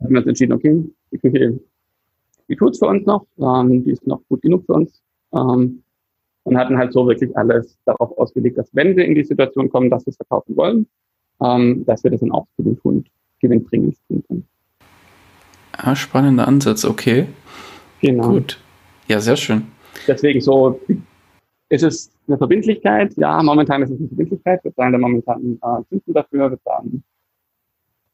haben 0.00 0.10
wir 0.10 0.18
uns 0.18 0.26
entschieden, 0.26 0.52
okay, 0.52 0.84
die 1.10 1.18
Küche, 1.18 1.60
die 2.48 2.56
tut's 2.56 2.78
für 2.78 2.86
uns 2.86 3.06
noch, 3.06 3.26
ähm, 3.38 3.84
die 3.84 3.92
ist 3.92 4.06
noch 4.06 4.20
gut 4.28 4.42
genug 4.42 4.66
für 4.66 4.74
uns. 4.74 5.02
Ähm, 5.32 5.82
und 6.48 6.56
hatten 6.56 6.78
halt 6.78 6.94
so 6.94 7.06
wirklich 7.06 7.36
alles 7.36 7.78
darauf 7.84 8.16
ausgelegt, 8.16 8.56
dass 8.56 8.74
wenn 8.74 8.96
wir 8.96 9.04
in 9.04 9.14
die 9.14 9.24
Situation 9.24 9.68
kommen, 9.68 9.90
dass 9.90 10.06
wir 10.06 10.12
es 10.12 10.16
verkaufen 10.16 10.56
wollen, 10.56 10.86
ähm, 11.42 11.84
dass 11.84 12.02
wir 12.02 12.10
das 12.10 12.20
dann 12.20 12.32
auch 12.32 12.46
für 12.56 12.62
den 12.62 12.78
Kunden 12.80 13.04
gewinnbringend 13.40 13.96
tun 14.08 14.24
können. 14.26 14.48
Ah, 15.72 15.94
spannender 15.94 16.48
Ansatz, 16.48 16.86
okay. 16.86 17.26
Genau. 18.00 18.30
Gut. 18.30 18.58
Ja, 19.08 19.20
sehr 19.20 19.36
schön. 19.36 19.66
Deswegen 20.06 20.40
so, 20.40 20.80
ist 21.68 21.82
es 21.82 22.10
eine 22.26 22.38
Verbindlichkeit? 22.38 23.14
Ja, 23.16 23.42
momentan 23.42 23.82
ist 23.82 23.90
es 23.90 23.98
eine 23.98 24.08
Verbindlichkeit. 24.08 24.64
Wir 24.64 24.74
zahlen 24.74 24.92
da 24.92 24.98
momentan 24.98 25.58
äh, 25.62 25.84
Zinsen 25.90 26.14
dafür. 26.14 26.50
Wir 26.50 26.60
zahlen 26.62 27.04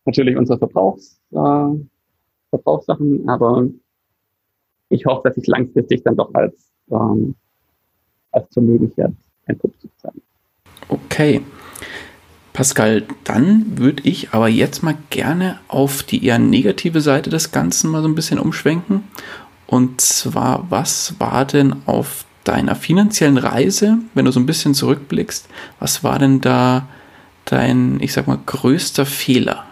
natürlich 0.04 0.36
unsere 0.36 0.58
Verbrauchs, 0.58 1.20
äh, 1.30 1.68
Verbrauchssachen, 2.50 3.28
aber 3.28 3.68
ich 4.88 5.06
hoffe, 5.06 5.28
dass 5.28 5.36
ich 5.36 5.46
langfristig 5.46 6.02
dann 6.02 6.16
doch 6.16 6.34
als 6.34 6.72
ähm, 6.90 7.36
als 8.34 8.50
zur 8.50 8.62
Möglichkeit 8.62 9.12
entpuppt 9.46 9.80
sozusagen. 9.82 10.20
Okay. 10.88 11.40
Pascal, 12.52 13.02
dann 13.24 13.78
würde 13.78 14.04
ich 14.08 14.32
aber 14.32 14.48
jetzt 14.48 14.84
mal 14.84 14.96
gerne 15.10 15.58
auf 15.66 16.04
die 16.04 16.24
eher 16.24 16.38
negative 16.38 17.00
Seite 17.00 17.28
des 17.28 17.50
Ganzen 17.50 17.90
mal 17.90 18.00
so 18.00 18.08
ein 18.08 18.14
bisschen 18.14 18.38
umschwenken. 18.38 19.02
Und 19.66 20.00
zwar, 20.00 20.66
was 20.70 21.18
war 21.18 21.46
denn 21.46 21.74
auf 21.86 22.26
deiner 22.44 22.76
finanziellen 22.76 23.38
Reise, 23.38 23.98
wenn 24.14 24.26
du 24.26 24.30
so 24.30 24.38
ein 24.38 24.46
bisschen 24.46 24.74
zurückblickst, 24.74 25.48
was 25.80 26.04
war 26.04 26.18
denn 26.20 26.40
da 26.40 26.88
dein, 27.44 27.98
ich 28.00 28.12
sag 28.12 28.28
mal, 28.28 28.38
größter 28.46 29.04
Fehler? 29.04 29.64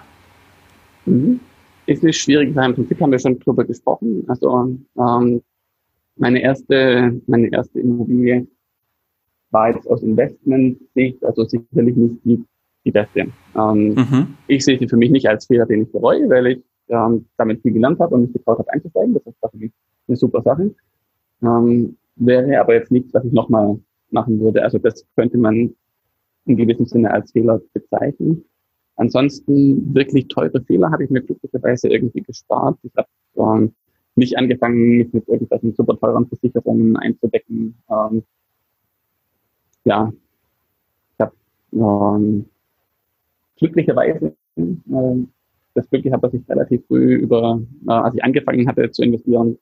Mhm. 1.06 1.38
Ist 1.86 2.02
nicht 2.02 2.20
schwierig, 2.20 2.56
im 2.56 2.74
Prinzip 2.74 3.00
haben 3.00 3.12
wir 3.12 3.18
schon 3.18 3.38
drüber 3.38 3.64
gesprochen. 3.64 4.24
Also 4.28 4.76
ähm, 4.98 5.42
meine 6.22 6.40
erste, 6.40 7.20
meine 7.26 7.52
erste 7.52 7.80
Immobilie 7.80 8.46
war 9.50 9.74
jetzt 9.74 9.90
aus 9.90 10.04
Investment-Sicht, 10.04 11.22
also 11.24 11.44
sicherlich 11.44 11.96
nicht 11.96 12.24
die, 12.24 12.44
die 12.84 12.92
beste. 12.92 13.26
Ähm, 13.56 13.94
mhm. 13.94 14.26
Ich 14.46 14.64
sehe 14.64 14.78
sie 14.78 14.86
für 14.86 14.96
mich 14.96 15.10
nicht 15.10 15.28
als 15.28 15.46
Fehler, 15.46 15.66
den 15.66 15.82
ich 15.82 15.90
bereue, 15.90 16.28
weil 16.30 16.46
ich 16.46 16.60
ähm, 16.88 17.26
damit 17.36 17.60
viel 17.62 17.72
gelernt 17.72 17.98
habe 17.98 18.14
und 18.14 18.22
mich 18.22 18.32
getraut 18.32 18.60
habe 18.60 18.72
einzusteigen. 18.72 19.14
Das 19.14 19.26
ist 19.26 19.36
für 19.40 19.58
mich 19.58 19.72
eine 20.06 20.16
super 20.16 20.42
Sache. 20.42 20.72
Ähm, 21.42 21.96
wäre 22.14 22.60
aber 22.60 22.74
jetzt 22.74 22.92
nichts, 22.92 23.12
was 23.12 23.24
ich 23.24 23.32
nochmal 23.32 23.80
machen 24.10 24.38
würde. 24.38 24.62
Also 24.62 24.78
das 24.78 25.04
könnte 25.16 25.38
man 25.38 25.74
in 26.44 26.56
gewissem 26.56 26.86
Sinne 26.86 27.10
als 27.10 27.32
Fehler 27.32 27.60
bezeichnen. 27.72 28.44
Ansonsten 28.94 29.92
wirklich 29.92 30.28
teure 30.28 30.62
Fehler 30.62 30.92
habe 30.92 31.02
ich 31.02 31.10
mir 31.10 31.22
glücklicherweise 31.22 31.88
irgendwie 31.88 32.22
gespart. 32.22 32.78
Ich 32.84 32.92
habe 32.96 33.08
ähm, 33.36 33.74
nicht 34.14 34.36
angefangen, 34.36 34.98
mich 34.98 35.12
mit 35.12 35.28
irgendwelchen 35.28 35.74
super 35.74 35.98
teuren 35.98 36.26
Versicherungen 36.26 36.96
einzudecken. 36.96 37.76
Ähm, 37.90 38.22
ja, 39.84 40.12
ich 41.14 41.20
habe 41.20 41.34
ähm, 41.72 42.46
glücklicherweise 43.56 44.36
äh, 44.56 45.26
das 45.74 45.88
Glück 45.88 46.02
gehabt, 46.02 46.24
dass 46.24 46.34
ich 46.34 46.48
relativ 46.48 46.86
früh 46.86 47.14
über, 47.14 47.60
äh, 47.88 47.92
als 47.92 48.14
ich 48.14 48.24
angefangen 48.24 48.66
hatte 48.68 48.90
zu 48.90 49.02
investieren, 49.02 49.58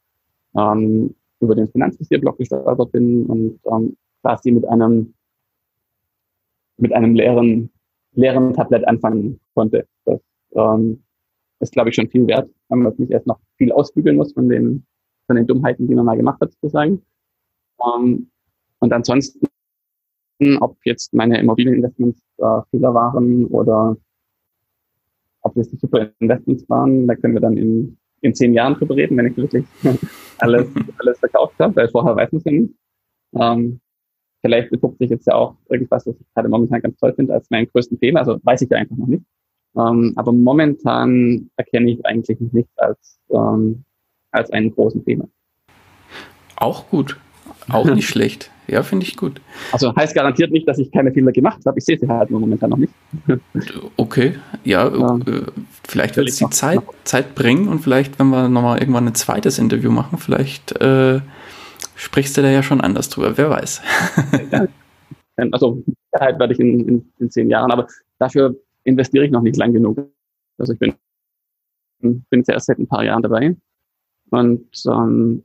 ähm, 0.57 1.15
über 1.41 1.55
den 1.55 1.69
Finanzvisierblock 1.69 2.39
gestolpert 2.39 2.93
bin 2.93 3.27
und 3.27 3.61
ähm, 3.71 3.97
quasi 4.23 4.51
mit 4.51 4.67
einem 4.69 5.15
mit 6.77 6.93
einem 6.93 7.15
leeren 7.15 7.71
leeren 8.13 8.53
Tablett 8.55 8.87
anfangen 8.87 9.41
konnte. 9.55 9.87
Das 10.05 10.21
ähm, 10.53 11.03
ist, 11.61 11.73
glaube 11.73 11.91
ich, 11.91 11.95
schon 11.95 12.09
viel 12.09 12.27
wert, 12.27 12.51
wenn 12.71 12.83
man 12.83 12.95
nicht 12.97 13.11
erst 13.11 13.27
noch 13.27 13.41
viel 13.57 13.73
ausbügeln 13.73 14.17
muss 14.17 14.33
von 14.33 14.49
den, 14.49 14.87
von 15.27 15.37
den 15.37 15.47
Dummheiten, 15.47 15.87
die 15.87 15.95
man 15.95 16.05
mal 16.05 16.17
gemacht 16.17 16.41
hat, 16.41 16.53
sozusagen. 16.53 17.03
Ähm, 17.85 18.31
und 18.79 18.93
ansonsten, 18.93 19.47
ob 20.61 20.77
jetzt 20.85 21.13
meine 21.13 21.39
Immobilieninvestments 21.39 22.21
äh, 22.39 22.61
Fehler 22.71 22.95
waren 22.95 23.47
oder 23.47 23.97
ob 25.43 25.55
das 25.55 25.69
die 25.71 25.77
super 25.77 26.11
Investments 26.19 26.69
waren, 26.69 27.07
da 27.07 27.15
können 27.15 27.35
wir 27.35 27.41
dann 27.41 27.57
in, 27.57 27.99
in 28.21 28.35
zehn 28.35 28.55
Jahren 28.55 28.75
drüber 28.75 28.97
reden, 28.97 29.17
wenn 29.17 29.27
ich 29.27 29.37
wirklich 29.37 29.65
alles, 30.39 30.69
alles 30.99 31.19
verkauft 31.19 31.59
habe, 31.59 31.77
weil 31.77 31.89
vorher 31.89 32.17
weiß 32.17 32.33
man 32.33 32.39
es 32.39 32.45
ja 32.45 32.53
nicht. 32.53 32.75
Ähm, 33.35 33.81
vielleicht 34.43 34.73
entpuppt 34.73 34.99
sich 34.99 35.11
jetzt 35.11 35.27
ja 35.27 35.35
auch 35.35 35.57
irgendwas, 35.69 36.07
was 36.07 36.19
ich 36.19 36.27
gerade 36.35 36.49
momentan 36.49 36.81
ganz 36.81 36.99
toll 36.99 37.13
finde, 37.15 37.35
als 37.35 37.51
meinen 37.51 37.69
größten 37.69 37.99
Fehler. 37.99 38.21
Also 38.21 38.39
weiß 38.43 38.63
ich 38.63 38.71
ja 38.71 38.79
einfach 38.79 38.97
noch 38.97 39.07
nicht. 39.07 39.25
Ähm, 39.77 40.13
aber 40.17 40.33
momentan 40.33 41.51
erkenne 41.57 41.93
ich 41.93 42.05
eigentlich 42.05 42.39
nichts 42.53 42.77
als, 42.79 43.19
ähm, 43.31 43.85
als 44.33 44.51
einen 44.51 44.75
großen 44.75 45.03
Fehler. 45.05 45.29
Auch 46.57 46.89
gut. 46.89 47.19
Auch 47.69 47.87
nicht 47.87 48.09
schlecht. 48.09 48.51
Ja, 48.67 48.85
finde 48.85 49.05
ich 49.05 49.17
gut. 49.17 49.41
Also 49.73 49.95
heißt 49.97 50.15
garantiert 50.15 50.53
nicht, 50.53 50.69
dass 50.69 50.79
ich 50.79 50.93
keine 50.93 51.13
Fehler 51.13 51.33
gemacht 51.33 51.61
habe. 51.67 51.79
Ich 51.79 51.85
sehe 51.85 51.99
sie 51.99 52.07
halt 52.07 52.31
nur 52.31 52.41
momentan 52.41 52.71
noch 52.71 52.79
nicht. 52.79 52.93
Okay, 53.97 54.35
ja, 54.65 54.89
ja. 54.89 55.17
Äh, 55.27 55.47
vielleicht 55.87 56.17
wird 56.17 56.29
es 56.29 56.37
die 56.37 56.49
Zeit, 56.51 56.81
Zeit 57.05 57.35
bringen 57.35 57.69
und 57.69 57.81
vielleicht, 57.81 58.19
wenn 58.19 58.29
wir 58.29 58.49
nochmal 58.49 58.79
irgendwann 58.79 59.07
ein 59.07 59.15
zweites 59.15 59.59
Interview 59.59 59.91
machen, 59.91 60.19
vielleicht 60.19 60.81
äh, 60.81 61.21
sprichst 61.97 62.37
du 62.37 62.43
da 62.43 62.49
ja 62.49 62.63
schon 62.63 62.81
anders 62.81 63.09
drüber, 63.09 63.37
wer 63.37 63.51
weiß. 63.51 63.83
also 65.53 65.83
Sicherheit 66.13 66.39
werde 66.39 66.53
ich 66.55 66.61
in, 66.61 66.89
in, 66.89 67.13
in 67.19 67.31
zehn 67.31 67.51
Jahren, 67.51 67.71
aber 67.71 67.87
dafür 68.19 68.57
investiere 68.85 69.25
ich 69.25 69.31
noch 69.31 69.43
nicht 69.43 69.57
lang 69.57 69.73
genug. 69.73 70.11
Also 70.59 70.73
ich 70.73 70.79
bin, 70.79 70.95
bin 72.01 72.25
jetzt 72.33 72.49
erst 72.49 72.67
seit 72.67 72.79
ein 72.79 72.87
paar 72.87 73.05
Jahren 73.05 73.23
dabei. 73.23 73.57
Und 74.31 74.69
ähm, 74.87 75.43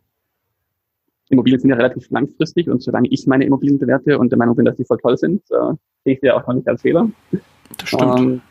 Immobilien 1.29 1.59
sind 1.59 1.69
ja 1.69 1.75
relativ 1.75 2.09
langfristig 2.11 2.69
und 2.69 2.83
solange 2.83 3.07
ich 3.09 3.25
meine 3.25 3.45
Immobilien 3.45 3.79
bewerte 3.79 4.19
und 4.19 4.29
der 4.29 4.37
Meinung 4.37 4.55
bin, 4.55 4.65
dass 4.65 4.75
die 4.75 4.85
voll 4.85 4.99
toll 4.99 5.17
sind, 5.17 5.41
äh, 5.49 5.73
sehe 6.03 6.13
ich 6.13 6.19
sie 6.19 6.27
ja 6.27 6.35
auch 6.35 6.47
noch 6.47 6.53
nicht 6.53 6.67
als 6.67 6.81
Fehler. 6.81 7.09
Das 7.77 7.89
stimmt. 7.89 8.19
Ähm, 8.19 8.41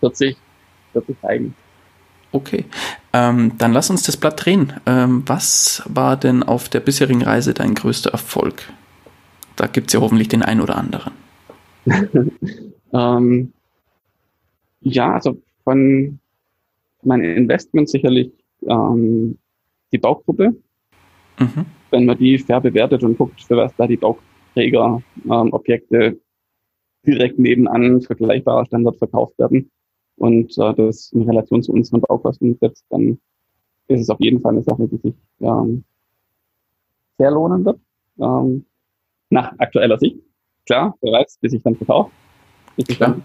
wird, 0.00 0.16
sich, 0.16 0.36
wird 0.92 1.06
sich 1.06 1.20
zeigen. 1.20 1.54
Okay, 2.30 2.64
ähm, 3.12 3.52
dann 3.58 3.72
lass 3.72 3.90
uns 3.90 4.04
das 4.04 4.16
Blatt 4.16 4.44
drehen. 4.44 4.72
Ähm, 4.86 5.22
was 5.26 5.82
war 5.86 6.16
denn 6.16 6.42
auf 6.42 6.68
der 6.68 6.80
bisherigen 6.80 7.22
Reise 7.22 7.54
dein 7.54 7.74
größter 7.74 8.10
Erfolg? 8.10 8.72
Da 9.56 9.66
gibt 9.66 9.88
es 9.88 9.94
ja 9.94 10.00
hoffentlich 10.00 10.28
den 10.28 10.42
einen 10.42 10.60
oder 10.60 10.76
anderen. 10.76 11.12
ähm, 12.92 13.52
ja, 14.82 15.14
also 15.14 15.40
von 15.64 16.18
meinen 17.02 17.36
Investments 17.36 17.92
sicherlich 17.92 18.30
die 18.60 19.98
Baugruppe. 19.98 20.54
Mhm. 21.38 21.66
Wenn 21.90 22.06
man 22.06 22.16
die 22.16 22.38
fair 22.38 22.60
bewertet 22.60 23.02
und 23.02 23.18
guckt, 23.18 23.42
für 23.42 23.56
was 23.56 23.74
da 23.76 23.86
die 23.86 23.96
Bau, 23.96 24.18
Trägerobjekte 24.54 26.18
direkt 27.06 27.38
nebenan 27.38 28.00
vergleichbarer 28.00 28.66
Standard 28.66 28.96
verkauft 28.96 29.38
werden 29.38 29.70
und 30.16 30.56
äh, 30.58 30.74
das 30.74 31.10
in 31.12 31.22
Relation 31.22 31.62
zu 31.62 31.72
unseren 31.72 32.00
Baukosten 32.02 32.56
setzt, 32.60 32.84
dann 32.90 33.18
ist 33.88 34.02
es 34.02 34.10
auf 34.10 34.20
jeden 34.20 34.40
Fall 34.40 34.52
eine 34.52 34.62
Sache, 34.62 34.86
die 34.88 34.98
sich 34.98 35.14
ähm, 35.40 35.84
sehr 37.18 37.30
lohnen 37.30 37.64
wird. 37.64 37.80
Ähm, 38.20 38.64
nach 39.30 39.52
aktueller 39.58 39.98
Sicht. 39.98 40.18
Klar, 40.66 40.94
weiß, 41.00 41.38
bis 41.40 41.54
ich 41.54 41.62
dann 41.62 41.74
verkaufe. 41.74 42.10
Ist 42.76 43.00
dann, 43.00 43.22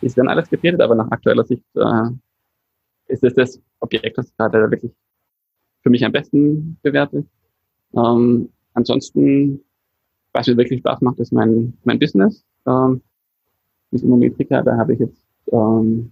ist 0.00 0.18
dann 0.18 0.28
alles 0.28 0.48
getätigt, 0.48 0.80
aber 0.80 0.94
nach 0.94 1.10
aktueller 1.10 1.44
Sicht 1.44 1.64
äh, 1.74 2.10
ist 3.08 3.24
es 3.24 3.34
das 3.34 3.60
Objekt, 3.80 4.18
das 4.18 4.34
gerade 4.36 4.70
wirklich 4.70 4.92
für 5.82 5.90
mich 5.90 6.04
am 6.04 6.12
besten 6.12 6.78
bewerte. 6.82 7.24
Ähm, 7.94 8.48
ansonsten, 8.74 9.60
was 10.32 10.46
mir 10.46 10.56
wirklich 10.56 10.80
Spaß 10.80 11.00
macht, 11.00 11.18
ist 11.20 11.32
mein, 11.32 11.74
mein 11.84 11.98
Business. 11.98 12.44
Ähm, 12.66 13.00
mit 13.90 14.02
Immometrika, 14.02 14.62
da 14.62 14.76
habe 14.76 14.94
ich 14.94 15.00
jetzt 15.00 15.24
ähm, 15.52 16.10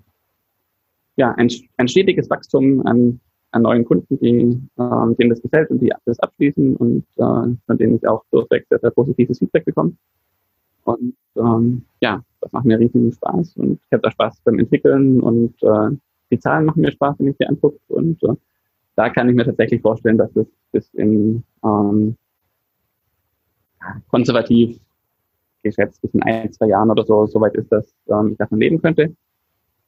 ja, 1.17 1.33
ein, 1.33 1.49
ein 1.77 1.89
stetiges 1.89 2.31
Wachstum 2.31 2.87
an, 2.87 3.21
an 3.51 3.63
neuen 3.63 3.85
Kunden, 3.85 4.19
die, 4.19 4.61
ähm, 4.79 5.17
denen 5.17 5.31
das 5.31 5.43
gefällt 5.43 5.71
und 5.71 5.81
die 5.81 5.93
das 6.05 6.19
abschließen 6.21 6.77
und 6.77 7.05
äh, 7.17 7.57
von 7.67 7.79
denen 7.79 7.97
ich 7.97 8.07
auch 8.07 8.25
durchweg 8.31 8.67
sehr, 8.69 8.79
sehr 8.79 8.91
positives 8.91 9.39
Feedback 9.39 9.65
bekomme. 9.65 9.95
Und 10.85 11.15
ähm, 11.37 11.83
ja, 12.01 12.23
das 12.45 12.53
macht 12.53 12.67
mir 12.67 12.79
riesigen 12.79 13.11
Spaß 13.11 13.57
und 13.57 13.81
ich 13.87 13.93
habe 13.93 14.03
da 14.03 14.11
Spaß 14.11 14.43
beim 14.45 14.59
Entwickeln 14.59 15.21
und 15.21 15.55
äh, 15.63 15.97
die 16.31 16.39
Zahlen 16.39 16.67
machen 16.67 16.83
mir 16.83 16.93
Spaß, 16.93 17.17
wenn 17.19 17.29
ich 17.29 17.37
sie 17.39 17.47
angucke. 17.47 17.79
Und 17.89 18.23
äh, 18.23 18.35
da 18.97 19.09
kann 19.09 19.31
ich 19.31 19.35
mir 19.35 19.47
tatsächlich 19.47 19.81
vorstellen, 19.81 20.19
dass 20.19 20.31
das 20.35 20.47
bis 20.73 20.93
in 20.93 21.43
ähm, 21.65 22.17
konservativ 24.09 24.79
geschätzt 25.63 26.03
bis 26.03 26.13
in 26.13 26.23
ein, 26.23 26.53
zwei 26.53 26.67
Jahren 26.67 26.91
oder 26.91 27.05
so, 27.07 27.27
soweit 27.27 27.55
ist, 27.55 27.73
dass 27.73 27.95
ähm, 28.09 28.33
ich 28.33 28.37
davon 28.37 28.59
leben 28.59 28.83
könnte. 28.83 29.17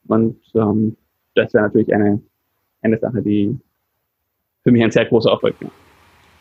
Und 0.07 0.37
ähm, 0.55 0.97
das 1.35 1.53
wäre 1.53 1.65
natürlich 1.65 1.93
eine, 1.93 2.19
eine 2.81 2.97
Sache, 2.97 3.21
die 3.21 3.55
für 4.63 4.71
mich 4.71 4.83
ein 4.83 4.91
sehr 4.91 5.05
großer 5.05 5.29
Erfolg 5.29 5.55
wäre. 5.61 5.71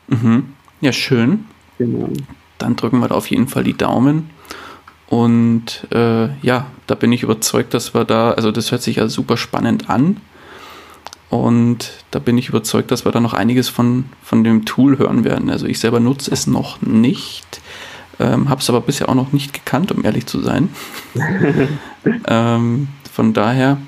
Mhm. 0.09 0.55
Ja, 0.81 0.93
schön. 0.93 1.45
Genau. 1.77 2.09
Dann 2.57 2.77
drücken 2.77 3.01
wir 3.01 3.09
da 3.09 3.17
auf 3.17 3.29
jeden 3.29 3.49
Fall 3.49 3.65
die 3.65 3.77
Daumen. 3.77 4.31
Und 5.09 5.87
äh, 5.93 6.29
ja, 6.43 6.67
da 6.87 6.95
bin 6.95 7.13
ich 7.13 7.23
überzeugt, 7.23 7.75
dass 7.75 7.95
wir 7.95 8.05
da, 8.05 8.33
also 8.33 8.51
das 8.51 8.73
hört 8.73 8.83
sich 8.83 8.97
ja 8.97 9.09
super 9.09 9.37
spannend 9.37 9.89
an. 9.89 10.17
Und 11.29 11.93
da 12.11 12.19
bin 12.19 12.39
ich 12.39 12.49
überzeugt, 12.49 12.91
dass 12.91 13.05
wir 13.05 13.13
da 13.13 13.21
noch 13.21 13.35
einiges 13.35 13.69
von, 13.69 14.07
von 14.23 14.45
dem 14.45 14.65
Tool 14.65 14.99
hören 14.99 15.25
werden. 15.25 15.51
Also 15.51 15.67
ich 15.67 15.81
selber 15.81 16.01
nutze 16.01 16.31
es 16.31 16.47
noch 16.47 16.81
nicht, 16.83 17.61
ähm, 18.21 18.49
habe 18.49 18.61
es 18.61 18.71
aber 18.71 18.81
bisher 18.81 19.09
auch 19.09 19.15
noch 19.15 19.33
nicht 19.33 19.53
gekannt, 19.53 19.93
um 19.93 20.05
ehrlich 20.05 20.27
zu 20.27 20.41
sein. 20.41 20.69
ähm, 22.27 22.89
von 23.13 23.33
daher 23.33 23.79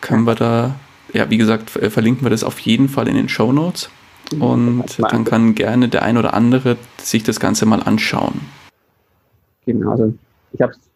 können 0.00 0.24
wir 0.24 0.34
da, 0.34 0.74
ja, 1.12 1.28
wie 1.30 1.38
gesagt, 1.38 1.70
verlinken 1.70 2.24
wir 2.24 2.30
das 2.30 2.44
auf 2.44 2.58
jeden 2.60 2.88
Fall 2.88 3.08
in 3.08 3.16
den 3.16 3.28
Show 3.28 3.52
Notes. 3.52 3.90
Und 4.38 4.84
dann 4.98 5.24
kann 5.24 5.54
gerne 5.54 5.88
der 5.88 6.02
ein 6.02 6.16
oder 6.16 6.32
andere 6.32 6.78
sich 6.96 7.22
das 7.22 7.38
Ganze 7.38 7.66
mal 7.66 7.82
anschauen. 7.82 8.40
Genau, 9.66 9.92
also 9.92 10.14
ich 10.52 10.60
habe 10.60 10.72
es 10.72 10.90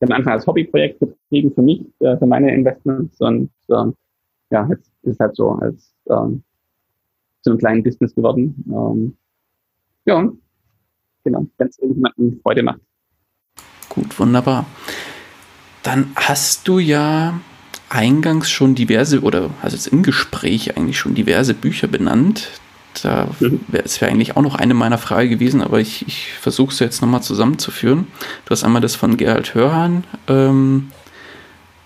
am 0.00 0.12
Anfang 0.12 0.32
als 0.32 0.46
Hobbyprojekt 0.46 0.98
betrieben 0.98 1.54
für 1.54 1.62
mich, 1.62 1.84
äh, 2.00 2.16
für 2.16 2.26
meine 2.26 2.52
Investments 2.52 3.20
und 3.20 3.50
ähm, 3.70 3.94
ja, 4.50 4.66
jetzt 4.68 4.90
ist 5.02 5.14
es 5.14 5.18
halt 5.20 5.36
so 5.36 5.50
als 5.52 5.94
ähm, 6.10 6.42
zu 7.42 7.50
einem 7.50 7.58
kleinen 7.58 7.82
Business 7.82 8.14
geworden. 8.14 8.64
Ähm, 8.68 9.16
ja, 10.04 10.28
genau, 11.24 11.46
wenn 11.56 11.68
es 11.68 11.78
irgendjemandem 11.78 12.40
Freude 12.42 12.62
macht. 12.62 12.80
Gut, 13.88 14.18
wunderbar. 14.18 14.66
Dann 15.82 16.12
hast 16.16 16.66
du 16.66 16.78
ja 16.78 17.40
eingangs 17.88 18.50
schon 18.50 18.74
diverse, 18.74 19.20
oder 19.20 19.50
also 19.60 19.76
jetzt 19.76 19.88
im 19.88 20.02
Gespräch 20.02 20.76
eigentlich 20.76 20.98
schon 20.98 21.14
diverse 21.14 21.54
Bücher 21.54 21.88
benannt. 21.88 22.48
Da 23.02 23.28
mhm. 23.40 23.60
wäre 23.68 23.84
es 23.84 24.00
wäre 24.00 24.10
eigentlich 24.10 24.36
auch 24.36 24.42
noch 24.42 24.54
eine 24.54 24.74
meiner 24.74 24.98
Fragen 24.98 25.30
gewesen, 25.30 25.62
aber 25.62 25.80
ich, 25.80 26.06
ich 26.06 26.32
versuche 26.32 26.72
es 26.72 26.78
jetzt 26.78 27.00
nochmal 27.00 27.22
zusammenzuführen. 27.22 28.06
Du 28.44 28.50
hast 28.50 28.64
einmal 28.64 28.82
das 28.82 28.94
von 28.94 29.16
Gerald 29.16 29.54
Hörhan. 29.54 30.04
Ähm, 30.28 30.90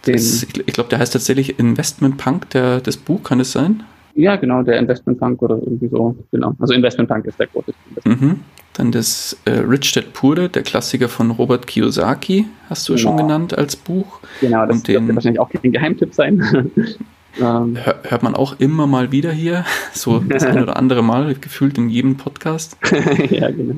das, 0.03 0.45
ich, 0.45 0.73
glaube, 0.73 0.89
der 0.89 1.01
heißt 1.01 1.13
tatsächlich 1.13 1.59
Investment 1.59 2.17
Punk, 2.17 2.51
der, 2.51 2.81
das 2.81 2.97
Buch, 2.97 3.23
kann 3.25 3.41
es 3.41 3.53
sein? 3.53 3.83
Ja, 4.15 4.37
genau, 4.37 4.63
der 4.63 4.79
Investment 4.79 5.19
Punk 5.19 5.43
oder 5.43 5.57
irgendwie 5.57 5.89
so. 5.89 6.17
Genau. 6.31 6.55
Also 6.59 6.73
Investment 6.75 7.09
Punk 7.09 7.27
ist 7.27 7.39
der 7.39 7.49
große. 7.49 7.73
Mhm. 8.05 8.41
Dann 8.73 8.93
das 8.93 9.37
äh, 9.45 9.51
Rich 9.51 9.93
Dad 9.93 10.13
Poor 10.13 10.37
Dad, 10.37 10.55
der 10.55 10.63
Klassiker 10.63 11.09
von 11.09 11.31
Robert 11.31 11.67
Kiyosaki, 11.67 12.47
hast 12.71 12.89
du 12.89 12.95
genau. 12.95 13.09
schon 13.09 13.17
genannt 13.17 13.59
als 13.59 13.75
Buch. 13.75 14.21
Genau, 14.41 14.65
das 14.67 14.87
wird 14.87 15.15
wahrscheinlich 15.15 15.41
auch 15.41 15.51
kein 15.51 15.73
Geheimtipp 15.73 16.15
sein. 16.15 16.71
Ähm. 17.41 17.77
hört 17.77 18.23
man 18.23 18.35
auch 18.35 18.59
immer 18.59 18.87
mal 18.87 19.13
wieder 19.13 19.33
hier, 19.33 19.65
so 19.93 20.21
das 20.21 20.45
ein 20.45 20.63
oder 20.63 20.77
andere 20.77 21.03
Mal, 21.03 21.35
gefühlt 21.35 21.79
in 21.79 21.89
jedem 21.89 22.17
Podcast. 22.17 22.77
ja, 23.31 23.51
genau. 23.51 23.77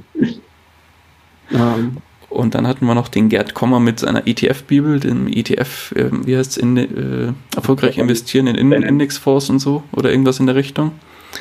Ähm. 1.50 1.96
Und 2.30 2.54
dann 2.54 2.66
hatten 2.66 2.84
wir 2.84 2.94
noch 2.94 3.09
den 3.09 3.30
Gerd 3.30 3.54
Kommer 3.54 3.80
mit 3.80 4.00
seiner 4.00 4.26
ETF-Bibel, 4.26 5.00
dem 5.00 5.28
ETF, 5.28 5.92
äh, 5.92 6.11
wie 6.26 6.36
heißt 6.36 6.52
es, 6.52 6.56
in, 6.59 6.76
äh, 6.76 7.32
erfolgreich 7.56 7.96
investieren 7.96 8.46
in, 8.46 8.70
in 8.70 8.82
Indexfonds 8.82 9.48
und 9.48 9.61
so 9.61 9.82
oder 9.92 10.11
irgendwas 10.11 10.38
in 10.38 10.46
der 10.46 10.54
Richtung. 10.54 10.92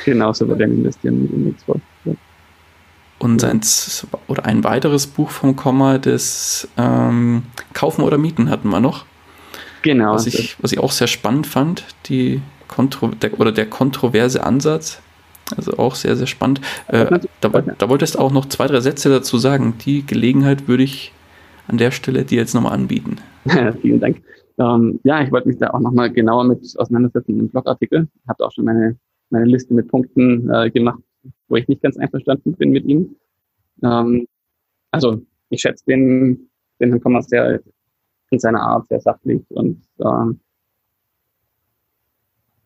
Genau, 0.05 0.31
so 0.33 0.47
wird 0.47 0.61
investieren 0.61 1.27
in 1.27 1.33
Indexfonds. 1.33 1.83
Ja. 2.05 2.13
Und 3.19 3.41
sein, 3.41 3.61
oder 4.27 4.45
ein 4.45 4.63
weiteres 4.63 5.07
Buch 5.07 5.29
vom 5.29 5.55
Komma, 5.55 5.97
das 5.97 6.67
ähm, 6.77 7.43
Kaufen 7.73 8.03
oder 8.03 8.17
Mieten 8.17 8.49
hatten 8.49 8.69
wir 8.69 8.79
noch. 8.79 9.05
Genau. 9.81 10.13
Was 10.13 10.27
ich, 10.27 10.55
was 10.61 10.71
ich 10.71 10.79
auch 10.79 10.91
sehr 10.91 11.07
spannend 11.07 11.47
fand, 11.47 11.85
die 12.07 12.41
Kontro 12.67 13.09
der, 13.09 13.39
oder 13.39 13.51
der 13.51 13.65
kontroverse 13.65 14.43
Ansatz. 14.43 15.01
Also 15.55 15.77
auch 15.77 15.95
sehr, 15.95 16.17
sehr 16.17 16.27
spannend. 16.27 16.59
Äh, 16.87 17.19
da, 17.39 17.49
da 17.49 17.89
wolltest 17.89 18.15
du 18.15 18.19
auch 18.19 18.33
noch 18.33 18.47
zwei, 18.47 18.67
drei 18.67 18.81
Sätze 18.81 19.09
dazu 19.09 19.37
sagen. 19.37 19.75
Die 19.85 20.05
Gelegenheit 20.05 20.67
würde 20.67 20.83
ich 20.83 21.13
an 21.67 21.77
der 21.77 21.91
Stelle 21.91 22.25
dir 22.25 22.37
jetzt 22.37 22.53
nochmal 22.53 22.73
anbieten. 22.73 23.17
Vielen 23.81 23.99
Dank. 24.01 24.21
Ähm, 24.57 24.99
ja, 25.03 25.21
ich 25.21 25.31
wollte 25.31 25.47
mich 25.47 25.57
da 25.57 25.69
auch 25.69 25.79
nochmal 25.79 26.11
genauer 26.11 26.43
mit 26.43 26.59
auseinandersetzen 26.77 27.39
im 27.39 27.49
Blogartikel. 27.49 28.07
Ich 28.21 28.27
habe 28.27 28.45
auch 28.45 28.51
schon 28.51 28.65
meine, 28.65 28.97
meine 29.29 29.45
Liste 29.45 29.73
mit 29.73 29.87
Punkten 29.87 30.49
äh, 30.49 30.69
gemacht, 30.69 30.99
wo 31.47 31.55
ich 31.55 31.67
nicht 31.67 31.81
ganz 31.81 31.97
einverstanden 31.97 32.53
bin 32.53 32.71
mit 32.71 32.85
ihm. 32.85 33.15
Ähm, 33.83 34.27
also 34.91 35.21
ich 35.49 35.61
schätze 35.61 35.85
den, 35.85 36.49
den 36.79 36.89
Herrn 36.89 37.01
Kommers 37.01 37.27
sehr 37.27 37.61
in 38.29 38.39
seiner 38.39 38.61
Art 38.61 38.87
sehr 38.87 38.99
sachlich 38.99 39.43
und 39.49 39.81
ähm, 39.99 40.39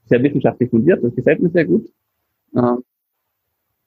sehr 0.06 0.24
wissenschaftlich 0.24 0.70
fundiert. 0.70 1.04
Das 1.04 1.16
gefällt 1.16 1.42
mir 1.42 1.50
sehr 1.50 1.66
gut. 1.66 1.92
Ähm, 2.56 2.84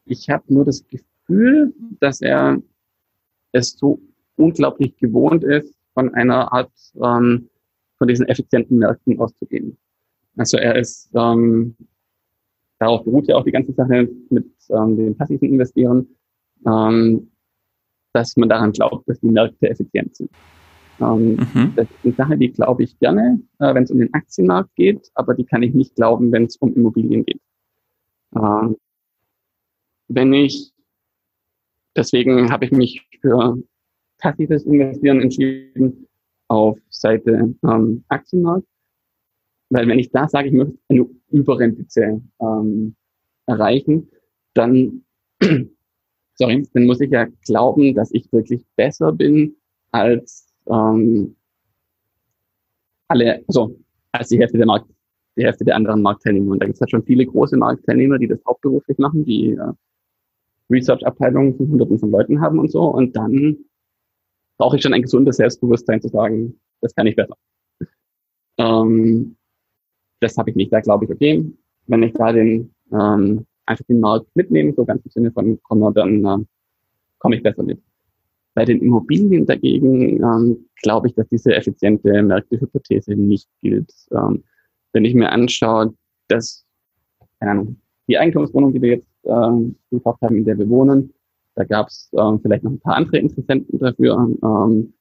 ich 0.07 0.29
habe 0.29 0.45
nur 0.53 0.65
das 0.65 0.87
Gefühl, 0.87 1.75
dass 2.01 2.21
er 2.21 2.59
es 3.53 3.73
so 3.73 4.01
unglaublich 4.37 4.97
gewohnt 4.97 5.45
ist, 5.45 5.75
von 5.95 6.13
einer 6.15 6.53
Art 6.53 6.73
ähm, 6.97 7.49
von 7.99 8.09
diesen 8.09 8.27
effizienten 8.27 8.79
Märkten 8.79 9.19
auszugehen. 9.21 9.77
Also 10.37 10.57
er 10.57 10.77
ist 10.77 11.11
ähm, 11.15 11.77
darauf 12.79 13.05
beruht 13.05 13.29
ja 13.29 13.37
auch 13.37 13.45
die 13.45 13.53
ganze 13.53 13.73
Sache 13.73 14.09
mit 14.31 14.51
ähm, 14.71 14.97
den 14.97 15.17
passiven 15.17 15.49
Investieren, 15.49 16.09
ähm, 16.67 17.31
dass 18.13 18.37
man 18.37 18.49
daran 18.49 18.73
glaubt, 18.73 19.09
dass 19.09 19.21
die 19.21 19.29
Märkte 19.29 19.71
effizient 19.71 20.17
sind. 20.17 20.31
Ähm, 21.01 21.37
mhm. 21.37 21.73
Das 21.77 21.87
ist 21.91 22.05
eine 22.05 22.15
Sache, 22.15 22.39
die 22.39 22.53
glaube 22.53 22.85
ich 22.85 22.99
gerne, 22.99 23.41
äh, 23.59 23.75
wenn 23.75 23.85
es 23.85 23.91
um 23.91 23.99
den 23.99 24.13
Aktienmarkt 24.15 24.75
geht, 24.77 25.11
aber 25.15 25.35
die 25.35 25.45
kann 25.45 25.63
ich 25.63 25.75
nicht 25.75 25.95
glauben, 25.97 26.33
wenn 26.33 26.45
es 26.45 26.57
um 26.57 26.75
Immobilien 26.75 27.25
geht. 27.25 27.41
Ähm, 28.37 28.77
wenn 30.09 30.33
ich, 30.33 30.73
deswegen 31.97 32.51
habe 32.51 32.67
ich 32.67 32.73
mich 32.73 33.07
für 33.21 33.57
passives 34.19 34.65
Investieren 34.65 35.21
entschieden 35.21 36.07
auf 36.49 36.79
Seite 36.91 37.55
ähm, 37.65 38.05
Aktienmarkt, 38.09 38.67
weil 39.71 39.89
wenn 39.89 39.99
ich 39.99 40.11
da 40.11 40.29
sage, 40.29 40.49
ich 40.49 40.55
möchte 40.55 40.79
eine 40.89 41.07
Überrendite 41.31 42.21
ähm, 42.41 42.95
erreichen, 43.47 44.09
dann, 44.55 45.05
sorry, 46.35 46.69
dann 46.73 46.87
muss 46.87 47.01
ich 47.01 47.11
ja 47.11 47.27
glauben, 47.47 47.95
dass 47.95 48.13
ich 48.13 48.33
wirklich 48.33 48.65
besser 48.77 49.13
bin 49.13 49.57
als 49.91 50.44
ähm, 50.69 51.37
alle, 53.09 53.45
also 53.47 53.79
als 54.13 54.29
die 54.29 54.39
Hälfte 54.39 54.59
der 54.59 54.67
Markt, 54.67 54.87
die 55.37 55.45
Hälfte 55.45 55.65
der 55.65 55.77
anderen 55.77 56.03
Marktteilnehmer. 56.03 56.53
Und 56.53 56.63
da 56.63 56.67
gibt 56.67 56.77
es 56.77 56.81
halt 56.81 56.91
schon 56.91 57.05
viele 57.05 57.27
große 57.27 57.57
Marktteilnehmer, 57.57 58.19
die 58.19 58.29
das 58.29 58.41
hauptberuflich 58.47 58.99
machen, 58.99 59.25
die 59.25 59.53
äh, 59.53 59.73
Research-Abteilungen 60.71 61.57
von 61.57 61.69
Hunderten 61.69 61.99
von 61.99 62.11
Leuten 62.11 62.41
haben 62.41 62.59
und 62.59 62.71
so. 62.71 62.83
Und 62.83 63.17
dann 63.17 63.59
brauche 64.57 64.77
ich 64.77 64.83
schon 64.83 64.95
ein 64.95 65.03
gesundes 65.03 65.37
Selbstbewusstsein 65.37 66.01
zu 66.01 66.09
sagen, 66.09 66.59
das 66.81 66.95
kann 66.95 67.07
ich 67.07 67.17
besser. 67.17 67.37
Ähm, 68.59 69.37
das 70.21 70.37
habe 70.39 70.51
ich 70.51 70.57
nicht. 70.57 70.73
Da 70.73 70.81
glaube 70.81 71.05
ich, 71.05 71.11
okay, 71.11 71.45
wenn 71.87 72.03
ich 72.03 72.13
da 72.15 72.33
den 72.33 72.73
ähm, 72.93 73.47
einfach 73.67 73.85
den 73.87 74.01
Markt 74.01 74.27
mitnehme, 74.35 74.73
so 74.75 74.85
ganz 74.85 75.05
im 75.05 75.11
Sinne 75.11 75.33
von 75.33 75.61
Connor, 75.63 75.93
dann 75.93 76.25
äh, 76.25 76.45
komme 77.19 77.37
ich 77.37 77.43
besser 77.43 77.63
mit. 77.63 77.81
Bei 78.55 78.65
den 78.65 78.81
Immobilien 78.81 79.47
dagegen 79.47 80.23
ähm, 80.23 80.67
glaube 80.83 81.09
ich, 81.09 81.15
dass 81.15 81.29
diese 81.29 81.55
effiziente 81.55 82.23
Märktehypothese 82.23 83.15
nicht 83.15 83.49
gilt. 83.61 83.93
Ähm, 84.13 84.45
wenn 84.93 85.05
ich 85.05 85.15
mir 85.15 85.31
anschaue, 85.31 85.95
dass 86.29 86.65
Ahnung, 87.41 87.77
die 88.09 88.19
Eigentumswohnung, 88.19 88.73
die 88.73 88.83
wir 88.83 88.91
jetzt 88.91 89.09
ähm, 89.25 89.77
gekauft 89.91 90.23
haben, 90.23 90.37
in 90.37 90.45
der 90.45 90.59
wir 90.59 90.69
wohnen, 90.69 91.13
da 91.55 91.65
gab 91.65 91.89
es 91.89 92.11
ähm, 92.17 92.41
vielleicht 92.41 92.65
noch 92.65 92.73
ein 92.73 92.81
paar 92.81 92.97
andere 92.97 93.19
Interessenten 93.19 93.79
dafür. 93.79 94.15
Ähm, 94.43 94.95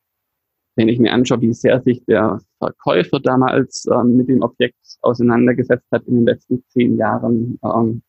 wenn 0.76 0.90
ich 0.90 1.00
mir 1.00 1.14
anschaue, 1.14 1.42
wie 1.42 1.54
sehr 1.54 1.82
sich 1.82 2.04
der 2.06 2.40
Verkäufer 2.58 3.20
damals 3.20 3.86
ähm, 3.92 4.18
mit 4.18 4.28
dem 4.28 4.42
Objekt 4.42 4.98
auseinandergesetzt 5.02 5.86
hat 5.92 6.06
in 6.08 6.16
den 6.16 6.26
letzten 6.26 6.64
zehn 6.70 6.98
Jahren, 6.98 7.60
ähm, 7.64 8.02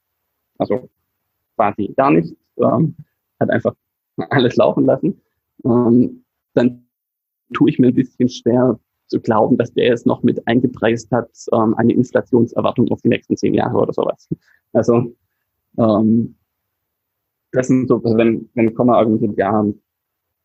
also 0.59 0.89
quasi 1.57 1.93
gar 1.97 2.11
nicht, 2.11 2.35
ähm, 2.59 2.95
hat 3.41 3.51
einfach 3.51 3.75
alles 4.31 4.57
laufen 4.57 4.87
lassen, 4.87 5.21
ähm, 5.65 6.25
dann 6.55 6.87
tue 7.53 7.71
ich 7.71 7.79
mir 7.79 7.89
ein 7.89 7.95
bisschen 7.95 8.29
schwer 8.29 8.79
zu 9.07 9.21
glauben, 9.21 9.57
dass 9.57 9.73
der 9.75 9.93
es 9.93 10.07
noch 10.07 10.23
mit 10.23 10.47
eingepreist 10.47 11.11
hat, 11.11 11.31
ähm, 11.53 11.75
eine 11.75 11.93
Inflationserwartung 11.93 12.91
auf 12.91 13.01
die 13.03 13.09
nächsten 13.09 13.37
zehn 13.37 13.55
Jahre 13.55 13.79
oder 13.79 13.93
sowas. 13.93 14.29
Also 14.73 15.15
ähm, 15.79 16.37
das 17.53 17.69
sind 17.69 17.89
so, 17.89 18.03
wenn, 18.03 18.49
wenn 18.55 18.75
Komma 18.75 18.97
argumentiert, 18.97 19.37
ja, 19.39 19.65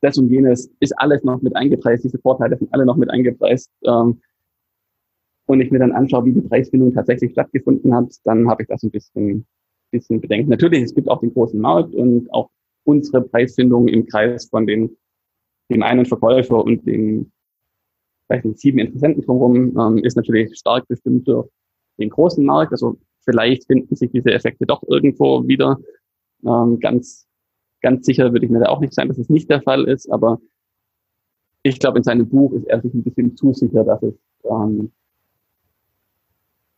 das 0.02 0.18
und 0.18 0.30
jenes 0.30 0.72
ist 0.80 0.94
alles 0.98 1.24
noch 1.24 1.42
mit 1.42 1.56
eingepreist, 1.56 2.04
diese 2.04 2.20
Vorteile 2.20 2.58
sind 2.58 2.74
alle 2.74 2.86
noch 2.86 2.98
mit 2.98 3.10
eingepreist. 3.10 3.72
Ähm, 3.86 4.22
und 5.46 5.62
ich 5.62 5.72
mir 5.72 5.80
dann 5.80 5.92
anschaue, 5.92 6.26
wie 6.26 6.34
die 6.34 6.42
Preisfindung 6.42 6.94
tatsächlich 6.94 7.32
stattgefunden 7.32 7.94
hat, 7.96 8.14
dann 8.24 8.48
habe 8.48 8.62
ich 8.62 8.68
das 8.68 8.84
ein 8.84 8.92
bisschen, 8.92 9.48
bisschen 9.90 10.22
Bedenken. 10.22 10.52
Natürlich, 10.52 10.84
es 10.84 10.94
gibt 10.94 11.10
auch 11.10 11.22
den 11.22 11.34
großen 11.34 11.60
Markt 11.60 11.96
und 11.96 12.32
auch 12.32 12.52
unsere 12.84 13.22
Preisfindung 13.24 13.88
im 13.88 14.06
Kreis 14.06 14.46
von 14.46 14.68
den, 14.68 14.96
dem 15.70 15.84
einen 15.84 16.06
Verkäufer 16.06 16.64
und 16.64 16.86
den 16.86 17.32
vielleicht 18.30 18.46
den 18.46 18.56
sieben 18.56 18.80
Interessenten 18.80 19.24
drumherum 19.24 19.78
ähm, 19.78 19.98
ist 20.04 20.16
natürlich 20.16 20.56
stark 20.58 20.88
bestimmt 20.88 21.28
durch 21.28 21.50
den 21.98 22.10
großen 22.10 22.46
Markt. 22.46 22.72
Also 22.72 22.98
vielleicht 23.22 23.66
finden 23.66 23.96
sich 23.96 24.12
diese 24.12 24.32
Effekte 24.32 24.66
doch 24.66 24.84
irgendwo 24.88 25.48
wieder. 25.48 25.80
Ähm, 26.46 26.80
ganz, 26.80 27.28
ganz 27.82 28.06
sicher 28.06 28.32
würde 28.32 28.46
ich 28.46 28.52
mir 28.52 28.60
da 28.60 28.68
auch 28.68 28.82
nicht 28.82 28.94
sein, 28.94 29.08
dass 29.08 29.18
es 29.18 29.30
nicht 29.30 29.50
der 29.50 29.62
Fall 29.62 29.88
ist, 29.88 30.12
aber 30.12 30.40
ich 31.64 31.80
glaube, 31.80 31.98
in 31.98 32.04
seinem 32.04 32.30
Buch 32.30 32.54
ist 32.54 32.66
er 32.68 32.82
sich 32.82 32.94
ein 32.94 33.04
bisschen 33.04 33.36
zu 33.36 33.52
sicher, 33.54 33.84
dass 33.84 34.02
es, 34.04 34.14
ähm, 34.46 34.92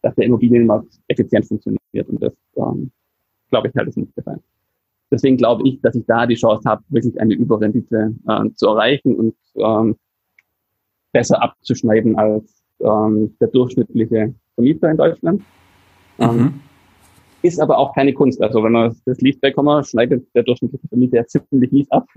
dass 0.02 0.16
der 0.16 0.26
Immobilienmarkt 0.26 1.00
effizient 1.08 1.46
funktioniert 1.46 2.08
und 2.08 2.24
das, 2.24 2.34
ähm, 2.56 2.92
glaube 3.50 3.68
ich, 3.68 3.76
halt 3.76 3.90
ist 3.90 3.98
nicht 3.98 4.16
der 4.16 4.24
Fall. 4.24 4.40
Deswegen 5.12 5.38
glaube 5.38 5.68
ich, 5.68 5.82
dass 5.82 5.96
ich 5.96 6.06
da 6.06 6.26
die 6.26 6.36
Chance 6.36 6.68
habe, 6.68 6.84
wirklich 6.90 7.20
eine 7.20 7.34
Überrendite 7.34 8.16
äh, 8.28 8.50
zu 8.56 8.68
erreichen 8.68 9.16
und 9.16 9.36
ähm, 9.56 9.96
besser 11.12 11.42
abzuschneiden 11.42 12.18
als 12.18 12.64
ähm, 12.80 13.36
der 13.40 13.50
durchschnittliche 13.50 14.34
Vermieter 14.56 14.90
in 14.90 14.98
Deutschland. 14.98 15.44
Ähm, 16.20 16.36
mhm. 16.36 16.54
Ist 17.42 17.60
aber 17.60 17.78
auch 17.78 17.94
keine 17.94 18.14
Kunst. 18.14 18.42
Also 18.42 18.64
wenn 18.64 18.72
man 18.72 18.96
das 19.06 19.20
liest 19.20 19.42
bei 19.42 19.52
Komma, 19.52 19.84
schneidet 19.84 20.28
der 20.36 20.44
durchschnittliche 20.44 20.88
Vermieter 20.88 21.18
ja 21.18 21.26
ziemlich 21.26 21.72
mies 21.72 21.92
ab. 21.92 22.08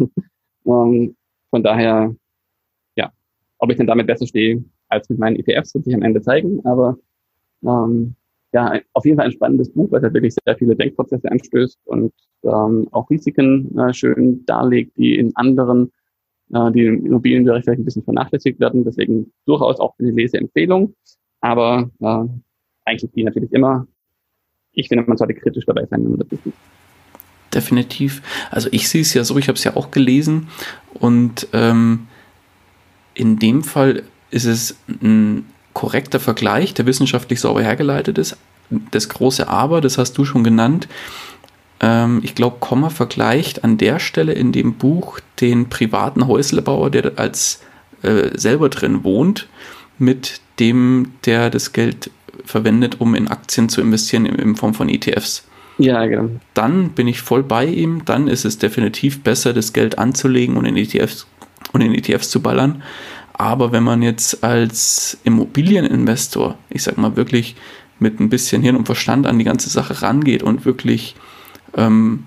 ähm, 0.67 1.17
von 1.51 1.63
daher, 1.63 2.15
ja, 2.97 3.11
ob 3.59 3.71
ich 3.71 3.77
denn 3.77 3.87
damit 3.87 4.07
besser 4.07 4.27
stehe 4.27 4.63
als 4.89 5.09
mit 5.09 5.19
meinen 5.19 5.37
ETFs, 5.37 5.75
wird 5.75 5.85
sich 5.85 5.95
am 5.95 6.03
Ende 6.03 6.21
zeigen. 6.21 6.65
Aber 6.65 6.97
ähm, 7.63 8.15
ja, 8.55 8.81
auf 8.93 9.05
jeden 9.05 9.17
Fall 9.17 9.27
ein 9.27 9.33
spannendes 9.33 9.73
Buch, 9.73 9.91
weil 9.91 10.05
es 10.05 10.15
wirklich 10.15 10.33
sehr 10.33 10.57
viele 10.57 10.77
Denkprozesse 10.77 11.29
anstößt 11.29 11.77
und 11.87 12.13
ähm, 12.45 12.87
auch 12.93 13.11
Risiken 13.11 13.77
äh, 13.77 13.93
schön 13.93 14.47
darlegt, 14.47 14.97
die 14.97 15.19
in 15.19 15.35
anderen, 15.35 15.91
äh, 16.53 16.71
die 16.71 16.87
im 16.87 17.05
Immobilienbereich 17.05 17.65
vielleicht 17.65 17.81
ein 17.81 17.85
bisschen 17.85 18.05
vernachlässigt 18.05 18.61
werden. 18.61 18.85
Deswegen 18.85 19.33
durchaus 19.45 19.81
auch 19.81 19.95
eine 19.99 20.13
Leseempfehlung. 20.13 20.95
Aber 21.41 21.91
äh, 22.01 22.25
eigentlich 22.85 23.11
die 23.11 23.25
natürlich 23.25 23.53
immer. 23.53 23.89
Ich 24.71 24.87
finde, 24.87 25.05
man 25.05 25.17
sollte 25.17 25.35
kritisch 25.35 25.67
dabei 25.67 25.87
sein, 25.87 26.05
wenn 26.05 26.13
man 26.13 26.21
das 26.21 26.31
ist. 26.31 26.55
Definitiv. 27.53 28.23
Also 28.53 28.69
ich 28.71 28.89
sehe 28.89 29.03
es 29.03 29.15
ja 29.15 29.25
so, 29.25 29.37
ich 29.37 29.49
habe 29.49 29.57
es 29.57 29.65
ja 29.65 29.77
auch 29.77 29.91
gelesen 29.91 30.49
und 30.95 31.49
ähm, 31.53 32.07
in 33.15 33.39
dem 33.39 33.63
Fall 33.63 34.05
ist 34.31 34.45
es 34.45 34.79
ein 34.89 35.45
korrekter 35.75 36.21
Vergleich, 36.21 36.73
der 36.73 36.87
wissenschaftlich 36.87 37.41
sauber 37.41 37.63
hergeleitet 37.63 38.17
ist. 38.17 38.37
Das 38.91 39.09
große 39.11 39.49
Aber, 39.49 39.81
das 39.81 39.99
hast 39.99 40.17
du 40.17 40.25
schon 40.25 40.43
genannt. 40.43 40.89
Ähm, 41.81 42.21
ich 42.23 42.35
glaube, 42.35 42.57
Komma 42.61 42.89
vergleicht 42.89 43.63
an 43.65 43.77
der 43.77 43.99
Stelle 43.99 44.33
in 44.33 44.53
dem 44.53 44.75
Buch 44.75 45.21
den 45.41 45.69
privaten 45.69 46.27
Häuslebauer, 46.27 46.91
der 46.91 47.13
als 47.17 47.61
äh, 48.03 48.31
selber 48.35 48.71
drin 48.71 49.05
wohnt, 49.05 49.49
mit 49.99 50.41
dem, 50.59 51.13
der 51.27 51.51
das 51.51 51.73
Geld 51.73 52.11
verwendet, 52.45 53.01
um 53.01 53.15
in 53.15 53.29
Aktien 53.29 53.69
zu 53.69 53.81
investieren 53.81 54.27
in, 54.27 54.37
in 54.37 54.57
Form 54.57 54.75
von 54.75 54.89
ETFs. 54.89 55.47
Ja, 55.79 56.07
genau. 56.07 56.31
Dann 56.55 56.91
bin 56.91 57.09
ich 57.09 57.21
voll 57.21 57.43
bei 57.43 57.67
ihm. 57.67 58.05
Dann 58.05 58.29
ist 58.29 58.45
es 58.45 58.59
definitiv 58.59 59.23
besser, 59.23 59.53
das 59.53 59.73
Geld 59.73 59.99
anzulegen 59.99 60.57
und 60.57 60.65
in 60.65 60.77
ETFs 60.77 61.27
und 61.73 61.81
in 61.81 61.95
ETFs 61.95 62.31
zu 62.31 62.41
ballern. 62.41 62.83
Aber 63.35 63.73
wenn 63.73 63.83
man 63.83 64.01
jetzt 64.03 64.45
als 64.45 65.19
Immobilieninvestor, 65.25 66.57
ich 66.71 66.83
sag 66.85 66.97
mal 66.97 67.17
wirklich 67.17 67.57
mit 67.99 68.21
ein 68.21 68.29
bisschen 68.29 68.63
Hirn 68.63 68.77
und 68.77 68.87
Verstand 68.87 69.27
an 69.27 69.39
die 69.39 69.45
ganze 69.45 69.69
Sache 69.71 70.03
rangeht 70.03 70.43
und 70.43 70.65
wirklich, 70.65 71.17
ähm, 71.77 72.25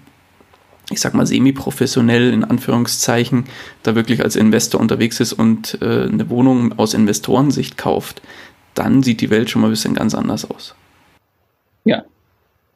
ich 0.89 0.99
sag 0.99 1.13
mal 1.13 1.25
semi-professionell 1.25 2.33
in 2.33 2.43
Anführungszeichen, 2.43 3.45
da 3.83 3.95
wirklich 3.95 4.21
als 4.21 4.35
Investor 4.35 4.81
unterwegs 4.81 5.19
ist 5.19 5.33
und 5.33 5.77
äh, 5.81 6.03
eine 6.03 6.29
Wohnung 6.29 6.77
aus 6.77 6.93
Investorensicht 6.93 7.77
kauft, 7.77 8.21
dann 8.73 9.01
sieht 9.01 9.21
die 9.21 9.29
Welt 9.29 9.49
schon 9.49 9.61
mal 9.61 9.69
ein 9.69 9.71
bisschen 9.71 9.95
ganz 9.95 10.13
anders 10.13 10.49
aus. 10.49 10.75
Ja, 11.85 12.03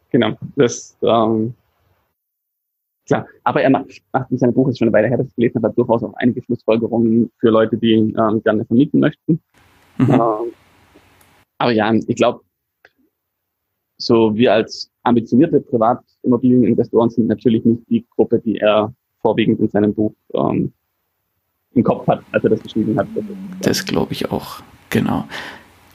genau. 0.10 0.38
Das, 0.56 0.96
ähm, 1.04 1.54
klar. 3.12 3.28
Aber 3.44 3.62
er 3.62 3.70
macht, 3.70 4.02
macht 4.12 4.32
in 4.32 4.38
seinem 4.38 4.54
Buch, 4.54 4.68
ist 4.68 4.80
schon 4.80 4.88
eine 4.88 4.94
Weile 4.94 5.08
her, 5.08 5.18
dass 5.18 5.28
ich 5.28 5.36
gelesen 5.36 5.62
habe, 5.64 5.74
durchaus 5.76 6.04
auch 6.04 6.14
einige 6.16 6.42
Schlussfolgerungen 6.42 7.32
für 7.38 7.50
Leute, 7.50 7.78
die 7.78 7.94
ähm, 7.94 8.42
gerne 8.44 8.66
vermieten 8.66 9.00
möchten. 9.00 9.42
Mhm. 9.98 10.10
Ähm, 10.10 10.54
aber 11.58 11.72
ja, 11.72 11.94
ich 11.94 12.16
glaube, 12.16 12.42
so 13.98 14.36
wir 14.36 14.54
als 14.54 14.90
ambitionierte 15.04 15.60
Privatimmobilieninvestoren 15.62 17.10
sind 17.10 17.28
natürlich 17.28 17.66
nicht 17.66 17.84
die 17.90 18.06
Gruppe, 18.16 18.40
die 18.40 18.58
er 18.58 18.94
vorwiegend 19.22 19.60
in 19.60 19.70
seinem 19.70 19.94
Buch 19.94 20.14
ähm, 20.34 20.74
im 21.74 21.84
Kopf 21.84 22.08
hat, 22.08 22.24
als 22.32 22.44
er 22.44 22.50
das 22.50 22.64
geschrieben 22.64 22.98
hat. 22.98 23.08
Das 23.62 23.86
glaube 23.86 24.14
ich 24.14 24.32
auch, 24.32 24.62
genau. 24.90 25.26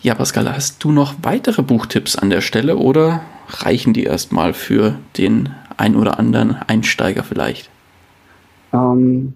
Ja, 0.01 0.14
Pascal, 0.14 0.53
hast 0.55 0.85
du 0.85 0.93
noch 0.93 1.14
weitere 1.23 1.62
Buchtipps 1.62 2.17
an 2.17 2.31
der 2.31 2.41
Stelle 2.41 2.77
oder 2.77 3.23
reichen 3.49 3.93
die 3.93 4.05
erstmal 4.05 4.53
für 4.55 4.99
den 5.19 5.55
ein 5.77 5.97
oder 5.97 6.18
anderen 6.18 6.57
Einsteiger 6.66 7.22
vielleicht? 7.22 7.70
Ähm, 8.72 9.35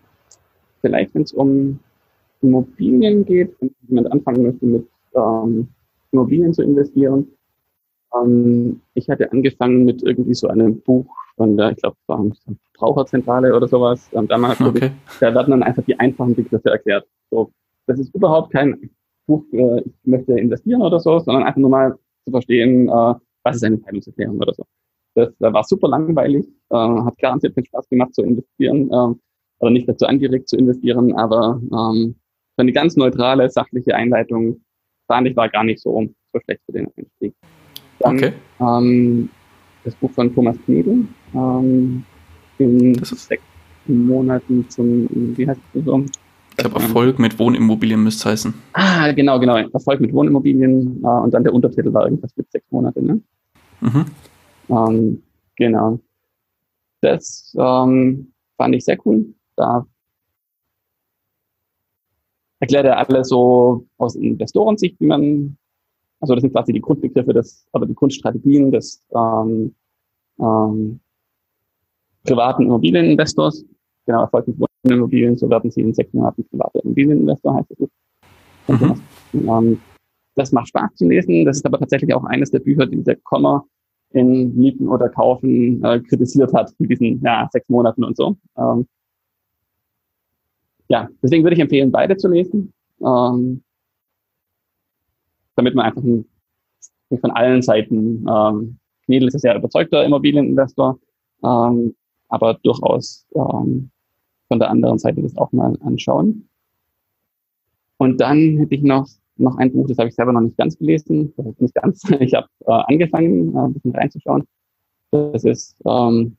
vielleicht, 0.80 1.14
wenn 1.14 1.22
es 1.22 1.32
um 1.32 1.78
Immobilien 2.42 3.24
geht, 3.24 3.54
wenn 3.60 3.74
jemand 3.88 4.12
anfangen 4.12 4.42
möchte, 4.42 4.66
mit 4.66 4.88
ähm, 5.14 5.68
Immobilien 6.12 6.52
zu 6.52 6.62
investieren. 6.62 7.26
Ähm, 8.14 8.80
ich 8.94 9.08
hatte 9.08 9.30
angefangen 9.30 9.84
mit 9.84 10.02
irgendwie 10.02 10.34
so 10.34 10.48
einem 10.48 10.80
Buch 10.80 11.06
von 11.36 11.56
der, 11.56 11.70
ich 11.72 11.78
glaube, 11.78 11.96
Verbraucherzentrale 12.06 13.54
oder 13.54 13.68
sowas. 13.68 14.08
Ähm, 14.12 14.28
damals, 14.28 14.60
okay. 14.60 14.90
ich, 15.10 15.18
da 15.20 15.34
werden 15.34 15.50
dann 15.50 15.62
einfach 15.62 15.84
die 15.84 15.98
einfachen 15.98 16.34
Begriffe 16.34 16.70
erklärt. 16.70 17.06
So, 17.30 17.52
das 17.86 17.98
ist 17.98 18.14
überhaupt 18.14 18.52
kein 18.52 18.90
Buch, 19.26 19.44
äh, 19.52 19.80
ich 19.80 19.92
möchte 20.04 20.38
investieren 20.38 20.82
oder 20.82 20.98
so, 20.98 21.18
sondern 21.18 21.44
einfach 21.44 21.60
nur 21.60 21.70
mal 21.70 21.98
zu 22.24 22.30
verstehen, 22.30 22.88
äh, 22.88 23.14
was 23.42 23.56
ist 23.56 23.64
eine 23.64 23.80
Teilungserklärung 23.80 24.38
oder 24.38 24.54
so. 24.54 24.64
Das 25.14 25.32
war 25.38 25.64
super 25.64 25.88
langweilig, 25.88 26.46
äh, 26.70 26.76
hat 26.76 27.18
garantiert 27.18 27.54
keinen 27.54 27.66
Spaß 27.66 27.88
gemacht 27.88 28.14
zu 28.14 28.22
investieren, 28.22 28.90
äh, 28.90 29.14
oder 29.60 29.70
nicht 29.70 29.88
dazu 29.88 30.06
angeregt 30.06 30.48
zu 30.48 30.56
investieren, 30.56 31.14
aber 31.16 31.60
ähm, 31.62 32.14
für 32.54 32.62
eine 32.62 32.72
ganz 32.72 32.96
neutrale, 32.96 33.48
sachliche 33.50 33.94
Einleitung 33.94 34.60
fand 35.06 35.28
ich 35.28 35.36
war 35.36 35.48
gar 35.48 35.64
nicht 35.64 35.80
so, 35.80 36.08
so 36.32 36.40
schlecht 36.44 36.60
für 36.66 36.72
den 36.72 36.88
Einstieg. 36.96 37.34
Dann, 37.98 38.16
okay. 38.16 38.32
Ähm, 38.60 39.28
das 39.84 39.94
Buch 39.96 40.10
von 40.12 40.34
Thomas 40.34 40.56
Knedel, 40.64 41.06
ähm, 41.34 42.04
in 42.58 42.94
sechs 43.02 43.42
Monaten 43.86 44.68
zum, 44.68 45.08
wie 45.36 45.48
heißt 45.48 45.60
es 45.74 45.84
so? 45.84 46.04
Ich 46.50 46.56
glaube, 46.56 46.76
Erfolg 46.76 47.18
mit 47.18 47.38
Wohnimmobilien 47.38 48.02
müsste 48.02 48.28
es 48.28 48.32
heißen. 48.32 48.54
Ah, 48.74 49.12
genau, 49.12 49.40
genau. 49.40 49.56
Erfolg 49.56 50.00
mit 50.00 50.12
Wohnimmobilien. 50.12 51.02
Äh, 51.02 51.06
und 51.06 51.32
dann 51.32 51.42
der 51.42 51.54
Untertitel 51.54 51.92
war 51.92 52.04
irgendwas 52.04 52.36
mit 52.36 52.50
sechs 52.50 52.70
Monate, 52.70 53.02
ne? 53.02 53.20
Mhm. 53.80 54.04
Ähm, 54.70 55.22
genau. 55.56 56.00
Das 57.00 57.54
ähm, 57.58 58.32
fand 58.56 58.74
ich 58.74 58.84
sehr 58.84 58.98
cool. 59.06 59.34
Da 59.56 59.86
erklärt 62.60 62.86
er 62.86 62.98
alle 62.98 63.24
so 63.24 63.86
aus 63.98 64.16
Investorensicht, 64.16 65.00
wie 65.00 65.06
man, 65.06 65.56
also 66.20 66.34
das 66.34 66.42
sind 66.42 66.52
quasi 66.52 66.72
die 66.72 66.80
Grundbegriffe 66.80 67.32
des, 67.32 67.66
aber 67.72 67.86
die 67.86 67.94
Grundstrategien 67.94 68.70
des 68.70 69.02
ähm, 69.14 69.74
ähm, 70.38 71.00
privaten 72.24 72.64
Immobilieninvestors 72.64 73.64
genau 74.06 74.22
erfolgt 74.22 74.48
mit 74.48 74.68
Wohnimmobilien, 74.84 75.36
so 75.36 75.48
werden 75.48 75.70
sie 75.70 75.80
in 75.80 75.94
sechs 75.94 76.12
Monaten 76.12 76.44
privater 76.48 76.84
Immobilieninvestor, 76.84 77.54
heißt 77.54 77.70
es. 77.70 77.88
Mhm. 78.68 79.02
Ähm, 79.48 79.80
das 80.34 80.52
macht 80.52 80.68
Spaß 80.68 80.94
zu 80.94 81.08
lesen. 81.08 81.44
Das 81.44 81.56
ist 81.56 81.66
aber 81.66 81.78
tatsächlich 81.78 82.14
auch 82.14 82.24
eines 82.24 82.50
der 82.50 82.60
Bücher, 82.60 82.86
die 82.86 83.02
der 83.02 83.16
Kommer 83.16 83.66
in 84.12 84.56
Mieten 84.56 84.88
oder 84.88 85.08
Kaufen 85.08 85.82
äh, 85.84 86.00
kritisiert 86.00 86.52
hat 86.52 86.72
in 86.78 86.88
diesen 86.88 87.20
ja, 87.22 87.48
sechs 87.52 87.68
Monaten 87.68 88.04
und 88.04 88.16
so. 88.16 88.36
Ähm, 88.56 88.86
ja, 90.88 91.08
deswegen 91.22 91.44
würde 91.44 91.54
ich 91.54 91.60
empfehlen, 91.60 91.92
beide 91.92 92.16
zu 92.16 92.28
lesen, 92.28 92.72
ähm, 93.00 93.62
damit 95.54 95.74
man 95.74 95.86
einfach 95.86 96.02
ein, 96.02 96.24
von 97.20 97.30
allen 97.30 97.62
Seiten, 97.62 98.26
ähm, 98.28 98.78
Knedel 99.04 99.28
ist 99.28 99.34
ein 99.34 99.40
sehr 99.40 99.56
überzeugter 99.56 100.04
Immobilieninvestor, 100.04 100.98
ähm, 101.44 101.94
aber 102.28 102.54
durchaus 102.62 103.26
ähm, 103.34 103.90
von 104.48 104.58
der 104.58 104.70
anderen 104.70 104.98
Seite 104.98 105.22
das 105.22 105.36
auch 105.36 105.52
mal 105.52 105.76
anschauen. 105.82 106.48
Und 107.98 108.20
dann 108.20 108.58
hätte 108.58 108.74
ich 108.74 108.82
noch 108.82 109.06
noch 109.40 109.56
ein 109.56 109.72
Buch, 109.72 109.86
das 109.88 109.98
habe 109.98 110.08
ich 110.08 110.14
selber 110.14 110.32
noch 110.32 110.40
nicht 110.40 110.56
ganz 110.56 110.76
gelesen. 110.78 111.32
Das 111.36 111.46
nicht 111.58 111.74
ganz. 111.74 112.02
Ich 112.20 112.34
habe 112.34 112.46
äh, 112.66 112.72
angefangen, 112.92 113.54
äh, 113.54 113.58
ein 113.58 113.72
bisschen 113.74 113.94
reinzuschauen. 113.94 114.44
Das 115.10 115.44
ist 115.44 115.76
ähm, 115.84 116.36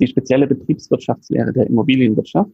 die 0.00 0.06
spezielle 0.06 0.46
Betriebswirtschaftslehre 0.46 1.52
der 1.52 1.66
Immobilienwirtschaft. 1.66 2.50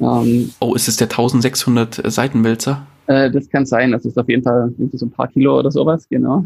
Ähm, 0.00 0.50
oh, 0.60 0.74
ist 0.74 0.88
es 0.88 0.96
der 0.96 1.06
1600 1.06 2.10
Seitenwälzer? 2.10 2.86
Äh, 3.06 3.30
das 3.30 3.48
kann 3.48 3.66
sein. 3.66 3.92
Das 3.92 4.04
ist 4.04 4.18
auf 4.18 4.28
jeden 4.28 4.42
Fall 4.42 4.72
so 4.92 5.06
ein 5.06 5.10
paar 5.10 5.28
Kilo 5.28 5.58
oder 5.58 5.70
sowas, 5.70 6.08
genau. 6.08 6.44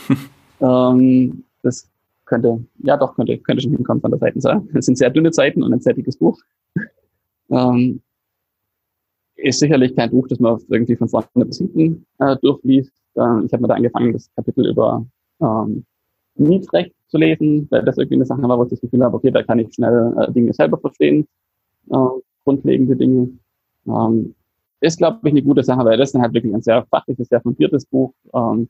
ähm, 0.60 1.44
das 1.62 1.88
könnte, 2.24 2.64
ja 2.82 2.96
doch, 2.96 3.16
könnte, 3.16 3.38
könnte 3.38 3.62
schon 3.62 3.72
hinkommen 3.72 4.00
von 4.00 4.12
der 4.12 4.20
Seitenzahl. 4.20 4.62
Es 4.74 4.86
sind 4.86 4.96
sehr 4.96 5.10
dünne 5.10 5.32
Seiten 5.32 5.62
und 5.62 5.72
ein 5.72 5.80
sehr 5.80 5.94
dickes 5.94 6.16
Buch. 6.16 6.38
Ähm, 7.50 8.00
ist 9.42 9.60
sicherlich 9.60 9.94
kein 9.96 10.10
Buch, 10.10 10.26
das 10.28 10.38
man 10.38 10.58
irgendwie 10.68 10.96
von 10.96 11.08
vorne 11.08 11.26
bis 11.46 11.58
hinten 11.58 12.06
äh, 12.18 12.36
durchliest. 12.42 12.92
Äh, 13.16 13.44
ich 13.44 13.52
habe 13.52 13.62
mir 13.62 13.68
da 13.68 13.74
angefangen, 13.74 14.12
das 14.12 14.30
Kapitel 14.34 14.66
über 14.68 15.04
ähm, 15.40 15.84
Mietrecht 16.36 16.94
zu 17.08 17.18
lesen, 17.18 17.66
weil 17.70 17.84
das 17.84 17.98
irgendwie 17.98 18.16
eine 18.16 18.26
Sache 18.26 18.42
war, 18.42 18.58
wo 18.58 18.64
ich 18.64 18.70
das 18.70 18.80
Gefühl 18.80 19.04
habe, 19.04 19.16
okay, 19.16 19.30
da 19.30 19.42
kann 19.42 19.58
ich 19.58 19.74
schnell 19.74 20.14
äh, 20.18 20.32
Dinge 20.32 20.52
selber 20.52 20.78
verstehen, 20.78 21.26
äh, 21.90 21.96
grundlegende 22.44 22.96
Dinge. 22.96 23.30
Ähm, 23.86 24.34
ist, 24.80 24.98
glaube 24.98 25.18
ich, 25.24 25.32
eine 25.32 25.42
gute 25.42 25.62
Sache, 25.62 25.84
weil 25.84 25.98
das 25.98 26.14
ist 26.14 26.20
halt 26.20 26.32
wirklich 26.32 26.54
ein 26.54 26.62
sehr 26.62 26.84
fachliches, 26.86 27.28
sehr 27.28 27.40
fundiertes 27.40 27.84
Buch, 27.84 28.14
ähm, 28.32 28.68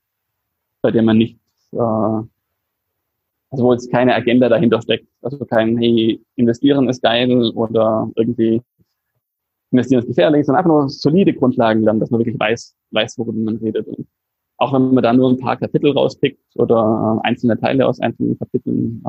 bei 0.82 0.90
dem 0.90 1.04
man 1.04 1.18
nicht, 1.18 1.38
äh, 1.72 1.78
also 1.78 3.64
wo 3.64 3.72
jetzt 3.72 3.90
keine 3.90 4.14
Agenda 4.14 4.48
dahinter 4.48 4.80
steckt. 4.82 5.06
Also 5.22 5.44
kein, 5.44 5.76
hey, 5.78 6.20
investieren 6.36 6.88
ist 6.88 7.02
geil 7.02 7.50
oder 7.54 8.10
irgendwie 8.16 8.62
investieren 9.70 10.00
ist 10.00 10.08
gefährlich, 10.08 10.46
sondern 10.46 10.64
einfach 10.64 10.76
nur 10.76 10.88
solide 10.88 11.32
Grundlagen 11.32 11.82
lernen, 11.82 12.00
dass 12.00 12.10
man 12.10 12.20
wirklich 12.20 12.38
weiß, 12.38 12.76
weiß, 12.90 13.18
worüber 13.18 13.38
man 13.38 13.56
redet. 13.56 13.86
Und 13.86 14.06
auch 14.58 14.72
wenn 14.72 14.94
man 14.94 15.02
da 15.02 15.12
nur 15.12 15.30
ein 15.30 15.38
paar 15.38 15.56
Kapitel 15.56 15.92
rauspickt 15.92 16.40
oder 16.56 17.20
äh, 17.22 17.28
einzelne 17.28 17.58
Teile 17.58 17.86
aus 17.86 18.00
einzelnen 18.00 18.38
Kapiteln, 18.38 19.02
äh, 19.04 19.08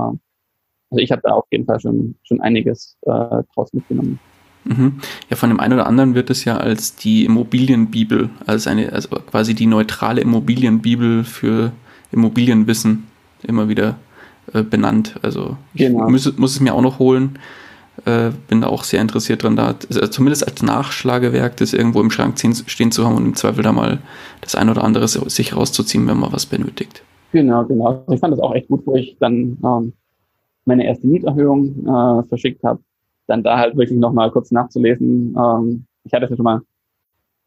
also 0.91 1.03
ich 1.03 1.11
habe 1.11 1.21
da 1.23 1.31
auf 1.31 1.45
jeden 1.51 1.65
Fall 1.65 1.79
schon, 1.79 2.15
schon 2.23 2.41
einiges 2.41 2.97
äh, 3.03 3.43
draus 3.53 3.73
mitgenommen. 3.73 4.19
Mhm. 4.65 4.99
Ja, 5.29 5.35
von 5.35 5.49
dem 5.49 5.59
einen 5.59 5.73
oder 5.73 5.87
anderen 5.87 6.13
wird 6.13 6.29
es 6.29 6.45
ja 6.45 6.57
als 6.57 6.95
die 6.95 7.25
Immobilienbibel, 7.25 8.29
als 8.45 8.67
eine, 8.67 8.93
also 8.93 9.09
quasi 9.09 9.55
die 9.55 9.65
neutrale 9.65 10.21
Immobilienbibel 10.21 11.23
für 11.23 11.71
Immobilienwissen 12.11 13.07
immer 13.41 13.69
wieder 13.69 13.97
äh, 14.53 14.63
benannt. 14.63 15.15
Also 15.21 15.57
ich 15.73 15.87
genau. 15.87 16.09
muss, 16.09 16.37
muss 16.37 16.53
es 16.53 16.59
mir 16.59 16.73
auch 16.73 16.81
noch 16.81 16.99
holen. 16.99 17.39
Äh, 18.05 18.31
bin 18.47 18.61
da 18.61 18.67
auch 18.67 18.83
sehr 18.83 19.01
interessiert 19.01 19.43
dran, 19.43 19.55
da 19.55 19.75
also 19.87 20.07
zumindest 20.07 20.47
als 20.47 20.63
Nachschlagewerk 20.63 21.57
das 21.57 21.73
irgendwo 21.73 22.01
im 22.01 22.09
Schrank 22.09 22.39
stehen 22.39 22.91
zu 22.91 23.05
haben 23.05 23.17
und 23.17 23.25
im 23.25 23.35
Zweifel 23.35 23.63
da 23.63 23.71
mal 23.73 23.99
das 24.39 24.55
ein 24.55 24.69
oder 24.69 24.83
andere 24.83 25.07
sich 25.07 25.55
rauszuziehen, 25.55 26.07
wenn 26.07 26.17
man 26.17 26.31
was 26.31 26.45
benötigt. 26.45 27.03
Genau, 27.31 27.63
genau. 27.65 28.03
Ich 28.09 28.19
fand 28.19 28.33
das 28.33 28.39
auch 28.39 28.55
echt 28.55 28.69
gut, 28.69 28.85
wo 28.85 28.95
ich 28.95 29.17
dann 29.19 29.57
ähm, 29.63 29.93
meine 30.65 30.85
erste 30.85 31.07
Mieterhöhung 31.07 31.85
äh, 31.85 32.23
verschickt 32.27 32.63
habe, 32.63 32.79
dann 33.27 33.43
da 33.43 33.57
halt 33.57 33.75
wirklich 33.75 33.99
nochmal 33.99 34.31
kurz 34.31 34.51
nachzulesen. 34.51 35.35
Ähm, 35.37 35.85
ich 36.03 36.13
hatte 36.13 36.25
es 36.25 36.31
ja 36.31 36.37
schon 36.37 36.45
mal 36.45 36.61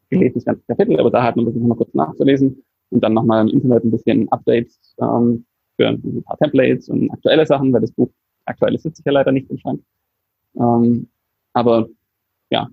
gelesen, 0.09 0.35
das 0.35 0.45
ganze 0.45 0.63
Kapitel, 0.67 0.99
aber 0.99 1.11
da 1.11 1.23
halt 1.23 1.35
noch 1.35 1.45
wirklich 1.45 1.61
nochmal 1.61 1.77
kurz 1.77 1.93
nachzulesen 1.93 2.63
und 2.91 3.03
dann 3.03 3.13
nochmal 3.13 3.47
im 3.47 3.53
Internet 3.53 3.83
ein 3.83 3.91
bisschen 3.91 4.31
Updates 4.31 4.79
ähm, 4.99 5.45
für 5.75 5.87
ein 5.87 6.23
paar 6.23 6.37
Templates 6.37 6.89
und 6.89 7.11
aktuelle 7.11 7.45
Sachen, 7.45 7.73
weil 7.73 7.81
das 7.81 7.91
Buch 7.91 8.09
aktuell 8.45 8.77
sitzt 8.77 8.97
sich 8.97 9.05
ja 9.05 9.11
leider 9.11 9.31
nicht 9.31 9.49
im 9.49 9.57
Schrank. 9.57 9.81
Ähm, 10.57 11.07
aber 11.53 11.87
ja, 12.49 12.69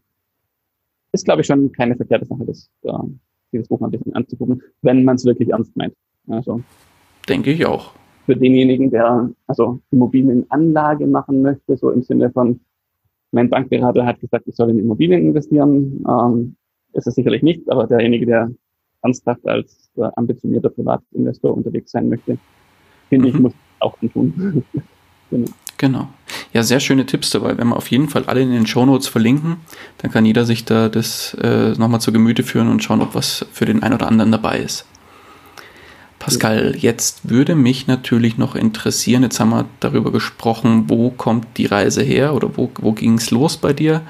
ist, 1.12 1.24
glaube 1.24 1.42
ich, 1.42 1.46
schon 1.46 1.72
keine 1.72 1.96
verkehrte 1.96 2.26
Sache, 2.26 2.44
das, 2.46 2.70
äh, 2.82 2.92
dieses 3.52 3.68
Buch 3.68 3.80
mal 3.80 3.88
ein 3.88 3.92
bisschen 3.92 4.14
anzugucken, 4.14 4.62
wenn 4.82 5.04
man 5.04 5.16
es 5.16 5.24
wirklich 5.24 5.50
ernst 5.50 5.76
meint. 5.76 5.94
Also, 6.28 6.62
Denke 7.28 7.52
ich 7.52 7.66
auch. 7.66 7.92
Für 8.26 8.36
denjenigen, 8.36 8.90
der 8.90 9.30
also 9.46 9.80
Immobilienanlage 9.90 11.06
machen 11.06 11.42
möchte, 11.42 11.76
so 11.76 11.90
im 11.90 12.02
Sinne 12.02 12.30
von, 12.30 12.60
mein 13.32 13.50
Bankberater 13.50 14.06
hat 14.06 14.20
gesagt, 14.20 14.46
ich 14.46 14.54
soll 14.54 14.70
in 14.70 14.78
Immobilien 14.78 15.26
investieren, 15.26 16.04
ähm, 16.08 16.56
ist 16.92 17.06
es 17.06 17.14
sicherlich 17.14 17.42
nicht, 17.42 17.70
aber 17.70 17.86
derjenige, 17.86 18.26
der 18.26 18.50
ernsthaft 19.02 19.46
als 19.46 19.90
äh, 19.96 20.08
ambitionierter 20.16 20.70
Privatinvestor 20.70 21.54
unterwegs 21.54 21.90
sein 21.90 22.08
möchte, 22.08 22.38
finde 23.08 23.28
mhm. 23.28 23.34
ich, 23.34 23.40
muss 23.40 23.52
auch 23.80 23.96
tun. 24.12 24.64
genau. 25.30 25.46
Genau. 25.78 26.08
Ja, 26.52 26.62
sehr 26.62 26.80
schöne 26.80 27.06
Tipps 27.06 27.30
dabei. 27.30 27.56
Wenn 27.56 27.68
wir 27.68 27.76
auf 27.76 27.90
jeden 27.90 28.08
Fall 28.08 28.24
alle 28.26 28.42
in 28.42 28.52
den 28.52 28.66
Shownotes 28.66 29.08
verlinken, 29.08 29.56
dann 29.98 30.10
kann 30.10 30.26
jeder 30.26 30.44
sich 30.44 30.64
da 30.64 30.88
das 30.88 31.34
äh, 31.40 31.70
nochmal 31.78 32.00
zu 32.00 32.12
Gemüte 32.12 32.42
führen 32.42 32.68
und 32.68 32.82
schauen, 32.84 33.00
ob 33.00 33.14
was 33.14 33.46
für 33.52 33.64
den 33.64 33.82
einen 33.82 33.94
oder 33.94 34.08
anderen 34.08 34.32
dabei 34.32 34.58
ist. 34.58 34.84
Pascal, 36.18 36.76
jetzt 36.78 37.28
würde 37.28 37.56
mich 37.56 37.88
natürlich 37.88 38.38
noch 38.38 38.54
interessieren, 38.54 39.24
jetzt 39.24 39.40
haben 39.40 39.50
wir 39.50 39.64
darüber 39.80 40.12
gesprochen, 40.12 40.84
wo 40.86 41.10
kommt 41.10 41.48
die 41.56 41.66
Reise 41.66 42.02
her 42.02 42.34
oder 42.34 42.56
wo, 42.56 42.70
wo 42.80 42.92
ging 42.92 43.14
es 43.14 43.32
los 43.32 43.56
bei 43.56 43.72
dir 43.72 44.02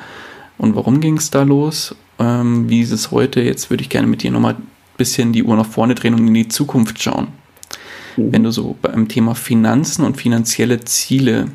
und 0.58 0.76
warum 0.76 1.00
ging 1.00 1.16
es 1.16 1.30
da 1.30 1.42
los? 1.42 1.94
Ähm, 2.18 2.68
wie 2.68 2.82
ist 2.82 2.90
es 2.90 3.12
heute? 3.12 3.40
Jetzt 3.40 3.70
würde 3.70 3.82
ich 3.82 3.88
gerne 3.88 4.08
mit 4.08 4.22
dir 4.22 4.30
nochmal 4.30 4.54
ein 4.54 4.66
bisschen 4.98 5.32
die 5.32 5.42
Uhr 5.42 5.56
nach 5.56 5.64
vorne 5.64 5.94
drehen 5.94 6.12
und 6.12 6.26
in 6.26 6.34
die 6.34 6.48
Zukunft 6.48 7.02
schauen. 7.02 7.28
Mhm. 8.18 8.32
Wenn 8.32 8.42
du 8.42 8.50
so 8.50 8.76
beim 8.82 9.08
Thema 9.08 9.34
Finanzen 9.34 10.04
und 10.04 10.18
finanzielle 10.18 10.80
Ziele 10.80 11.46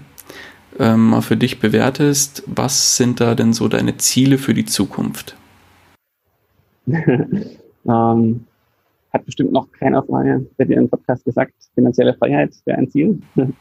ähm, 0.80 1.10
mal 1.10 1.22
für 1.22 1.38
dich 1.38 1.60
bewertest, 1.60 2.44
was 2.46 2.98
sind 2.98 3.20
da 3.20 3.36
denn 3.36 3.54
so 3.54 3.68
deine 3.68 3.98
Ziele 3.98 4.38
für 4.38 4.54
die 4.54 4.66
Zukunft? 4.66 5.36
ähm, 6.88 8.46
hat 9.14 9.26
bestimmt 9.26 9.52
noch 9.52 9.72
keiner 9.72 10.04
vorher 10.04 10.42
bei 10.58 10.66
dir 10.66 10.78
im 10.78 10.90
Podcast 10.90 11.26
gesagt, 11.26 11.54
finanzielle 11.74 12.14
Freiheit 12.14 12.54
wäre 12.66 12.78
ein 12.78 12.90
Ziel. 12.90 13.20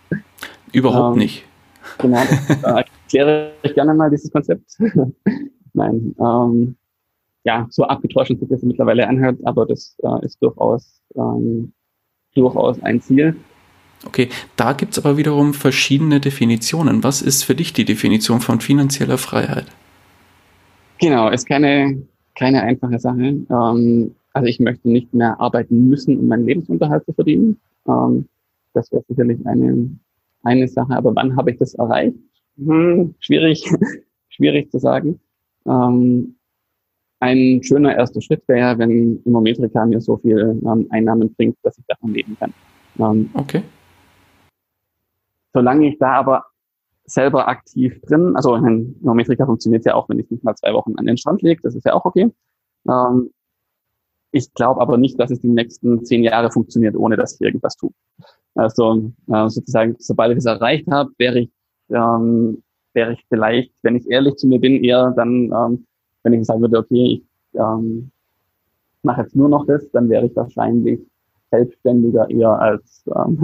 Überhaupt 0.73 1.17
ähm, 1.17 1.23
nicht. 1.23 1.45
Genau, 1.99 2.19
das, 2.19 2.51
äh, 2.65 2.85
erkläre 3.07 3.53
ich 3.63 3.75
gerne 3.75 3.95
mal 3.95 4.11
dieses 4.11 4.33
Konzept. 4.33 4.77
Nein, 5.73 6.17
ähm, 6.19 6.77
ja, 7.45 7.65
so 7.71 7.85
abgetroschen 7.85 8.37
sich 8.41 8.49
das 8.49 8.63
mittlerweile 8.63 9.07
anhört, 9.07 9.39
aber 9.45 9.67
das 9.67 9.97
äh, 10.03 10.25
ist 10.25 10.43
durchaus, 10.43 11.01
ähm, 11.15 11.73
durchaus 12.35 12.83
ein 12.83 13.01
Ziel. 13.01 13.37
Okay, 14.05 14.29
da 14.57 14.73
gibt 14.73 14.93
es 14.93 15.05
aber 15.05 15.17
wiederum 15.17 15.55
verschiedene 15.55 16.21
Definitionen. 16.21 17.03
Was 17.03 17.23
ist 17.23 17.45
für 17.45 17.55
dich 17.55 17.73
die 17.73 17.85
Definition 17.85 18.41
von 18.41 18.61
finanzieller 18.61 19.19
Freiheit? 19.19 19.67
Genau, 20.99 21.29
ist 21.29 21.47
keine, 21.47 22.03
keine 22.35 22.63
einfache 22.63 22.99
Sache. 22.99 23.37
Ähm, 23.51 24.15
also 24.33 24.47
ich 24.47 24.61
möchte 24.61 24.89
nicht 24.91 25.13
mehr 25.15 25.41
arbeiten 25.41 25.89
müssen, 25.89 26.19
um 26.19 26.29
meinen 26.29 26.47
Lebensunterhalt 26.47 27.05
zu 27.07 27.13
verdienen. 27.13 27.59
Ähm, 27.89 28.29
das 28.75 28.93
wäre 28.93 29.03
sicherlich 29.09 29.45
eine, 29.47 29.91
eine 30.43 30.69
Sache. 30.69 30.95
Aber 30.95 31.15
wann 31.15 31.37
habe 31.37 31.51
ich 31.51 31.59
das 31.59 31.75
erreicht? 31.75 32.17
Hm, 32.59 33.15
schwierig, 33.21 33.65
schwierig 34.29 34.71
zu 34.71 34.79
sagen. 34.79 35.19
Ähm, 35.67 36.37
ein 37.21 37.63
schöner 37.63 37.97
erster 37.97 38.21
Schritt 38.21 38.43
wäre, 38.47 38.79
wenn 38.79 39.23
Immometrika 39.25 39.87
mir 39.87 40.01
so 40.01 40.19
viel 40.19 40.61
ähm, 40.65 40.87
Einnahmen 40.91 41.35
bringt, 41.35 41.57
dass 41.63 41.79
ich 41.79 41.85
davon 41.89 42.13
leben 42.13 42.37
kann. 42.39 42.53
Ähm, 42.99 43.31
okay. 43.35 43.63
Solange 45.57 45.89
ich 45.89 45.99
da 45.99 46.13
aber 46.13 46.45
selber 47.07 47.49
aktiv 47.49 47.99
drin, 48.03 48.37
also 48.37 48.57
in 48.57 48.95
Geometrika 49.01 49.47
funktioniert 49.47 49.87
ja 49.87 49.95
auch, 49.95 50.07
wenn 50.11 50.19
ich 50.19 50.31
nicht 50.31 50.45
mal 50.45 50.55
zwei 50.55 50.75
Wochen 50.75 50.95
an 50.97 51.07
den 51.07 51.17
Strand 51.17 51.41
lege, 51.41 51.63
das 51.63 51.75
ist 51.75 51.87
ja 51.87 51.95
auch 51.95 52.05
okay. 52.05 52.31
Ähm, 52.87 53.31
ich 54.33 54.53
glaube 54.53 54.83
aber 54.83 54.99
nicht, 54.99 55.19
dass 55.19 55.31
es 55.31 55.41
die 55.41 55.49
nächsten 55.49 56.05
zehn 56.05 56.23
Jahre 56.25 56.51
funktioniert, 56.51 56.95
ohne 56.95 57.17
dass 57.17 57.37
ich 57.37 57.41
irgendwas 57.41 57.75
tue. 57.77 57.91
Also 58.55 59.13
äh, 59.29 59.49
sozusagen, 59.49 59.97
sobald 59.99 60.33
ich 60.33 60.39
es 60.39 60.45
erreicht 60.45 60.89
habe, 60.91 61.11
wäre 61.17 61.39
ich, 61.39 61.51
ähm, 61.89 62.63
wäre 62.93 63.15
ich 63.15 63.25
vielleicht, 63.31 63.73
wenn 63.81 63.97
ich 63.97 64.07
ehrlich 64.11 64.37
zu 64.37 64.47
mir 64.49 64.61
bin, 64.61 64.85
eher 64.85 65.13
dann, 65.17 65.51
ähm, 65.55 65.87
wenn 66.23 66.35
ich 66.35 66.45
sagen 66.45 66.61
würde, 66.61 66.81
okay, 66.81 67.23
ich 67.23 67.59
ähm, 67.59 68.11
mache 69.03 69.23
jetzt 69.23 69.35
nur 69.35 69.49
noch 69.49 69.65
das, 69.65 69.91
dann 69.93 70.11
wäre 70.11 70.27
ich 70.27 70.37
wahrscheinlich 70.37 71.01
selbstständiger 71.51 72.29
eher 72.29 72.61
als, 72.61 73.07
ähm, 73.17 73.43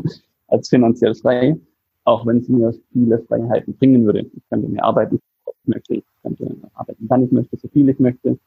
als 0.49 0.69
finanziell 0.69 1.15
frei. 1.15 1.57
Auch 2.05 2.27
wenn 2.27 2.39
es 2.39 2.49
mir 2.49 2.75
viele 2.93 3.19
Freiheiten 3.21 3.75
bringen 3.75 4.05
würde. 4.05 4.21
Ich 4.21 4.43
könnte 4.49 4.69
mehr 4.69 4.85
arbeiten, 4.85 5.21
ob 5.45 5.55
ich 5.63 5.69
möchte, 5.69 5.95
ich 5.95 6.05
könnte 6.23 6.57
arbeiten, 6.75 7.05
wann 7.09 7.25
ich 7.25 7.33
möchte, 7.33 7.57
so 7.57 7.69
viel 7.69 7.89
ich 7.89 7.99
möchte, 7.99 8.39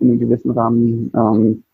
in 0.00 0.10
einem 0.10 0.18
gewissen 0.18 0.50
Rahmen. 0.50 1.10
Ähm, 1.14 1.64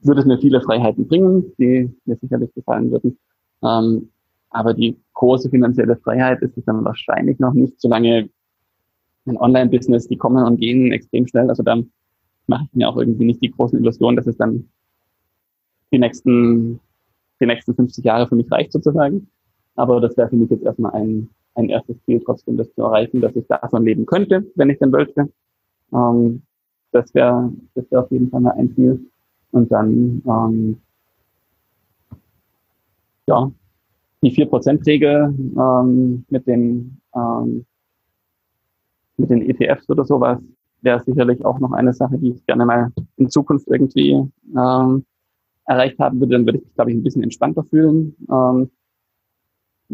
würde 0.00 0.20
es 0.20 0.26
mir 0.26 0.38
viele 0.38 0.60
Freiheiten 0.60 1.08
bringen, 1.08 1.52
die 1.58 1.90
mir 2.04 2.16
sicherlich 2.16 2.52
gefallen 2.54 2.90
würden. 2.90 3.18
Ähm, 3.62 4.10
aber 4.50 4.74
die 4.74 4.96
große 5.14 5.50
finanzielle 5.50 5.96
Freiheit 5.96 6.42
ist 6.42 6.56
es 6.56 6.64
dann 6.64 6.84
wahrscheinlich 6.84 7.38
noch 7.38 7.54
nicht, 7.54 7.80
solange 7.80 8.28
ein 9.26 9.36
Online-Business, 9.38 10.06
die 10.08 10.16
kommen 10.16 10.44
und 10.44 10.58
gehen 10.58 10.92
extrem 10.92 11.26
schnell. 11.26 11.48
Also 11.48 11.62
dann 11.62 11.90
mache 12.46 12.64
ich 12.66 12.74
mir 12.74 12.88
auch 12.88 12.96
irgendwie 12.96 13.24
nicht 13.24 13.42
die 13.42 13.50
großen 13.50 13.78
Illusionen, 13.78 14.16
dass 14.16 14.26
es 14.26 14.36
dann 14.36 14.68
die 15.90 15.98
nächsten, 15.98 16.80
die 17.40 17.46
nächsten 17.46 17.74
50 17.74 18.04
Jahre 18.04 18.28
für 18.28 18.36
mich 18.36 18.50
reicht 18.50 18.72
sozusagen. 18.72 19.28
Aber 19.76 20.00
das 20.00 20.16
wäre 20.16 20.28
für 20.28 20.36
mich 20.36 20.50
jetzt 20.50 20.64
erstmal 20.64 20.92
ein, 20.92 21.28
ein 21.54 21.68
erstes 21.68 21.96
Ziel, 22.04 22.22
trotzdem 22.24 22.56
das 22.56 22.72
zu 22.74 22.82
erreichen, 22.82 23.20
dass 23.20 23.34
ich 23.36 23.46
davon 23.46 23.84
leben 23.84 24.06
könnte, 24.06 24.44
wenn 24.54 24.70
ich 24.70 24.78
denn 24.78 24.92
wollte. 24.92 25.28
Ähm, 25.92 26.42
das 26.92 27.12
wäre 27.14 27.52
das 27.74 27.90
wäre 27.90 28.02
auf 28.02 28.10
jeden 28.10 28.30
Fall 28.30 28.40
mal 28.40 28.52
ein 28.52 28.74
Ziel. 28.74 29.04
Und 29.50 29.70
dann 29.70 30.22
ähm, 30.26 30.80
ja, 33.26 33.50
die 34.22 34.32
4%-Regel 34.32 35.34
ähm, 35.58 36.24
mit 36.28 36.46
den 36.46 37.00
ähm, 37.14 37.64
mit 39.16 39.30
den 39.30 39.42
ETFs 39.42 39.88
oder 39.88 40.04
sowas 40.04 40.38
wäre 40.80 41.02
sicherlich 41.02 41.44
auch 41.44 41.58
noch 41.58 41.72
eine 41.72 41.92
Sache, 41.92 42.18
die 42.18 42.30
ich 42.30 42.46
gerne 42.46 42.66
mal 42.66 42.92
in 43.16 43.30
Zukunft 43.30 43.66
irgendwie 43.68 44.22
ähm, 44.56 45.04
erreicht 45.66 45.98
haben 45.98 46.20
würde. 46.20 46.32
Dann 46.32 46.46
würde 46.46 46.58
ich 46.58 46.64
mich, 46.64 46.74
glaube 46.74 46.90
ich, 46.90 46.96
ein 46.96 47.02
bisschen 47.02 47.22
entspannter 47.22 47.64
fühlen. 47.64 48.14
Ähm, 48.30 48.70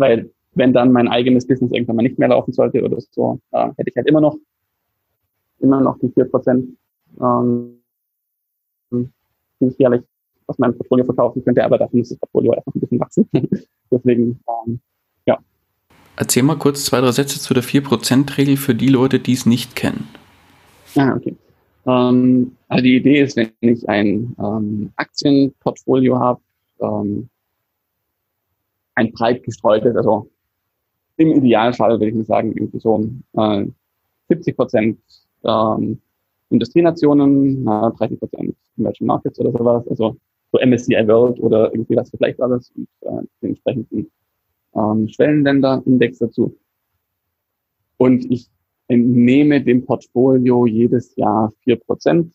weil 0.01 0.31
wenn 0.55 0.73
dann 0.73 0.93
mein 0.93 1.09
eigenes 1.09 1.47
Business 1.47 1.71
irgendwann 1.71 1.97
mal 1.97 2.03
nicht 2.03 2.19
mehr 2.19 2.29
laufen 2.29 2.53
sollte 2.53 2.83
oder 2.83 2.99
so, 3.01 3.39
äh, 3.53 3.69
hätte 3.77 3.91
ich 3.91 3.97
halt 3.97 4.09
immer 4.09 4.21
noch 4.21 4.37
immer 5.61 5.81
noch 5.81 5.99
die 5.99 6.09
4%, 6.09 6.77
ähm, 7.21 7.81
die 8.91 9.67
ich 9.67 9.79
jährlich 9.79 10.03
aus 10.47 10.59
meinem 10.59 10.77
Portfolio 10.77 11.05
verkaufen 11.05 11.45
könnte, 11.45 11.65
aber 11.65 11.79
dafür 11.79 11.99
muss 11.99 12.09
das 12.09 12.19
Portfolio 12.19 12.55
erst 12.55 12.67
noch 12.67 12.75
ein 12.75 12.81
bisschen 12.81 13.01
wachsen. 13.01 13.29
Deswegen, 13.91 14.41
ähm, 14.67 14.81
ja. 15.27 15.39
Erzähl 16.17 16.43
mal 16.43 16.57
kurz 16.57 16.85
zwei, 16.85 17.01
drei 17.01 17.13
Sätze 17.13 17.39
zu 17.39 17.55
der 17.55 17.63
4%-Regel 17.63 18.57
für 18.57 18.75
die 18.75 18.89
Leute, 18.89 19.21
die 19.21 19.33
es 19.33 19.47
nicht 19.47 19.77
kennen. 19.77 20.09
Ah, 20.97 21.15
okay. 21.15 21.37
Ähm, 21.87 22.57
also 22.69 22.83
die 22.83 22.97
Idee 22.97 23.21
ist, 23.23 23.37
wenn 23.37 23.53
ich 23.61 23.89
ein 23.89 24.35
ähm, 24.39 24.93
Aktienportfolio 24.97 26.19
habe, 26.19 26.41
ähm, 26.81 27.29
ein 29.01 29.13
breit 29.13 29.43
gestreutes, 29.43 29.97
also 29.97 30.31
im 31.17 31.33
Idealfall 31.33 31.93
würde 31.93 32.09
ich 32.09 32.15
mal 32.15 32.25
sagen, 32.25 32.53
irgendwie 32.53 32.79
so 32.79 33.09
äh, 33.35 33.67
70 34.29 34.57
Prozent 34.57 34.99
ähm, 35.45 36.01
Industrienationen, 36.51 37.67
äh, 37.67 37.91
30 37.97 38.19
Prozent 38.21 38.57
Emerging 38.77 39.07
Markets 39.07 39.39
oder 39.41 39.53
sowas, 39.53 39.87
also 39.89 40.17
so 40.53 40.59
MSCI 40.59 41.07
World 41.07 41.41
oder 41.41 41.73
irgendwie 41.73 41.97
was 41.97 42.11
Vergleichbares 42.11 42.73
und 42.77 42.89
äh, 43.03 43.23
den 43.43 43.51
entsprechenden 43.51 44.11
ähm, 44.75 45.09
Schwellenländer-Index 45.09 46.19
dazu. 46.19 46.57
Und 47.97 48.31
ich 48.31 48.49
entnehme 48.89 49.63
dem 49.63 49.85
Portfolio 49.85 50.67
jedes 50.67 51.15
Jahr 51.17 51.53
vier 51.63 51.77
Prozent. 51.77 52.33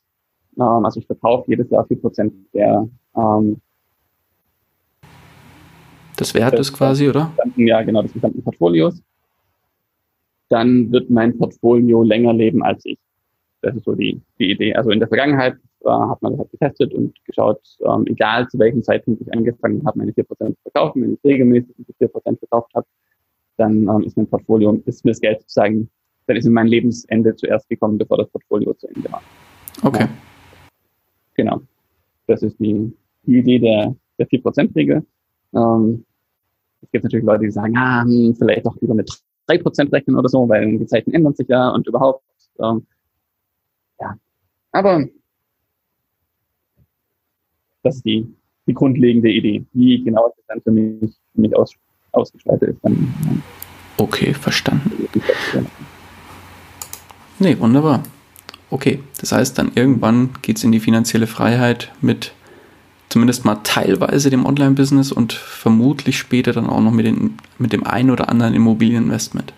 Ähm, 0.58 0.86
also 0.86 1.00
ich 1.00 1.06
verkaufe 1.06 1.50
jedes 1.50 1.70
Jahr 1.70 1.86
vier 1.86 2.00
Prozent 2.00 2.34
der 2.54 2.88
ähm, 3.16 3.62
des 6.16 6.34
Wertes 6.34 6.72
quasi, 6.72 7.10
oder? 7.10 7.32
Ja, 7.56 7.82
genau, 7.84 8.02
des 8.02 8.14
gesamten 8.14 8.44
Portfolios. 8.44 9.02
Dann 10.50 10.92
wird 10.92 11.10
mein 11.10 11.38
Portfolio 11.38 12.04
länger 12.04 12.34
leben 12.34 12.64
als 12.64 12.86
ich. 12.86 13.00
Das 13.62 13.76
ist 13.76 13.86
so 13.86 13.96
die, 13.96 14.22
die 14.40 14.52
Idee. 14.52 14.76
Also 14.76 14.92
in 14.92 15.00
der 15.00 15.08
Vergangenheit 15.08 15.56
äh, 15.84 15.90
hat 15.90 16.22
man 16.22 16.34
das 16.34 16.40
halt 16.40 16.52
getestet 16.52 16.94
und 16.94 17.14
geschaut, 17.26 17.62
ähm, 17.84 18.06
egal 18.08 18.48
zu 18.48 18.60
welchem 18.60 18.84
Zeitpunkt 18.84 19.22
ich 19.22 19.34
angefangen 19.34 19.86
habe, 19.86 19.98
meine 19.98 20.12
4% 20.12 20.26
zu 20.28 20.56
verkaufen. 20.64 21.02
Wenn 21.02 21.14
ich 21.14 21.24
regelmäßig 21.24 21.76
diese 21.78 21.94
4% 21.94 22.40
verkauft 22.40 22.72
habe, 22.76 22.86
dann 23.58 23.88
ähm, 23.88 24.04
ist 24.04 24.18
mein 24.18 24.28
Portfolio, 24.28 24.82
ist 24.86 25.04
mir 25.06 25.12
das 25.12 25.22
Geld 25.22 25.42
sozusagen, 25.42 25.90
dann 26.28 26.38
ist 26.38 26.46
mir 26.46 26.52
mein 26.52 26.68
Lebensende 26.68 27.36
zuerst 27.36 27.70
gekommen, 27.70 27.98
bevor 27.98 28.18
das 28.18 28.30
Portfolio 28.30 28.74
zu 28.74 28.88
Ende 28.88 29.12
war. 29.12 29.22
Okay. 29.84 30.04
Ja. 30.04 30.10
Genau. 31.36 31.62
Das 32.28 32.42
ist 32.44 32.60
die, 32.60 32.92
die 33.24 33.38
Idee 33.40 33.60
der, 33.60 33.96
der 34.18 34.28
4%-Regel. 34.28 35.06
Ähm, 35.56 36.06
es 36.82 36.92
gibt 36.92 37.04
natürlich 37.04 37.26
Leute, 37.26 37.46
die 37.46 37.52
sagen, 37.52 37.76
ah, 37.78 38.04
hm, 38.04 38.36
vielleicht 38.36 38.66
doch 38.66 38.76
lieber 38.82 38.94
mit 38.94 39.10
3% 39.48 39.92
rechnen 39.92 40.18
oder 40.18 40.30
so, 40.30 40.48
weil 40.48 40.78
die 40.78 40.86
Zeiten 40.86 41.14
ändern 41.14 41.34
sich 41.34 41.48
ja 41.48 41.70
und 41.70 41.88
überhaupt. 41.88 42.24
Ähm, 42.60 42.86
ja, 44.00 44.16
aber 44.72 45.06
das 47.84 47.98
ist 47.98 48.06
die, 48.06 48.28
die 48.68 48.74
grundlegende 48.74 49.30
Idee. 49.30 49.64
Wie 49.74 50.04
genau 50.04 50.34
das 50.36 50.46
dann 50.48 50.62
für 50.62 50.72
mich, 50.72 51.16
für 51.34 51.42
mich 51.42 51.56
aus, 51.56 51.74
ausgestaltet 52.12 52.70
ist. 52.70 52.80
Dann, 52.84 53.44
okay, 53.98 54.34
verstanden. 54.34 54.92
Nee, 57.40 57.60
wunderbar. 57.60 58.04
Okay, 58.70 59.04
das 59.20 59.32
heißt 59.32 59.58
dann 59.58 59.72
irgendwann 59.76 60.32
geht 60.42 60.58
es 60.58 60.64
in 60.64 60.72
die 60.72 60.80
finanzielle 60.80 61.28
Freiheit 61.28 61.94
mit 62.02 62.34
zumindest 63.10 63.46
mal 63.46 63.56
teilweise 63.64 64.30
dem 64.30 64.46
Online-Business 64.46 65.12
und 65.12 65.34
vermutlich 65.34 66.18
später 66.18 66.54
dann 66.54 66.68
auch 66.68 66.82
noch 66.82 66.92
mit, 66.92 67.06
den, 67.06 67.38
mit 67.58 67.74
dem 67.74 67.86
einen 67.86 68.12
oder 68.12 68.30
anderen 68.30 68.54
Immobilieninvestment. 68.54 69.54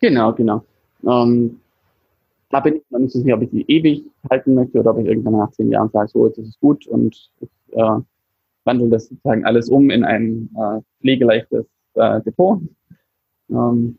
Genau, 0.00 0.32
genau. 0.32 0.64
Ähm, 1.06 1.60
da 2.50 2.60
bin 2.60 2.76
ich 2.76 2.82
noch 2.90 2.98
nicht 2.98 3.12
so 3.12 3.20
sicher, 3.20 3.36
ob 3.36 3.42
ich 3.42 3.50
die 3.50 3.70
ewig 3.70 4.04
halten 4.28 4.54
möchte 4.54 4.80
oder 4.80 4.90
ob 4.90 4.98
ich 4.98 5.06
irgendwann 5.06 5.34
nach 5.34 5.50
zehn 5.52 5.70
Jahren 5.70 5.90
sage, 5.90 6.08
so, 6.08 6.26
jetzt 6.26 6.38
ist 6.38 6.48
es 6.48 6.60
gut 6.60 6.86
und 6.86 7.30
ich 7.40 7.50
äh, 7.72 8.00
wandle 8.64 8.88
das 8.88 9.06
sozusagen 9.06 9.44
alles 9.44 9.68
um 9.68 9.90
in 9.90 10.04
ein 10.04 10.50
äh, 10.56 10.80
pflegeleichtes 11.00 11.66
äh, 11.94 12.20
Depot, 12.22 12.60
ähm, 13.50 13.98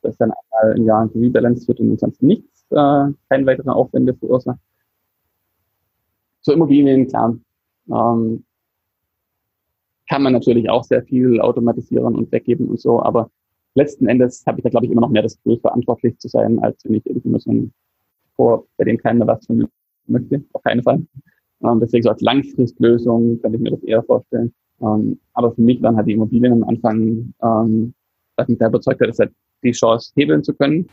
das 0.00 0.16
dann 0.16 0.32
einmal 0.32 0.76
im 0.76 0.84
Jahr 0.86 1.10
rebalanced 1.14 1.68
wird 1.68 1.80
und 1.80 1.90
ansonsten 1.90 2.26
nichts, 2.26 2.64
äh, 2.70 2.74
keine 3.28 3.46
weiteren 3.46 3.70
Aufwände 3.70 4.14
verursacht. 4.14 4.58
Zu 6.40 6.52
Immobilien, 6.52 7.06
klar, 7.06 7.36
ähm, 7.88 8.44
kann 10.08 10.22
man 10.22 10.32
natürlich 10.32 10.68
auch 10.68 10.84
sehr 10.84 11.02
viel 11.04 11.40
automatisieren 11.40 12.14
und 12.14 12.30
weggeben 12.32 12.68
und 12.68 12.80
so, 12.80 13.02
aber 13.02 13.30
letzten 13.74 14.06
Endes 14.08 14.44
habe 14.46 14.58
ich 14.58 14.64
da, 14.64 14.70
glaube 14.70 14.86
ich, 14.86 14.92
immer 14.92 15.00
noch 15.00 15.08
mehr 15.08 15.22
das 15.22 15.36
Gefühl, 15.36 15.58
verantwortlich 15.60 16.18
zu 16.18 16.28
sein, 16.28 16.58
als 16.60 16.84
wenn 16.84 16.94
ich 16.94 17.06
irgendwie 17.06 17.30
nur 17.30 17.40
so 17.40 17.50
ein 17.50 17.72
Vor, 18.36 18.66
bei 18.76 18.84
dem 18.84 18.98
keiner 18.98 19.26
was 19.26 19.46
von 19.46 19.68
möchte. 20.06 20.42
Auf 20.52 20.62
keinen 20.62 20.82
Fall. 20.82 21.06
Ähm, 21.62 21.80
deswegen 21.80 22.02
so 22.02 22.10
als 22.10 22.20
Langfristlösung 22.20 23.40
könnte 23.40 23.56
ich 23.56 23.62
mir 23.62 23.70
das 23.70 23.82
eher 23.82 24.02
vorstellen. 24.02 24.52
Ähm, 24.80 25.18
aber 25.32 25.54
für 25.54 25.62
mich 25.62 25.80
waren 25.80 25.96
halt 25.96 26.08
die 26.08 26.12
Immobilien 26.12 26.52
am 26.52 26.68
Anfang, 26.68 27.32
ähm, 27.42 27.94
was 28.36 28.48
mich 28.48 28.58
da 28.58 28.66
überzeugt 28.66 29.00
hat, 29.00 29.08
ist 29.08 29.20
halt 29.20 29.32
die 29.62 29.72
Chance 29.72 30.12
hebeln 30.16 30.42
zu 30.42 30.54
können. 30.54 30.88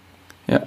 Ja 0.48 0.62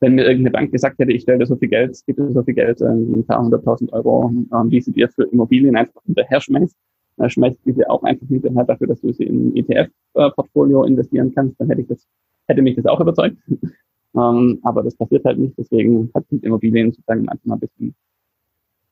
wenn 0.00 0.14
mir 0.14 0.22
irgendeine 0.22 0.50
Bank 0.52 0.72
gesagt 0.72 0.98
hätte, 0.98 1.12
ich 1.12 1.22
stelle 1.22 1.38
dir 1.38 1.46
so 1.46 1.56
viel 1.56 1.68
Geld, 1.68 1.98
gebe 2.06 2.22
dir 2.22 2.32
so 2.32 2.42
viel 2.42 2.54
Geld, 2.54 2.80
äh, 2.80 2.86
ein 2.86 3.24
paar 3.26 3.42
hunderttausend 3.42 3.92
Euro, 3.92 4.32
ähm, 4.52 4.70
die 4.70 4.80
sie 4.80 4.92
dir 4.92 5.08
für 5.08 5.24
Immobilien 5.24 5.76
einfach 5.76 6.02
hinterher 6.04 6.40
schmeißt, 6.40 6.76
dann 7.16 7.30
schmeißt 7.30 7.58
diese 7.64 7.90
auch 7.90 8.02
einfach 8.04 8.26
hinterher 8.28 8.64
dafür, 8.64 8.86
dass 8.86 9.00
du 9.00 9.12
sie 9.12 9.24
in 9.24 9.48
ein 9.48 9.56
ETF-Portfolio 9.56 10.84
investieren 10.84 11.32
kannst, 11.34 11.60
dann 11.60 11.68
hätte 11.68 11.82
ich 11.82 11.88
das, 11.88 12.06
hätte 12.46 12.62
mich 12.62 12.76
das 12.76 12.86
auch 12.86 13.00
überzeugt. 13.00 13.36
ähm, 14.16 14.58
aber 14.62 14.82
das 14.82 14.96
passiert 14.96 15.24
halt 15.24 15.38
nicht, 15.38 15.58
deswegen 15.58 16.10
hat 16.14 16.24
mit 16.30 16.44
Immobilien 16.44 16.92
sozusagen 16.92 17.24
manchmal 17.24 17.56
ein 17.56 17.60
bisschen 17.60 17.94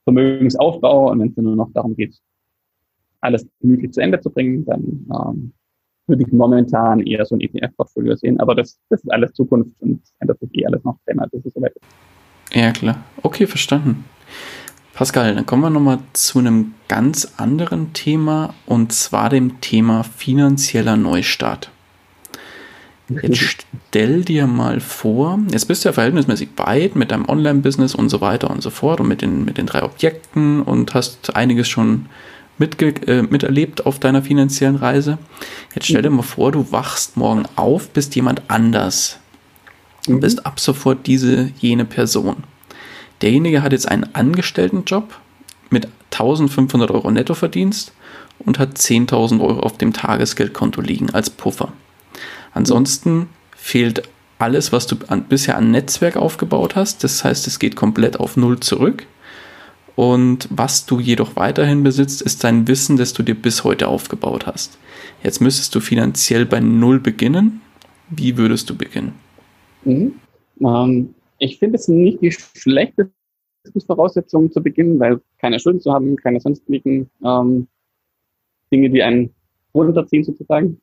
Vermögensaufbau 0.05 1.11
und 1.11 1.21
wenn 1.21 1.29
es 1.31 1.37
nur 1.37 1.57
noch 1.57 1.71
darum 1.73 1.97
geht, 1.97 2.17
alles 3.21 3.47
gemütlich 3.61 3.93
zu 3.93 4.01
Ende 4.01 4.21
zu 4.21 4.31
bringen, 4.31 4.65
dann 4.65 5.07
ähm, 5.13 5.53
würde 6.07 6.23
ich 6.23 6.33
momentan 6.33 7.01
eher 7.01 7.25
so 7.25 7.35
ein 7.35 7.41
ETF-Portfolio 7.41 8.15
sehen, 8.17 8.39
aber 8.41 8.55
das, 8.55 8.79
das 8.91 9.03
ist 9.03 9.11
alles 9.11 9.33
Zukunft 9.33 9.71
und 9.81 10.01
ändert 10.21 10.39
sich 10.41 10.51
eh 10.55 10.67
alles 10.67 10.85
noch, 10.85 10.97
Thema, 11.07 11.27
das 11.31 11.45
ist 11.45 11.55
soweit 11.55 11.75
Ja, 12.53 12.73
klar. 12.73 13.05
Okay, 13.23 13.47
verstanden. 13.47 14.05
Pascal, 14.95 15.35
dann 15.35 15.45
kommen 15.45 15.63
wir 15.63 15.71
nochmal 15.71 15.99
zu 16.15 16.39
einem 16.39 16.75
ganz 16.89 17.35
anderen 17.37 17.93
Thema 17.93 18.55
und 18.65 18.93
zwar 18.93 19.29
dem 19.29 19.61
Thema 19.61 20.05
finanzieller 20.05 20.97
Neustart. 20.97 21.71
Jetzt 23.09 23.39
stell 23.89 24.25
dir 24.25 24.47
mal 24.47 24.81
vor, 24.81 25.39
jetzt 25.51 25.67
bist 25.67 25.85
du 25.85 25.91
ja 25.91 25.93
verhältnismäßig 25.93 26.49
weit 26.57 26.97
mit 26.97 27.11
deinem 27.11 27.29
Online-Business 27.29 27.95
und 27.95 28.09
so 28.09 28.21
weiter 28.21 28.51
und 28.51 28.63
so 28.63 28.71
fort 28.71 29.01
und 29.01 29.09
mit 29.09 29.21
den, 29.23 29.45
mit 29.45 29.59
den 29.59 29.67
drei 29.67 29.83
Objekten 29.83 30.63
und 30.63 30.95
hast 30.95 31.37
einiges 31.37 31.69
schon 31.69 32.07
mitge 32.59 32.89
äh, 33.07 33.23
miterlebt 33.23 33.87
auf 33.87 33.99
deiner 33.99 34.23
finanziellen 34.23 34.77
Reise. 34.77 35.19
Jetzt 35.75 35.87
stell 35.89 36.03
dir 36.03 36.11
mal 36.11 36.23
vor, 36.23 36.53
du 36.53 36.73
wachst 36.73 37.17
morgen 37.17 37.45
auf, 37.57 37.91
bist 37.91 38.15
jemand 38.17 38.43
anders. 38.49 39.19
Du 40.07 40.13
mhm. 40.13 40.21
bist 40.21 40.47
ab 40.47 40.61
sofort 40.61 41.07
diese, 41.07 41.51
jene 41.59 41.85
Person. 41.85 42.45
Derjenige 43.23 43.63
hat 43.63 43.73
jetzt 43.73 43.89
einen 43.89 44.15
Angestelltenjob 44.15 45.19
mit 45.71 45.89
1500 46.13 46.91
Euro 46.91 47.11
Nettoverdienst 47.11 47.93
und 48.39 48.59
hat 48.59 48.77
10.000 48.77 49.41
Euro 49.41 49.61
auf 49.61 49.79
dem 49.79 49.93
Tagesgeldkonto 49.93 50.81
liegen 50.81 51.11
als 51.11 51.31
Puffer. 51.31 51.73
Ansonsten 52.53 53.29
fehlt 53.57 54.09
alles, 54.39 54.73
was 54.73 54.87
du 54.87 54.97
an, 55.09 55.25
bisher 55.25 55.57
an 55.57 55.71
Netzwerk 55.71 56.17
aufgebaut 56.17 56.77
hast. 56.77 57.05
Das 57.05 57.25
heißt, 57.25 57.47
es 57.47 57.59
geht 57.59 57.77
komplett 57.77 58.21
auf 58.21 58.37
Null 58.37 58.61
zurück. 58.61 59.07
Und 59.97 60.49
was 60.51 60.85
du 60.85 61.01
jedoch 61.01 61.37
weiterhin 61.37 61.83
besitzt, 61.83 62.21
ist 62.21 62.45
dein 62.45 62.69
Wissen, 62.69 62.99
das 62.99 63.15
du 63.15 63.23
dir 63.23 63.35
bis 63.35 63.65
heute 63.65 63.89
aufgebaut 63.89 64.47
hast. 64.47 64.79
Jetzt 65.23 65.41
müsstest 65.41 65.75
du 65.75 65.81
finanziell 65.81 66.45
bei 66.45 66.61
Null 66.61 67.01
beginnen. 67.01 67.63
Wie 68.11 68.37
würdest 68.37 68.69
du 68.69 68.77
beginnen? 68.77 69.15
Mhm. 69.85 70.13
Ähm, 70.61 71.15
ich 71.39 71.59
finde 71.59 71.77
es 71.77 71.89
nicht 71.89 72.21
die 72.21 72.31
schlechteste 72.31 73.11
Voraussetzung 73.87 74.53
zu 74.53 74.63
beginnen, 74.63 75.01
weil 75.01 75.21
keine 75.39 75.59
Schulden 75.59 75.81
zu 75.81 75.93
haben, 75.93 76.17
keine 76.17 76.41
sonstigen 76.41 77.11
ähm, 77.25 77.67
Dinge, 78.71 78.91
die 78.91 79.03
einen 79.03 79.31
runterziehen 79.75 80.25
sozusagen, 80.25 80.79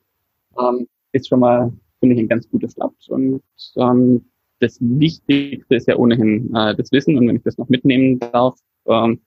ähm, 0.59 0.87
ist 1.11 1.27
schon 1.27 1.39
mal, 1.39 1.71
finde 1.99 2.15
ich, 2.15 2.21
ein 2.21 2.27
ganz 2.27 2.49
guter 2.49 2.69
Start. 2.69 2.95
Und 3.09 3.41
ähm, 3.75 4.25
das 4.59 4.77
Wichtigste 4.79 5.75
ist 5.75 5.87
ja 5.87 5.97
ohnehin 5.97 6.53
äh, 6.55 6.75
das 6.75 6.91
Wissen. 6.91 7.17
Und 7.17 7.27
wenn 7.27 7.35
ich 7.35 7.43
das 7.43 7.57
noch 7.57 7.69
mitnehmen 7.69 8.19
darf, 8.19 8.55
ähm, 8.87 9.21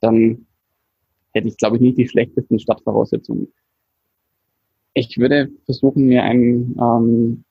dann 0.00 0.46
hätte 1.32 1.48
ich, 1.48 1.56
glaube 1.56 1.76
ich, 1.76 1.82
nicht 1.82 1.98
die 1.98 2.08
schlechtesten 2.08 2.58
Startvoraussetzungen. 2.58 3.52
Ich 4.94 5.18
würde 5.18 5.50
versuchen, 5.64 6.06
mir 6.06 6.22
einen, 6.22 6.76
ähm, 6.78 7.44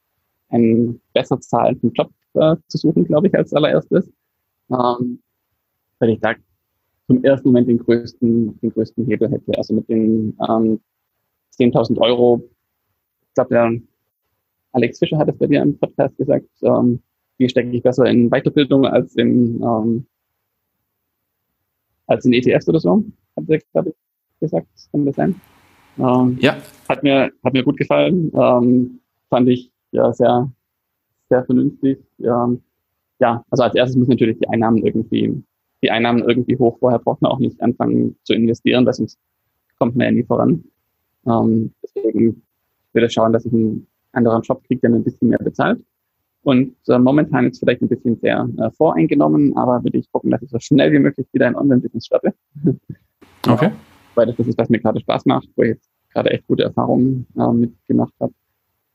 einen 0.49 1.01
besser 1.13 1.39
zahlenden 1.41 1.91
Job 1.93 2.11
äh, 2.35 2.55
zu 2.67 2.77
suchen, 2.77 3.03
glaube 3.05 3.27
ich, 3.27 3.35
als 3.35 3.53
allererstes. 3.53 4.11
Ähm, 4.69 5.19
weil 5.99 6.09
ich 6.09 6.19
da 6.19 6.33
zum 7.07 7.23
ersten 7.23 7.49
Moment 7.49 7.67
den 7.67 7.79
größten, 7.79 8.59
den 8.59 8.69
größten 8.71 9.05
Hebel 9.05 9.29
hätte. 9.29 9.57
Also 9.57 9.73
mit 9.73 9.89
den 9.89 10.37
ähm, 10.47 10.79
10.000 11.57 11.99
Euro, 11.99 12.43
ich 13.27 13.33
glaube, 13.35 13.49
der 13.49 13.79
Alex 14.71 14.99
Fischer 14.99 15.17
hat 15.17 15.29
es 15.29 15.37
bei 15.37 15.47
dir 15.47 15.61
im 15.61 15.77
Podcast 15.77 16.17
gesagt, 16.17 16.49
ähm, 16.61 17.01
die 17.39 17.49
stecke 17.49 17.69
ich 17.69 17.83
besser 17.83 18.05
in 18.05 18.29
Weiterbildung 18.29 18.85
als 18.85 19.15
in, 19.15 19.61
ähm, 19.61 20.05
als 22.07 22.25
in 22.25 22.33
ETFs 22.33 22.67
oder 22.67 22.79
so, 22.79 23.03
hat 23.35 23.45
er, 23.47 23.59
glaube 23.71 23.89
ich, 23.89 23.95
gesagt, 24.39 24.67
kann 24.91 25.05
das 25.05 25.15
sein? 25.15 25.39
Ähm, 25.97 26.37
ja. 26.39 26.57
Hat 26.89 27.03
mir, 27.03 27.31
hat 27.43 27.53
mir 27.53 27.63
gut 27.63 27.77
gefallen, 27.77 28.31
ähm, 28.35 28.99
fand 29.29 29.49
ich 29.49 29.71
ja 29.91 30.11
sehr, 30.13 30.51
sehr 31.29 31.45
vernünftig. 31.45 31.99
Ähm, 32.19 32.61
ja, 33.19 33.43
also 33.49 33.63
als 33.63 33.75
erstes 33.75 33.97
müssen 33.97 34.11
natürlich 34.11 34.39
die 34.39 34.49
Einnahmen 34.49 34.77
irgendwie, 34.77 35.43
die 35.81 35.91
Einnahmen 35.91 36.27
irgendwie 36.27 36.57
hoch. 36.57 36.77
Vorher 36.79 36.99
braucht 36.99 37.21
man 37.21 37.31
auch 37.31 37.39
nicht 37.39 37.61
anfangen 37.61 38.15
zu 38.23 38.33
investieren, 38.33 38.85
weil 38.85 38.93
sonst 38.93 39.19
kommt 39.77 39.95
man 39.95 40.05
ja 40.05 40.11
nie 40.11 40.23
voran. 40.23 40.63
Ähm, 41.25 41.73
deswegen 41.81 42.41
würde 42.91 43.07
ich 43.07 43.13
schauen, 43.13 43.33
dass 43.33 43.45
ich 43.45 43.53
einen 43.53 43.87
anderen 44.11 44.41
Job 44.41 44.63
kriege, 44.65 44.81
der 44.81 44.89
mir 44.89 44.97
ein 44.97 45.03
bisschen 45.03 45.29
mehr 45.29 45.39
bezahlt. 45.39 45.81
Und 46.43 46.75
äh, 46.87 46.99
momentan 46.99 47.47
ist 47.47 47.59
vielleicht 47.59 47.81
ein 47.81 47.87
bisschen 47.87 48.19
sehr 48.19 48.47
äh, 48.57 48.69
voreingenommen, 48.71 49.55
aber 49.55 49.83
würde 49.83 49.97
ich 49.97 50.11
gucken, 50.11 50.29
dass 50.29 50.41
ich 50.41 50.49
so 50.49 50.59
schnell 50.59 50.91
wie 50.91 50.99
möglich 50.99 51.25
wieder 51.31 51.47
ein 51.47 51.55
Online-Business 51.55 52.05
starte. 52.05 52.33
Okay. 53.45 53.71
Weil 54.15 54.27
das, 54.27 54.37
das 54.37 54.47
ist, 54.47 54.57
was 54.57 54.69
mir 54.69 54.79
gerade 54.79 55.01
Spaß 55.01 55.25
macht, 55.25 55.49
wo 55.57 55.63
ich 55.63 55.71
jetzt 55.71 55.89
gerade 56.13 56.29
echt 56.29 56.47
gute 56.47 56.63
Erfahrungen 56.63 57.27
äh, 57.37 57.51
mitgemacht 57.51 58.13
habe. 58.21 58.33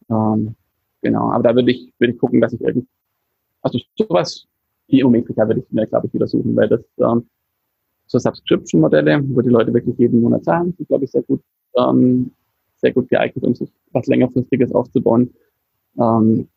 Ähm, 0.09 0.55
genau, 1.03 1.31
aber 1.31 1.43
da 1.43 1.55
würde 1.55 1.71
ich, 1.71 1.93
würde 1.99 2.15
ich 2.15 2.19
gucken, 2.19 2.41
dass 2.41 2.55
ich 2.55 2.61
irgendwie, 2.63 2.89
also 3.61 3.79
sowas 3.95 4.47
Ometrika 4.91 5.47
würde 5.47 5.61
ich 5.61 5.71
mir, 5.71 5.87
glaube 5.87 6.07
ich, 6.07 6.15
wieder 6.15 6.27
suchen, 6.27 6.57
weil 6.57 6.69
das 6.69 6.81
ähm, 6.99 7.27
so 8.07 8.19
Subscription-Modelle, 8.19 9.23
wo 9.29 9.43
die 9.43 9.51
Leute 9.51 9.73
wirklich 9.75 9.99
jeden 9.99 10.23
Monat 10.23 10.45
zahlen, 10.45 10.73
sind, 10.77 10.89
glaube 10.89 11.05
ich, 11.05 11.11
sehr 11.11 11.23
gut, 11.23 11.43
ähm, 11.77 12.31
sehr 12.77 12.93
gut 12.93 13.09
geeignet, 13.09 13.45
um 13.45 13.55
sich 13.55 13.71
was 13.93 14.07
längerfristiges 14.07 14.73
aufzubauen. 14.73 15.35
Ähm, 15.99 16.49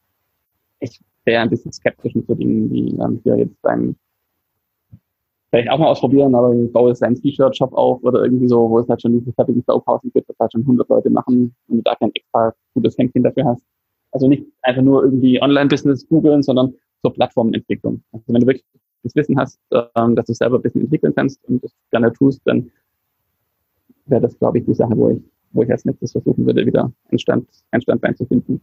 ich 0.81 0.99
wäre 1.25 1.41
ein 1.41 1.49
bisschen 1.49 1.71
skeptisch 1.71 2.15
mit 2.15 2.27
so 2.27 2.35
Dingen 2.35 2.69
wie 2.71 2.97
ähm, 2.99 3.21
hier 3.23 3.37
jetzt 3.37 3.61
beim 3.61 3.95
vielleicht 5.51 5.69
auch 5.69 5.79
mal 5.79 5.87
ausprobieren, 5.87 6.33
aber 6.33 6.53
ich 6.53 6.71
baue 6.71 6.89
jetzt 6.89 7.03
einen 7.03 7.21
T-Shirt-Shop 7.21 7.73
auf 7.73 8.01
oder 8.03 8.23
irgendwie 8.23 8.47
so, 8.47 8.69
wo 8.69 8.79
es 8.79 8.87
halt 8.87 9.01
schon 9.01 9.19
diese 9.19 9.33
fertigen 9.33 9.63
Flowpausen 9.63 10.11
gibt, 10.13 10.29
das 10.29 10.39
halt 10.39 10.53
schon 10.53 10.61
100 10.61 10.87
Leute 10.89 11.09
machen 11.09 11.53
und 11.67 11.77
du 11.77 11.81
da 11.83 11.95
kein 11.95 12.11
extra 12.15 12.53
gutes 12.73 12.97
Händchen 12.97 13.23
dafür 13.23 13.45
hast. 13.45 13.63
Also 14.11 14.27
nicht 14.27 14.45
einfach 14.61 14.81
nur 14.81 15.03
irgendwie 15.03 15.41
Online-Business 15.41 16.07
googeln, 16.07 16.41
sondern 16.41 16.73
so 17.03 17.09
Plattformenentwicklung. 17.09 18.01
Also 18.13 18.25
wenn 18.27 18.41
du 18.41 18.47
wirklich 18.47 18.65
das 19.03 19.15
Wissen 19.15 19.37
hast, 19.37 19.59
ähm, 19.95 20.15
dass 20.15 20.25
du 20.25 20.33
selber 20.33 20.57
ein 20.57 20.61
bisschen 20.61 20.81
entwickeln 20.81 21.13
kannst 21.15 21.43
und 21.47 21.63
das 21.63 21.73
gerne 21.91 22.13
tust, 22.13 22.41
dann 22.45 22.71
wäre 24.05 24.21
das, 24.21 24.37
glaube 24.39 24.59
ich, 24.59 24.65
die 24.65 24.73
Sache, 24.73 24.95
wo 24.95 25.09
ich, 25.09 25.21
wo 25.51 25.63
ich 25.63 25.71
als 25.71 25.85
nächstes 25.85 26.13
versuchen 26.13 26.45
würde, 26.45 26.65
wieder 26.65 26.91
einen, 27.09 27.19
Stand, 27.19 27.47
einen 27.71 27.81
Standbein 27.81 28.15
zu 28.15 28.25
finden. 28.25 28.61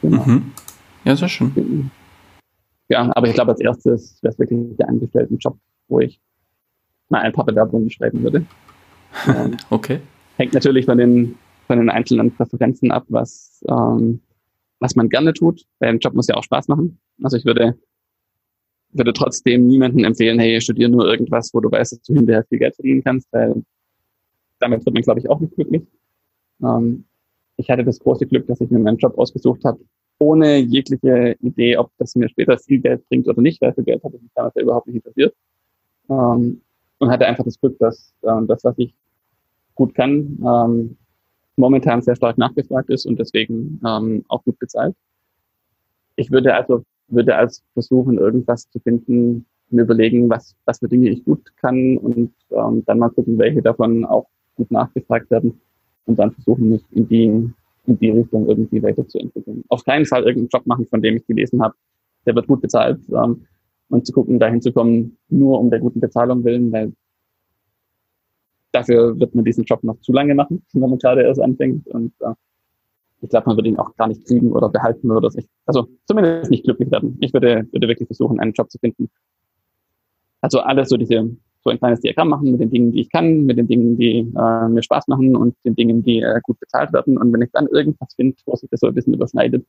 Genau. 0.00 0.24
Mhm. 0.24 0.52
Ja, 1.04 1.16
sehr 1.16 1.28
schön. 1.28 1.90
Ja, 2.88 3.10
aber 3.14 3.26
ich 3.26 3.34
glaube, 3.34 3.52
als 3.52 3.60
erstes 3.60 4.22
wäre 4.22 4.32
es 4.32 4.38
wirklich 4.38 4.76
der 4.76 4.88
Angestelltenjob, 4.88 5.58
wo 5.88 6.00
ich 6.00 6.20
mal 7.08 7.22
ein 7.22 7.32
paar 7.32 7.46
Bewerbungen 7.46 7.90
schreiben 7.90 8.22
würde. 8.22 8.44
Ähm, 9.28 9.58
okay. 9.68 10.00
Hängt 10.38 10.54
natürlich 10.54 10.86
von 10.86 10.96
den, 10.96 11.36
von 11.66 11.78
den 11.78 11.90
einzelnen 11.90 12.34
Präferenzen 12.34 12.90
ab, 12.90 13.04
was, 13.08 13.62
ähm, 13.68 14.22
was 14.78 14.96
man 14.96 15.10
gerne 15.10 15.34
tut, 15.34 15.66
weil 15.80 15.90
ein 15.90 15.98
Job 15.98 16.14
muss 16.14 16.28
ja 16.28 16.34
auch 16.34 16.42
Spaß 16.42 16.68
machen. 16.68 16.98
Also 17.22 17.36
ich 17.36 17.44
würde, 17.44 17.78
würde 18.92 19.12
trotzdem 19.12 19.66
niemanden 19.66 20.04
empfehlen, 20.04 20.38
hey, 20.38 20.58
studier 20.62 20.88
nur 20.88 21.06
irgendwas, 21.06 21.52
wo 21.52 21.60
du 21.60 21.70
weißt, 21.70 21.92
dass 21.92 22.00
du 22.00 22.14
hinterher 22.14 22.42
viel 22.44 22.58
Geld 22.58 22.74
verdienen 22.74 23.04
kannst, 23.04 23.30
weil 23.32 23.62
damit 24.60 24.86
wird 24.86 24.94
man, 24.94 25.02
glaube 25.02 25.20
ich, 25.20 25.28
auch 25.28 25.40
nicht 25.40 25.54
glücklich. 25.56 25.82
Ähm, 26.62 27.04
ich 27.58 27.68
hatte 27.68 27.84
das 27.84 27.98
große 27.98 28.26
Glück, 28.26 28.46
dass 28.46 28.62
ich 28.62 28.70
mir 28.70 28.78
meinen 28.78 28.96
Job 28.96 29.18
ausgesucht 29.18 29.62
habe, 29.66 29.78
ohne 30.22 30.58
jegliche 30.58 31.36
Idee, 31.40 31.76
ob 31.76 31.90
das 31.98 32.14
mir 32.14 32.28
später 32.28 32.56
viel 32.58 32.80
Geld 32.80 33.06
bringt 33.08 33.26
oder 33.28 33.42
nicht, 33.42 33.60
weil 33.60 33.72
für 33.74 33.82
Geld 33.82 34.02
hatte 34.04 34.16
ich 34.16 34.22
mich 34.22 34.32
damals 34.34 34.54
ja 34.54 34.62
überhaupt 34.62 34.86
nicht 34.86 34.96
interessiert. 34.96 35.34
Ähm, 36.08 36.60
und 36.98 37.10
hatte 37.10 37.26
einfach 37.26 37.44
das 37.44 37.60
Glück, 37.60 37.76
dass 37.78 38.14
ähm, 38.22 38.46
das, 38.46 38.62
was 38.62 38.78
ich 38.78 38.94
gut 39.74 39.94
kann, 39.94 40.38
ähm, 40.46 40.96
momentan 41.56 42.02
sehr 42.02 42.14
stark 42.14 42.38
nachgefragt 42.38 42.90
ist 42.90 43.06
und 43.06 43.18
deswegen 43.18 43.80
ähm, 43.84 44.24
auch 44.28 44.44
gut 44.44 44.58
bezahlt. 44.58 44.94
Ich 46.14 46.30
würde 46.30 46.54
also 46.54 46.84
würde 47.08 47.36
als 47.36 47.62
versuchen, 47.74 48.18
irgendwas 48.18 48.70
zu 48.70 48.78
finden, 48.78 49.44
mir 49.70 49.82
überlegen, 49.82 50.30
was, 50.30 50.54
was 50.64 50.78
für 50.78 50.88
Dinge 50.88 51.08
ich 51.08 51.24
gut 51.24 51.52
kann 51.56 51.98
und 51.98 52.32
ähm, 52.50 52.84
dann 52.86 52.98
mal 52.98 53.10
gucken, 53.10 53.38
welche 53.38 53.62
davon 53.62 54.04
auch 54.04 54.28
gut 54.56 54.70
nachgefragt 54.70 55.30
werden 55.30 55.60
und 56.06 56.18
dann 56.18 56.32
versuchen, 56.32 56.68
mich 56.68 56.84
in 56.90 57.08
die, 57.08 57.52
in 57.86 57.98
die 57.98 58.10
Richtung 58.10 58.48
irgendwie 58.48 58.82
weiterzuentwickeln. 58.82 59.64
Auf 59.68 59.84
keinen 59.84 60.06
Fall 60.06 60.22
irgendeinen 60.22 60.48
Job 60.48 60.66
machen, 60.66 60.86
von 60.86 61.02
dem 61.02 61.16
ich 61.16 61.26
gelesen 61.26 61.62
habe, 61.62 61.74
der 62.26 62.34
wird 62.34 62.46
gut 62.46 62.60
bezahlt 62.60 63.00
ähm, 63.10 63.46
und 63.88 64.06
zu 64.06 64.12
gucken, 64.12 64.38
dahin 64.38 64.62
zu 64.62 64.72
kommen, 64.72 65.18
nur 65.28 65.58
um 65.58 65.70
der 65.70 65.80
guten 65.80 66.00
Bezahlung 66.00 66.44
willen, 66.44 66.70
weil 66.72 66.92
dafür 68.70 69.18
wird 69.18 69.34
man 69.34 69.44
diesen 69.44 69.64
Job 69.64 69.82
noch 69.82 70.00
zu 70.00 70.12
lange 70.12 70.34
machen, 70.34 70.64
wenn 70.72 70.88
man 70.88 70.98
gerade 70.98 71.22
erst 71.22 71.40
anfängt 71.40 71.88
und 71.88 72.12
äh, 72.20 72.34
ich 73.20 73.28
glaube, 73.28 73.46
man 73.46 73.56
würde 73.56 73.68
ihn 73.68 73.78
auch 73.78 73.94
gar 73.96 74.08
nicht 74.08 74.26
kriegen 74.26 74.50
oder 74.50 74.68
behalten 74.68 75.10
oder 75.10 75.30
sich, 75.30 75.46
also 75.64 75.86
zumindest 76.06 76.50
nicht 76.50 76.64
glücklich 76.64 76.90
werden. 76.90 77.16
Ich 77.20 77.32
würde, 77.32 77.68
würde 77.70 77.86
wirklich 77.86 78.08
versuchen, 78.08 78.40
einen 78.40 78.52
Job 78.52 78.68
zu 78.68 78.78
finden. 78.78 79.08
Also 80.40 80.58
alles 80.58 80.88
so 80.88 80.96
diese 80.96 81.30
so 81.62 81.70
ein 81.70 81.78
kleines 81.78 82.00
Diagramm 82.00 82.28
machen 82.28 82.50
mit 82.50 82.60
den 82.60 82.70
Dingen, 82.70 82.92
die 82.92 83.00
ich 83.02 83.10
kann, 83.10 83.44
mit 83.44 83.56
den 83.56 83.68
Dingen, 83.68 83.96
die 83.96 84.18
äh, 84.18 84.68
mir 84.68 84.82
Spaß 84.82 85.08
machen 85.08 85.36
und 85.36 85.54
den 85.64 85.76
Dingen, 85.76 86.02
die 86.02 86.20
äh, 86.20 86.40
gut 86.42 86.58
bezahlt 86.58 86.92
werden. 86.92 87.16
Und 87.16 87.32
wenn 87.32 87.42
ich 87.42 87.50
dann 87.52 87.68
irgendwas 87.68 88.14
finde, 88.14 88.36
wo 88.46 88.56
sich 88.56 88.68
das 88.70 88.80
so 88.80 88.88
ein 88.88 88.94
bisschen 88.94 89.14
überschneidet, 89.14 89.64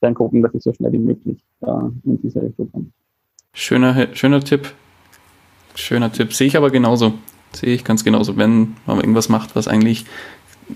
dann 0.00 0.14
gucken, 0.14 0.42
dass 0.42 0.54
ich 0.54 0.62
so 0.62 0.72
schnell 0.72 0.92
wie 0.92 0.98
möglich 0.98 1.38
äh, 1.62 1.70
in 2.04 2.20
diese 2.22 2.42
Richtung 2.42 2.70
komme. 2.70 2.86
Schöner, 3.52 4.08
schöner 4.12 4.40
Tipp. 4.40 4.72
Schöner 5.74 6.12
Tipp. 6.12 6.32
Sehe 6.32 6.46
ich 6.46 6.56
aber 6.56 6.70
genauso. 6.70 7.14
Sehe 7.52 7.74
ich 7.74 7.84
ganz 7.84 8.04
genauso. 8.04 8.36
Wenn 8.36 8.76
man 8.86 8.98
irgendwas 8.98 9.28
macht, 9.28 9.56
was 9.56 9.68
eigentlich, 9.68 10.04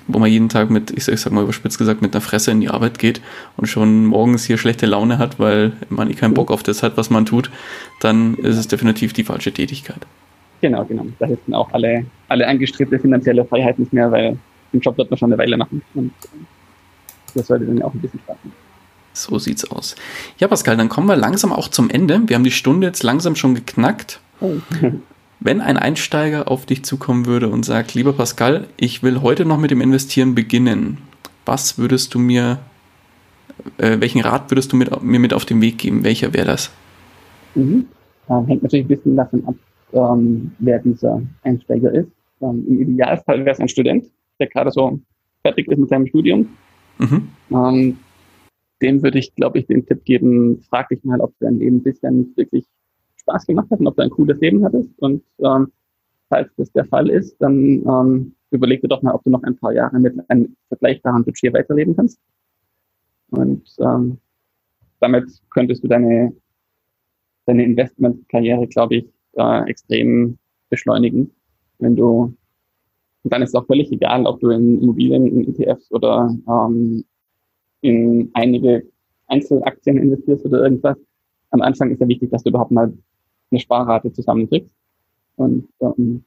wo 0.08 0.18
man 0.18 0.30
jeden 0.30 0.48
Tag 0.48 0.70
mit, 0.70 0.90
ich 0.90 1.04
sag 1.04 1.32
mal 1.32 1.44
überspitzt 1.44 1.78
gesagt, 1.78 2.00
mit 2.00 2.14
einer 2.14 2.22
Fresse 2.22 2.50
in 2.50 2.60
die 2.60 2.70
Arbeit 2.70 2.98
geht 2.98 3.20
und 3.56 3.66
schon 3.66 4.06
morgens 4.06 4.44
hier 4.44 4.56
schlechte 4.56 4.86
Laune 4.86 5.18
hat, 5.18 5.38
weil 5.38 5.72
man 5.90 6.10
eh 6.10 6.14
keinen 6.14 6.34
Bock 6.34 6.50
auf 6.50 6.62
das 6.62 6.82
hat, 6.82 6.96
was 6.96 7.10
man 7.10 7.26
tut, 7.26 7.50
dann 8.00 8.34
ist 8.36 8.56
es 8.56 8.68
definitiv 8.68 9.12
die 9.12 9.24
falsche 9.24 9.52
Tätigkeit. 9.52 10.06
Genau, 10.62 10.84
genau. 10.84 11.04
Da 11.18 11.26
hilft 11.26 11.52
auch 11.52 11.70
alle, 11.72 12.06
alle 12.28 12.46
angestrebte 12.46 12.98
finanzielle 12.98 13.44
Freiheit 13.44 13.78
nicht 13.78 13.92
mehr, 13.92 14.10
weil 14.10 14.38
den 14.72 14.80
Job 14.80 14.96
wird 14.96 15.10
man 15.10 15.18
schon 15.18 15.32
eine 15.32 15.42
Weile 15.42 15.56
machen. 15.56 15.82
Und 15.94 16.12
das 17.34 17.48
sollte 17.48 17.66
dann 17.66 17.82
auch 17.82 17.92
ein 17.92 18.00
bisschen 18.00 18.20
Spaß 18.20 18.36
machen. 18.44 18.56
So 19.12 19.38
sieht's 19.38 19.70
aus. 19.70 19.96
Ja, 20.38 20.48
Pascal, 20.48 20.76
dann 20.76 20.88
kommen 20.88 21.08
wir 21.08 21.16
langsam 21.16 21.52
auch 21.52 21.68
zum 21.68 21.90
Ende. 21.90 22.22
Wir 22.26 22.36
haben 22.36 22.44
die 22.44 22.52
Stunde 22.52 22.86
jetzt 22.86 23.02
langsam 23.02 23.36
schon 23.36 23.54
geknackt. 23.54 24.20
Oh. 24.40 24.52
Wenn 25.40 25.60
ein 25.60 25.76
Einsteiger 25.76 26.48
auf 26.48 26.64
dich 26.64 26.84
zukommen 26.84 27.26
würde 27.26 27.48
und 27.48 27.64
sagt, 27.64 27.94
lieber 27.94 28.12
Pascal, 28.12 28.68
ich 28.76 29.02
will 29.02 29.20
heute 29.20 29.44
noch 29.44 29.58
mit 29.58 29.72
dem 29.72 29.80
Investieren 29.80 30.36
beginnen, 30.36 30.98
was 31.44 31.76
würdest 31.76 32.14
du 32.14 32.20
mir, 32.20 32.60
äh, 33.78 33.98
welchen 33.98 34.20
Rat 34.20 34.52
würdest 34.52 34.72
du 34.72 34.76
mit, 34.76 35.02
mir 35.02 35.18
mit 35.18 35.34
auf 35.34 35.44
den 35.44 35.60
Weg 35.60 35.78
geben? 35.78 36.04
Welcher 36.04 36.32
wäre 36.32 36.46
das? 36.46 36.70
Mhm. 37.56 37.86
hängt 38.46 38.62
natürlich 38.62 38.84
ein 38.84 38.88
bisschen 38.88 39.16
davon 39.16 39.44
ab, 39.48 39.54
ähm, 39.92 40.52
wer 40.58 40.78
dieser 40.78 41.22
Einsteiger 41.42 41.92
ist. 41.92 42.10
ähm, 42.40 42.64
im 42.66 42.80
Idealfall 42.80 43.40
wäre 43.40 43.52
es 43.52 43.60
ein 43.60 43.68
Student, 43.68 44.06
der 44.38 44.48
gerade 44.48 44.70
so 44.70 45.00
fertig 45.42 45.68
ist 45.68 45.78
mit 45.78 45.88
seinem 45.88 46.06
Studium. 46.06 46.48
Mhm. 46.98 47.28
Ähm, 47.50 47.98
dem 48.80 49.02
würde 49.02 49.18
ich, 49.18 49.34
glaube 49.34 49.58
ich, 49.58 49.66
den 49.66 49.86
Tipp 49.86 50.04
geben, 50.04 50.60
frag 50.68 50.88
dich 50.88 51.02
mal, 51.04 51.20
ob 51.20 51.32
dein 51.38 51.58
Leben 51.58 51.82
bisher 51.82 52.10
nicht 52.10 52.36
wirklich 52.36 52.66
Spaß 53.16 53.46
gemacht 53.46 53.70
hat 53.70 53.80
und 53.80 53.86
ob 53.86 53.96
du 53.96 54.02
ein 54.02 54.10
cooles 54.10 54.40
Leben 54.40 54.64
hattest. 54.64 54.90
Und 54.98 55.22
ähm, 55.38 55.72
falls 56.28 56.50
das 56.56 56.72
der 56.72 56.84
Fall 56.86 57.08
ist, 57.08 57.36
dann 57.40 57.84
ähm, 57.86 58.34
überleg 58.50 58.80
dir 58.80 58.88
doch 58.88 59.02
mal, 59.02 59.14
ob 59.14 59.22
du 59.24 59.30
noch 59.30 59.42
ein 59.44 59.56
paar 59.56 59.72
Jahre 59.72 59.98
mit 59.98 60.14
einem 60.28 60.56
vergleichbaren 60.68 61.24
Budget 61.24 61.54
weiterleben 61.54 61.94
kannst. 61.94 62.18
Und 63.30 63.62
ähm, 63.78 64.18
damit 65.00 65.30
könntest 65.50 65.82
du 65.84 65.88
deine, 65.88 66.32
deine 67.46 67.64
Investmentkarriere, 67.64 68.66
glaube 68.66 68.96
ich, 68.96 69.08
äh, 69.34 69.68
extrem 69.68 70.38
beschleunigen. 70.70 71.30
Wenn 71.78 71.96
du, 71.96 72.34
und 73.22 73.32
dann 73.32 73.42
ist 73.42 73.50
es 73.50 73.54
auch 73.54 73.66
völlig 73.66 73.90
egal, 73.92 74.26
ob 74.26 74.40
du 74.40 74.50
in 74.50 74.80
Immobilien, 74.82 75.26
in 75.26 75.48
ETFs 75.48 75.90
oder 75.92 76.34
ähm, 76.48 77.04
in 77.80 78.30
einige 78.34 78.84
Einzelaktien 79.26 79.98
investierst 79.98 80.44
oder 80.44 80.62
irgendwas. 80.62 80.96
Am 81.50 81.62
Anfang 81.62 81.90
ist 81.90 82.00
ja 82.00 82.08
wichtig, 82.08 82.30
dass 82.30 82.42
du 82.42 82.50
überhaupt 82.50 82.70
mal 82.70 82.92
eine 83.50 83.60
Sparrate 83.60 84.12
zusammenkriegst. 84.12 84.74
Und 85.36 85.68
ähm, 85.80 86.24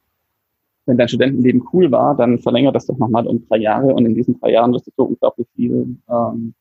wenn 0.86 0.98
dein 0.98 1.08
Studentenleben 1.08 1.64
cool 1.74 1.92
war, 1.92 2.16
dann 2.16 2.40
verlängert 2.40 2.76
das 2.76 2.86
doch 2.86 2.98
nochmal 2.98 3.26
um 3.28 3.46
drei 3.48 3.58
Jahre 3.58 3.94
und 3.94 4.06
in 4.06 4.16
diesen 4.16 4.40
drei 4.40 4.52
Jahren 4.52 4.72
wirst 4.74 4.88
du 4.88 4.92
so 4.96 5.04
unglaublich 5.06 5.48
viel 5.56 5.98
ähm, 6.10 6.54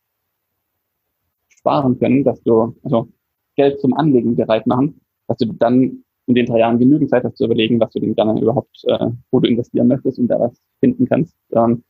sparen 1.49 1.99
können, 1.99 2.25
dass 2.25 2.43
du, 2.43 2.75
also 2.83 3.09
Geld 3.57 3.81
zum 3.81 3.95
Anlegen 3.95 4.37
bereit 4.37 4.67
machen, 4.67 5.01
dass 5.29 5.39
du 5.39 5.53
dann 5.53 6.05
in 6.27 6.35
den 6.35 6.47
drei 6.47 6.61
Jahren 6.61 6.79
genügend 6.79 7.11
Zeit 7.11 7.25
hast 7.25 7.37
zu 7.37 7.45
überlegen, 7.45 7.81
was 7.81 7.93
du 7.93 8.01
denn 8.01 8.15
gerne 8.15 8.41
überhaupt, 8.41 8.83
äh, 8.87 9.09
wo 9.31 9.41
du 9.41 9.49
investieren 9.49 9.89
möchtest 9.89 10.19
und 10.19 10.29
da 10.29 10.41
was 10.41 10.61
finden 10.81 11.07
kannst. 11.07 11.35
Ähm, 11.53 11.85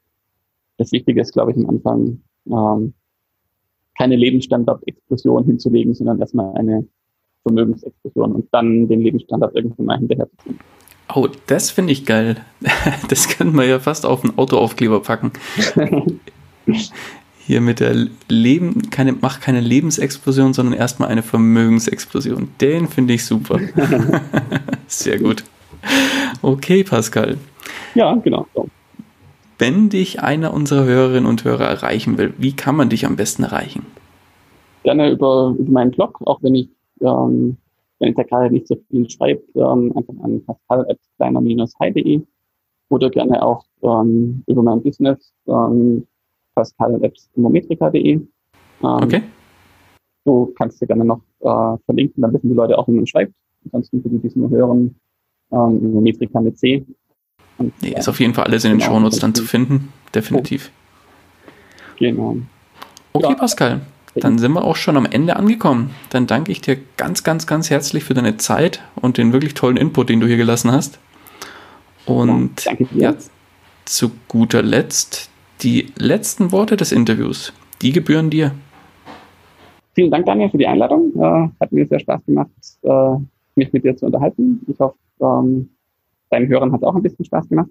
das 0.76 0.92
Wichtige 0.92 1.20
ist, 1.20 1.32
glaube 1.32 1.52
ich, 1.52 1.56
am 1.56 1.68
Anfang 1.68 2.20
ähm, 2.46 2.94
keine 3.96 4.16
Lebensstandard-Explosion 4.16 5.44
hinzulegen, 5.44 5.94
sondern 5.94 6.18
erstmal 6.18 6.54
eine 6.56 6.86
Vermögensexplosion 7.42 8.32
und 8.32 8.48
dann 8.52 8.88
den 8.88 9.00
Lebensstandard 9.00 9.54
irgendwann 9.54 9.86
mal 9.86 9.98
hinterher 9.98 10.28
zu 10.30 10.36
ziehen. 10.38 10.58
Oh, 11.14 11.28
das 11.46 11.70
finde 11.70 11.92
ich 11.92 12.06
geil. 12.06 12.36
Das 13.08 13.28
könnte 13.28 13.54
man 13.54 13.68
ja 13.68 13.78
fast 13.78 14.06
auf 14.06 14.24
einen 14.24 14.38
Autoaufkleber 14.38 15.00
packen. 15.00 15.32
Hier 17.46 17.60
mit 17.60 17.80
der 17.80 17.94
Leben, 18.28 18.90
keine, 18.90 19.12
mach 19.12 19.40
keine 19.40 19.60
Lebensexplosion, 19.60 20.54
sondern 20.54 20.74
erstmal 20.74 21.10
eine 21.10 21.22
Vermögensexplosion. 21.22 22.48
Den 22.60 22.88
finde 22.88 23.14
ich 23.14 23.24
super. 23.24 23.58
Sehr 24.86 25.18
gut. 25.18 25.44
Okay, 26.40 26.84
Pascal. 26.84 27.36
Ja, 27.94 28.14
genau. 28.14 28.46
Wenn 29.58 29.88
dich 29.90 30.22
einer 30.22 30.54
unserer 30.54 30.84
Hörerinnen 30.84 31.26
und 31.26 31.44
Hörer 31.44 31.66
erreichen 31.66 32.18
will, 32.18 32.32
wie 32.38 32.52
kann 32.52 32.76
man 32.76 32.88
dich 32.88 33.06
am 33.06 33.16
besten 33.16 33.44
erreichen? 33.44 33.86
Gerne 34.82 35.10
über, 35.10 35.54
über 35.58 35.70
meinen 35.70 35.90
Blog, 35.90 36.20
auch 36.24 36.42
wenn 36.42 36.54
ich 36.54 36.68
ähm, 37.00 37.56
wenn 37.98 38.10
ich 38.10 38.16
da 38.16 38.22
gerade 38.22 38.52
nicht 38.52 38.66
so 38.66 38.76
viel 38.90 39.08
schreibe, 39.08 39.42
ähm, 39.54 39.92
einfach 39.96 40.14
an 40.22 40.44
pascal.kleiner-high.de 40.44 42.22
oder 42.90 43.10
gerne 43.10 43.42
auch 43.42 43.64
ähm, 43.82 44.44
über 44.46 44.62
mein 44.62 44.82
Business 44.82 45.32
ähm, 45.46 46.06
pascal.mometrika.de. 46.54 48.12
Ähm, 48.12 48.26
okay. 48.80 49.22
Du 50.24 50.52
kannst 50.56 50.80
dir 50.80 50.86
gerne 50.86 51.04
noch 51.04 51.20
äh, 51.40 51.78
verlinken, 51.84 52.22
dann 52.22 52.32
wissen 52.32 52.48
die 52.48 52.54
Leute 52.54 52.78
auch, 52.78 52.88
wie 52.88 52.92
man 52.92 53.06
schreibt. 53.06 53.32
Ansonsten 53.66 54.02
für 54.02 54.08
die, 54.08 54.18
die 54.18 54.28
es 54.28 54.36
nur 54.36 54.50
hören, 54.50 54.94
ähm, 55.52 55.92
Mometrika 55.92 56.40
mit 56.40 56.58
C. 56.58 56.84
Und, 57.58 57.72
nee, 57.82 57.94
ist 57.96 58.08
auf 58.08 58.20
jeden 58.20 58.34
Fall 58.34 58.44
alles 58.44 58.64
in 58.64 58.72
den 58.72 58.78
genau, 58.78 58.92
Shownotes 58.92 59.18
dann 59.20 59.34
zu 59.34 59.44
finden, 59.44 59.92
definitiv. 60.14 60.70
Genau. 61.98 62.38
Okay, 63.12 63.28
ja. 63.30 63.34
Pascal. 63.34 63.80
Dann 64.16 64.38
sind 64.38 64.52
wir 64.52 64.64
auch 64.64 64.76
schon 64.76 64.96
am 64.96 65.06
Ende 65.06 65.36
angekommen. 65.36 65.90
Dann 66.10 66.26
danke 66.26 66.52
ich 66.52 66.60
dir 66.60 66.78
ganz, 66.96 67.24
ganz, 67.24 67.46
ganz 67.46 67.70
herzlich 67.70 68.04
für 68.04 68.14
deine 68.14 68.36
Zeit 68.36 68.80
und 68.94 69.18
den 69.18 69.32
wirklich 69.32 69.54
tollen 69.54 69.76
Input, 69.76 70.08
den 70.08 70.20
du 70.20 70.26
hier 70.26 70.36
gelassen 70.36 70.70
hast. 70.70 71.00
Und 72.06 72.64
ja, 72.94 73.14
zu 73.84 74.12
guter 74.28 74.62
Letzt 74.62 75.30
die 75.62 75.92
letzten 75.96 76.52
Worte 76.52 76.76
des 76.76 76.92
Interviews. 76.92 77.52
Die 77.82 77.92
gebühren 77.92 78.30
dir. 78.30 78.52
Vielen 79.94 80.10
Dank, 80.10 80.26
Daniel, 80.26 80.50
für 80.50 80.58
die 80.58 80.66
Einladung. 80.66 81.12
Äh, 81.16 81.48
hat 81.60 81.72
mir 81.72 81.86
sehr 81.86 82.00
Spaß 82.00 82.24
gemacht, 82.26 82.50
äh, 82.82 83.16
mich 83.54 83.72
mit 83.72 83.84
dir 83.84 83.96
zu 83.96 84.06
unterhalten. 84.06 84.60
Ich 84.66 84.78
hoffe, 84.80 84.96
ähm, 85.20 85.70
deinen 86.30 86.48
Hörern 86.48 86.72
hat 86.72 86.80
es 86.80 86.86
auch 86.86 86.94
ein 86.96 87.02
bisschen 87.02 87.24
Spaß 87.24 87.48
gemacht. 87.48 87.70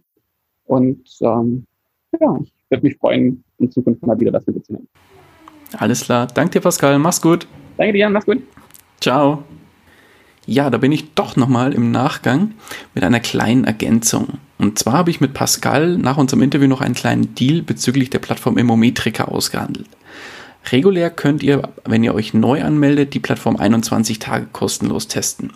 Und 0.66 1.04
ähm, 1.22 1.66
ja, 2.20 2.40
ich 2.42 2.54
würde 2.70 2.88
mich 2.88 2.96
freuen, 2.98 3.44
in 3.58 3.72
Zukunft 3.72 4.06
mal 4.06 4.20
wieder 4.20 4.32
was 4.32 4.46
mit 4.48 4.56
dir 4.56 4.64
zu 4.64 4.74
nehmen. 4.74 4.88
Alles 5.78 6.06
klar. 6.06 6.28
Danke 6.28 6.52
dir, 6.52 6.62
Pascal. 6.62 6.98
Mach's 7.00 7.22
gut. 7.22 7.48
Danke 7.78 7.94
dir, 7.94 8.10
mach's 8.10 8.26
gut. 8.26 8.42
Ciao. 9.02 9.44
Ja, 10.46 10.70
da 10.70 10.78
bin 10.78 10.92
ich 10.92 11.14
doch 11.14 11.36
nochmal 11.36 11.74
im 11.74 11.92
Nachgang 11.92 12.52
mit 12.94 13.04
einer 13.04 13.20
kleinen 13.20 13.64
Ergänzung. 13.64 14.40
Und 14.64 14.80
zwar 14.80 14.94
habe 14.94 15.12
ich 15.12 15.20
mit 15.20 15.34
Pascal 15.34 15.98
nach 15.98 16.16
unserem 16.16 16.42
Interview 16.42 16.70
noch 16.70 16.80
einen 16.80 16.96
kleinen 16.96 17.36
Deal 17.36 17.62
bezüglich 17.62 18.10
der 18.10 18.20
Plattform 18.20 18.58
Immometrika 18.58 19.26
ausgehandelt. 19.26 19.90
Regulär 20.72 21.10
könnt 21.10 21.44
ihr, 21.44 21.64
wenn 21.84 22.02
ihr 22.02 22.16
euch 22.16 22.34
neu 22.34 22.64
anmeldet, 22.64 23.14
die 23.14 23.20
Plattform 23.20 23.58
21 23.58 24.20
Tage 24.20 24.48
kostenlos 24.54 25.10
testen 25.10 25.52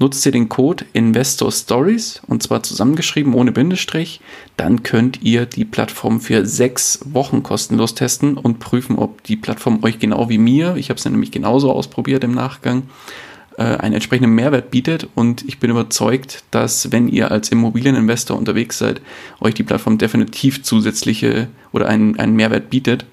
nutzt 0.00 0.24
ihr 0.24 0.32
den 0.32 0.48
Code 0.48 0.86
Investor 0.94 1.52
Stories 1.52 2.22
und 2.26 2.42
zwar 2.42 2.62
zusammengeschrieben 2.62 3.34
ohne 3.34 3.52
Bindestrich, 3.52 4.20
dann 4.56 4.82
könnt 4.82 5.22
ihr 5.22 5.44
die 5.44 5.66
Plattform 5.66 6.20
für 6.20 6.46
sechs 6.46 7.00
Wochen 7.04 7.42
kostenlos 7.42 7.94
testen 7.94 8.38
und 8.38 8.58
prüfen, 8.58 8.96
ob 8.96 9.22
die 9.24 9.36
Plattform 9.36 9.84
euch 9.84 9.98
genau 9.98 10.30
wie 10.30 10.38
mir, 10.38 10.76
ich 10.76 10.88
habe 10.88 10.98
es 10.98 11.04
nämlich 11.04 11.30
genauso 11.30 11.70
ausprobiert 11.70 12.24
im 12.24 12.32
Nachgang, 12.32 12.84
äh, 13.60 13.76
einen 13.76 13.92
entsprechenden 13.94 14.34
Mehrwert 14.34 14.70
bietet 14.70 15.06
und 15.14 15.44
ich 15.46 15.58
bin 15.60 15.70
überzeugt, 15.70 16.44
dass 16.50 16.92
wenn 16.92 17.08
ihr 17.08 17.30
als 17.30 17.50
Immobilieninvestor 17.50 18.38
unterwegs 18.38 18.78
seid, 18.78 19.02
euch 19.38 19.52
die 19.52 19.62
Plattform 19.62 19.98
definitiv 19.98 20.62
zusätzliche 20.62 21.48
oder 21.70 21.86
einen, 21.86 22.18
einen 22.18 22.34
Mehrwert 22.34 22.70
bietet. 22.70 23.04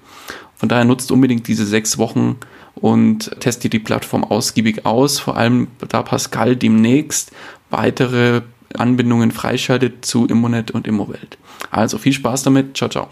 Von 0.56 0.70
daher 0.70 0.86
nutzt 0.86 1.12
unbedingt 1.12 1.46
diese 1.48 1.66
sechs 1.66 1.98
Wochen 1.98 2.36
und 2.74 3.30
testet 3.40 3.74
die 3.74 3.78
Plattform 3.78 4.24
ausgiebig 4.24 4.86
aus, 4.86 5.20
vor 5.20 5.36
allem 5.36 5.68
da 5.86 6.02
Pascal 6.02 6.56
demnächst 6.56 7.30
weitere 7.68 8.40
Anbindungen 8.72 9.32
freischaltet 9.32 10.06
zu 10.06 10.26
Immonet 10.26 10.70
und 10.70 10.86
Immowelt. 10.86 11.36
Also 11.70 11.98
viel 11.98 12.14
Spaß 12.14 12.44
damit, 12.44 12.74
ciao, 12.74 12.88
ciao. 12.88 13.08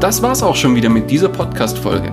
Das 0.00 0.20
war's 0.20 0.42
auch 0.42 0.54
schon 0.54 0.76
wieder 0.76 0.90
mit 0.90 1.10
dieser 1.10 1.30
Podcast-Folge. 1.30 2.12